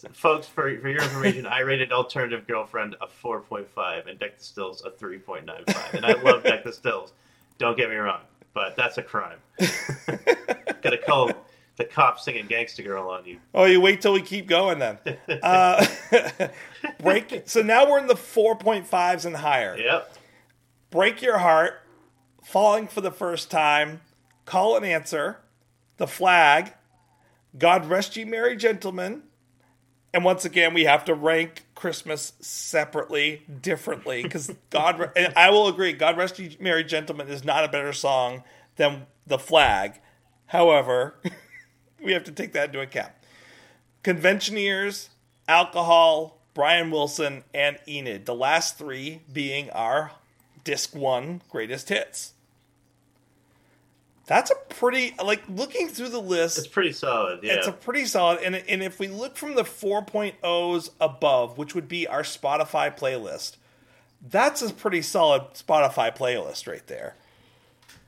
Stills." 0.00 0.16
Folks, 0.16 0.46
for, 0.46 0.62
for 0.80 0.88
your 0.88 1.02
information, 1.02 1.46
I 1.46 1.60
rated 1.60 1.92
Alternative 1.92 2.46
Girlfriend 2.46 2.96
a 3.00 3.06
4.5 3.06 4.08
and 4.08 4.18
Deck 4.18 4.38
the 4.38 4.44
Stills 4.44 4.84
a 4.84 4.90
3.95. 4.90 5.94
And 5.94 6.04
I 6.04 6.12
love 6.22 6.42
Deck 6.42 6.64
the 6.64 6.72
Stills. 6.72 7.12
Don't 7.58 7.76
get 7.76 7.90
me 7.90 7.96
wrong, 7.96 8.22
but 8.54 8.76
that's 8.76 8.98
a 8.98 9.02
crime. 9.02 9.38
Gotta 9.58 10.98
call 10.98 11.30
the 11.76 11.84
cops 11.84 12.24
singing 12.24 12.46
Gangsta 12.46 12.84
Girl 12.84 13.08
on 13.08 13.24
you. 13.24 13.38
oh, 13.54 13.64
you 13.64 13.80
wait 13.80 14.00
till 14.00 14.12
we 14.12 14.22
keep 14.22 14.46
going 14.46 14.78
then. 14.78 14.98
Uh, 15.42 15.86
break. 17.00 17.42
So 17.46 17.62
now 17.62 17.88
we're 17.88 17.98
in 17.98 18.06
the 18.06 18.16
four 18.16 18.56
point 18.56 18.86
fives 18.86 19.24
and 19.24 19.36
higher. 19.36 19.76
Yep. 19.78 20.16
Break 20.90 21.22
Your 21.22 21.38
Heart, 21.38 21.80
Falling 22.42 22.88
for 22.88 23.00
the 23.00 23.12
First 23.12 23.50
Time, 23.50 24.00
Call 24.44 24.76
and 24.76 24.84
Answer, 24.84 25.38
The 25.98 26.06
Flag, 26.06 26.74
God 27.56 27.86
Rest 27.86 28.16
Ye 28.16 28.24
Merry 28.24 28.56
Gentlemen, 28.56 29.22
and 30.12 30.24
once 30.24 30.44
again 30.44 30.74
we 30.74 30.84
have 30.84 31.04
to 31.04 31.14
rank 31.14 31.64
Christmas 31.74 32.32
separately, 32.40 33.42
differently, 33.60 34.22
because 34.22 34.52
God, 34.70 35.12
and 35.16 35.32
I 35.36 35.50
will 35.50 35.68
agree, 35.68 35.92
God 35.92 36.16
Rest 36.16 36.38
Ye 36.38 36.56
Merry 36.60 36.84
Gentlemen 36.84 37.28
is 37.28 37.44
not 37.44 37.64
a 37.64 37.68
better 37.68 37.92
song 37.92 38.44
than 38.76 39.06
The 39.26 39.38
Flag. 39.38 40.00
However, 40.46 41.14
we 42.02 42.12
have 42.12 42.24
to 42.24 42.32
take 42.32 42.52
that 42.52 42.70
into 42.70 42.80
account. 42.80 43.12
Conventioneers, 44.02 45.10
Alcohol, 45.46 46.38
Brian 46.54 46.90
Wilson, 46.90 47.44
and 47.54 47.78
Enid. 47.86 48.26
The 48.26 48.34
last 48.34 48.78
three 48.78 49.22
being 49.32 49.70
our 49.70 50.12
disc 50.64 50.94
one 50.94 51.42
greatest 51.48 51.88
hits. 51.88 52.34
That's 54.30 54.52
a 54.52 54.54
pretty 54.68 55.12
like 55.20 55.42
looking 55.48 55.88
through 55.88 56.10
the 56.10 56.20
list. 56.22 56.56
It's 56.56 56.68
pretty 56.68 56.92
solid. 56.92 57.40
Yeah. 57.42 57.54
It's 57.54 57.66
a 57.66 57.72
pretty 57.72 58.04
solid, 58.04 58.38
and 58.44 58.54
and 58.54 58.80
if 58.80 59.00
we 59.00 59.08
look 59.08 59.36
from 59.36 59.56
the 59.56 59.64
4.0s 59.64 60.90
above, 61.00 61.58
which 61.58 61.74
would 61.74 61.88
be 61.88 62.06
our 62.06 62.22
Spotify 62.22 62.96
playlist, 62.96 63.56
that's 64.28 64.62
a 64.62 64.72
pretty 64.72 65.02
solid 65.02 65.42
Spotify 65.54 66.16
playlist 66.16 66.68
right 66.68 66.86
there. 66.86 67.16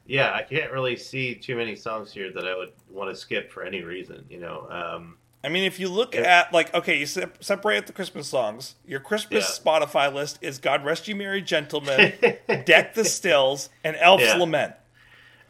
yeah, 0.07 0.33
I 0.33 0.43
can't 0.45 0.71
really 0.71 0.95
see 0.97 1.35
too 1.35 1.57
many 1.57 1.75
songs 1.75 2.13
here 2.13 2.31
that 2.33 2.47
I 2.47 2.57
would 2.57 2.71
want 2.89 3.11
to 3.11 3.17
skip 3.17 3.51
for 3.51 3.65
any 3.65 3.83
reason, 3.83 4.25
you 4.31 4.39
know. 4.39 4.69
Um, 4.71 5.17
I 5.43 5.49
mean, 5.49 5.65
if 5.65 5.81
you 5.81 5.89
look 5.89 6.15
at 6.15 6.53
like 6.53 6.73
okay, 6.73 7.01
you 7.01 7.07
se- 7.07 7.27
separate 7.41 7.89
the 7.89 7.93
Christmas 7.93 8.29
songs. 8.29 8.77
Your 8.87 9.01
Christmas 9.01 9.61
Yeah. 9.65 9.73
Spotify 9.73 10.15
list 10.15 10.39
is 10.41 10.59
"God 10.59 10.85
Rest 10.85 11.09
You 11.09 11.17
Merry 11.17 11.43
Gentlemen," 11.43 12.13
"Deck 12.65 12.95
the 12.95 13.05
Stills," 13.05 13.71
and 13.83 13.97
"Elf's 13.97 14.23
Yeah. 14.23 14.37
Lament." 14.37 14.75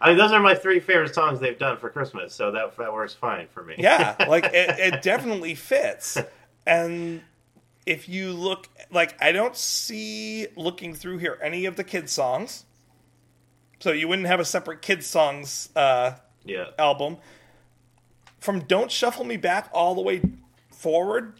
I 0.03 0.09
mean, 0.09 0.18
those 0.18 0.32
are 0.32 0.40
my 0.40 0.55
three 0.57 0.80
favorite 0.80 1.14
songs 1.14 1.38
they've 1.38 1.59
done 1.59 1.76
for 1.76 1.88
Christmas, 1.88 2.34
so 2.34 2.50
that, 2.50 2.76
that 2.76 2.92
works 2.92 3.14
fine 3.14 3.46
for 3.46 3.62
me. 3.62 3.76
Yeah, 3.78 4.16
like 4.28 4.44
it, 4.46 4.78
it 4.78 5.03
definitely 5.03 5.55
fits. 5.55 6.18
And 6.66 7.22
if 7.86 8.09
you 8.09 8.32
look, 8.32 8.68
like 8.90 9.14
I 9.22 9.30
don't 9.32 9.57
see 9.57 10.48
looking 10.57 10.94
through 10.94 11.18
here 11.18 11.38
any 11.40 11.66
of 11.66 11.76
the 11.76 11.84
kids 11.84 12.12
songs. 12.12 12.64
So 13.78 13.92
you 13.92 14.07
wouldn't 14.09 14.28
have 14.28 14.38
a 14.40 14.44
separate 14.44 14.82
kids 14.82 15.07
songs 15.07 15.68
uh, 15.76 16.12
Yeah. 16.44 16.66
album. 16.78 17.18
From 18.40 18.61
"Don't 18.61 18.90
Shuffle 18.90 19.24
Me 19.24 19.36
Back" 19.36 19.68
all 19.72 19.94
the 19.94 20.00
way 20.03 20.20
forward 20.72 21.34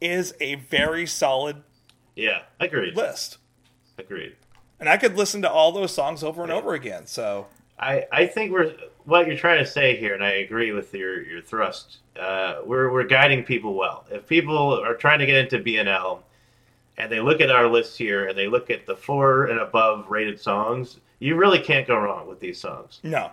is 0.00 0.34
a 0.40 0.56
very 0.56 1.06
solid 1.06 1.62
Yeah. 2.16 2.42
Agreed. 2.60 2.96
list. 2.96 3.38
Agreed. 3.98 4.36
And 4.80 4.88
I 4.88 4.96
could 4.98 5.16
listen 5.16 5.40
to 5.42 5.50
all 5.50 5.72
those 5.72 5.94
songs 5.94 6.22
over 6.22 6.42
and 6.42 6.52
over 6.52 6.74
again. 6.74 7.06
So 7.06 7.46
I, 7.78 8.04
I 8.12 8.26
think 8.26 8.52
we're 8.52 8.74
what 9.04 9.26
you're 9.26 9.36
trying 9.36 9.62
to 9.62 9.70
say 9.70 9.96
here, 9.96 10.14
and 10.14 10.24
I 10.24 10.30
agree 10.30 10.72
with 10.72 10.94
your 10.94 11.22
your 11.24 11.42
thrust. 11.42 11.98
Uh, 12.18 12.56
we're 12.64 12.92
we're 12.92 13.04
guiding 13.04 13.44
people 13.44 13.74
well. 13.74 14.06
If 14.10 14.26
people 14.26 14.80
are 14.80 14.94
trying 14.94 15.18
to 15.18 15.26
get 15.26 15.36
into 15.36 15.58
BNL, 15.58 16.20
and 16.96 17.10
they 17.10 17.20
look 17.20 17.40
at 17.40 17.50
our 17.50 17.66
list 17.66 17.98
here, 17.98 18.28
and 18.28 18.38
they 18.38 18.48
look 18.48 18.70
at 18.70 18.86
the 18.86 18.96
four 18.96 19.46
and 19.46 19.60
above 19.60 20.10
rated 20.10 20.40
songs, 20.40 21.00
you 21.18 21.36
really 21.36 21.58
can't 21.58 21.86
go 21.86 21.98
wrong 21.98 22.28
with 22.28 22.40
these 22.40 22.60
songs. 22.60 23.00
No. 23.02 23.30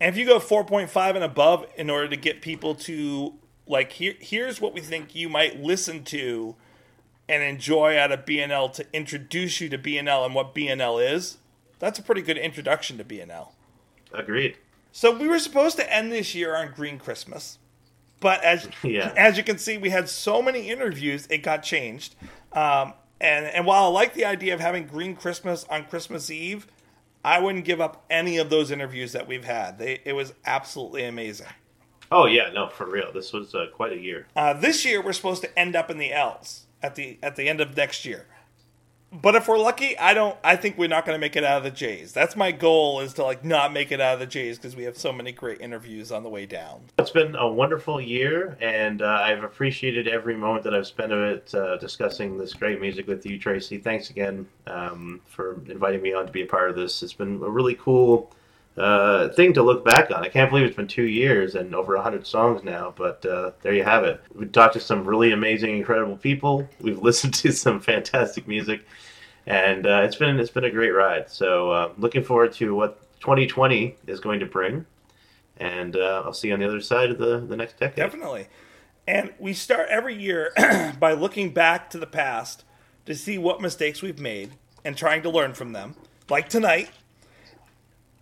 And 0.00 0.08
if 0.08 0.18
you 0.18 0.24
go 0.24 0.38
4.5 0.38 1.14
and 1.14 1.22
above 1.22 1.66
in 1.76 1.90
order 1.90 2.08
to 2.08 2.16
get 2.16 2.40
people 2.40 2.74
to 2.76 3.34
like 3.66 3.92
here 3.92 4.14
here's 4.18 4.60
what 4.60 4.72
we 4.72 4.80
think 4.80 5.14
you 5.14 5.28
might 5.28 5.60
listen 5.60 6.02
to 6.04 6.56
and 7.28 7.42
enjoy 7.42 7.96
out 7.96 8.10
of 8.10 8.24
BNL 8.24 8.72
to 8.72 8.86
introduce 8.92 9.60
you 9.60 9.68
to 9.68 9.78
BNL 9.78 10.24
and 10.24 10.34
what 10.34 10.52
BNL 10.52 11.14
is, 11.14 11.38
that's 11.80 11.98
a 11.98 12.02
pretty 12.02 12.22
good 12.22 12.38
introduction 12.38 12.96
to 12.98 13.04
BNL. 13.04 13.48
Agreed. 14.12 14.56
So 14.92 15.16
we 15.16 15.26
were 15.28 15.38
supposed 15.38 15.76
to 15.78 15.92
end 15.92 16.12
this 16.12 16.34
year 16.34 16.56
on 16.56 16.72
Green 16.72 16.98
Christmas. 16.98 17.58
But 18.20 18.42
as 18.44 18.68
Yeah. 18.84 19.12
as 19.16 19.36
you 19.36 19.42
can 19.42 19.58
see, 19.58 19.78
we 19.78 19.90
had 19.90 20.08
so 20.08 20.40
many 20.42 20.68
interviews, 20.70 21.26
it 21.30 21.38
got 21.38 21.62
changed. 21.62 22.14
Um, 22.52 22.94
and 23.20 23.46
and 23.46 23.66
while 23.66 23.84
I 23.84 23.88
like 23.88 24.14
the 24.14 24.24
idea 24.24 24.54
of 24.54 24.60
having 24.60 24.86
Green 24.86 25.16
Christmas 25.16 25.64
on 25.70 25.84
Christmas 25.84 26.30
Eve, 26.30 26.66
I 27.24 27.38
wouldn't 27.40 27.64
give 27.64 27.80
up 27.80 28.04
any 28.10 28.38
of 28.38 28.50
those 28.50 28.70
interviews 28.70 29.12
that 29.12 29.26
we've 29.28 29.44
had. 29.44 29.78
They, 29.78 30.00
it 30.04 30.14
was 30.14 30.32
absolutely 30.46 31.04
amazing. 31.04 31.46
Oh 32.12 32.26
yeah, 32.26 32.50
no, 32.52 32.68
for 32.68 32.90
real. 32.90 33.12
This 33.12 33.32
was 33.32 33.54
uh, 33.54 33.66
quite 33.72 33.92
a 33.92 33.98
year. 33.98 34.26
Uh, 34.34 34.52
this 34.54 34.84
year, 34.84 35.00
we're 35.02 35.12
supposed 35.12 35.42
to 35.42 35.58
end 35.58 35.76
up 35.76 35.90
in 35.90 35.98
the 35.98 36.12
L's 36.12 36.66
at 36.82 36.94
the 36.96 37.18
at 37.22 37.36
the 37.36 37.48
end 37.48 37.60
of 37.60 37.76
next 37.76 38.04
year. 38.04 38.26
But 39.12 39.34
if 39.34 39.48
we're 39.48 39.58
lucky, 39.58 39.98
I 39.98 40.14
don't. 40.14 40.36
I 40.44 40.54
think 40.54 40.78
we're 40.78 40.88
not 40.88 41.04
going 41.04 41.16
to 41.16 41.20
make 41.20 41.34
it 41.34 41.42
out 41.42 41.58
of 41.58 41.64
the 41.64 41.70
Jays. 41.70 42.12
That's 42.12 42.36
my 42.36 42.52
goal 42.52 43.00
is 43.00 43.12
to 43.14 43.24
like 43.24 43.44
not 43.44 43.72
make 43.72 43.90
it 43.90 44.00
out 44.00 44.14
of 44.14 44.20
the 44.20 44.26
Jays 44.26 44.56
because 44.56 44.76
we 44.76 44.84
have 44.84 44.96
so 44.96 45.12
many 45.12 45.32
great 45.32 45.60
interviews 45.60 46.12
on 46.12 46.22
the 46.22 46.28
way 46.28 46.46
down. 46.46 46.82
It's 46.98 47.10
been 47.10 47.34
a 47.34 47.48
wonderful 47.48 48.00
year, 48.00 48.56
and 48.60 49.02
uh, 49.02 49.06
I've 49.06 49.42
appreciated 49.42 50.06
every 50.06 50.36
moment 50.36 50.62
that 50.64 50.74
I've 50.74 50.86
spent 50.86 51.12
of 51.12 51.18
it 51.22 51.52
uh, 51.54 51.76
discussing 51.78 52.38
this 52.38 52.54
great 52.54 52.80
music 52.80 53.08
with 53.08 53.26
you, 53.26 53.36
Tracy. 53.36 53.78
Thanks 53.78 54.10
again 54.10 54.46
um, 54.68 55.20
for 55.26 55.60
inviting 55.68 56.02
me 56.02 56.12
on 56.12 56.26
to 56.26 56.32
be 56.32 56.42
a 56.42 56.46
part 56.46 56.70
of 56.70 56.76
this. 56.76 57.02
It's 57.02 57.12
been 57.12 57.42
a 57.42 57.50
really 57.50 57.74
cool 57.74 58.32
uh, 58.80 59.28
thing 59.30 59.52
to 59.54 59.62
look 59.62 59.84
back 59.84 60.10
on. 60.10 60.24
I 60.24 60.28
can't 60.28 60.50
believe 60.50 60.66
it's 60.66 60.76
been 60.76 60.88
two 60.88 61.04
years 61.04 61.54
and 61.54 61.74
over 61.74 61.94
100 61.94 62.26
songs 62.26 62.64
now, 62.64 62.94
but 62.96 63.24
uh, 63.26 63.52
there 63.62 63.74
you 63.74 63.84
have 63.84 64.04
it. 64.04 64.20
We've 64.34 64.50
talked 64.50 64.74
to 64.74 64.80
some 64.80 65.04
really 65.04 65.32
amazing, 65.32 65.76
incredible 65.76 66.16
people. 66.16 66.68
We've 66.80 66.98
listened 67.02 67.34
to 67.34 67.52
some 67.52 67.80
fantastic 67.80 68.48
music, 68.48 68.86
and 69.46 69.86
uh, 69.86 70.02
it's 70.04 70.16
been 70.16 70.40
it's 70.40 70.50
been 70.50 70.64
a 70.64 70.70
great 70.70 70.90
ride. 70.90 71.30
So 71.30 71.70
uh, 71.70 71.92
looking 71.98 72.24
forward 72.24 72.52
to 72.54 72.74
what 72.74 73.00
2020 73.20 73.96
is 74.06 74.20
going 74.20 74.40
to 74.40 74.46
bring 74.46 74.86
and 75.60 75.94
uh, 75.94 76.22
I'll 76.24 76.32
see 76.32 76.48
you 76.48 76.54
on 76.54 76.60
the 76.60 76.66
other 76.66 76.80
side 76.80 77.10
of 77.10 77.18
the, 77.18 77.38
the 77.38 77.56
next 77.56 77.78
decade. 77.78 77.96
Definitely. 77.96 78.48
And 79.06 79.32
we 79.38 79.52
start 79.52 79.88
every 79.90 80.14
year 80.14 80.52
by 80.98 81.12
looking 81.12 81.52
back 81.52 81.90
to 81.90 81.98
the 81.98 82.06
past 82.06 82.64
to 83.06 83.14
see 83.14 83.38
what 83.38 83.60
mistakes 83.60 84.02
we've 84.02 84.18
made 84.18 84.52
and 84.84 84.96
trying 84.96 85.22
to 85.22 85.30
learn 85.30 85.52
from 85.52 85.72
them, 85.72 85.94
like 86.28 86.48
tonight. 86.48 86.90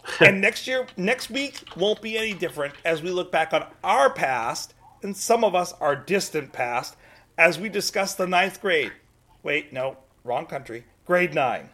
and 0.20 0.40
next 0.40 0.66
year, 0.66 0.86
next 0.96 1.30
week 1.30 1.60
won't 1.76 2.00
be 2.00 2.16
any 2.16 2.34
different 2.34 2.74
as 2.84 3.02
we 3.02 3.10
look 3.10 3.30
back 3.32 3.52
on 3.52 3.66
our 3.84 4.10
past 4.10 4.74
and 5.02 5.16
some 5.16 5.44
of 5.44 5.54
us 5.54 5.72
our 5.80 5.96
distant 5.96 6.52
past 6.52 6.96
as 7.36 7.58
we 7.58 7.68
discuss 7.68 8.14
the 8.14 8.26
ninth 8.26 8.60
grade. 8.60 8.92
Wait, 9.42 9.72
no, 9.72 9.96
wrong 10.24 10.46
country. 10.46 10.84
Grade 11.04 11.34
nine. 11.34 11.70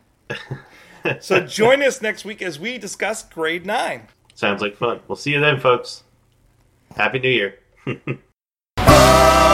so 1.20 1.40
join 1.40 1.82
us 1.82 2.02
next 2.02 2.24
week 2.24 2.42
as 2.42 2.58
we 2.58 2.78
discuss 2.78 3.22
grade 3.22 3.66
nine. 3.66 4.08
Sounds 4.34 4.60
like 4.60 4.76
fun. 4.76 5.00
We'll 5.08 5.16
see 5.16 5.32
you 5.32 5.40
then, 5.40 5.60
folks. 5.60 6.02
Happy 6.96 7.18
New 7.18 7.30
Year. 7.30 7.58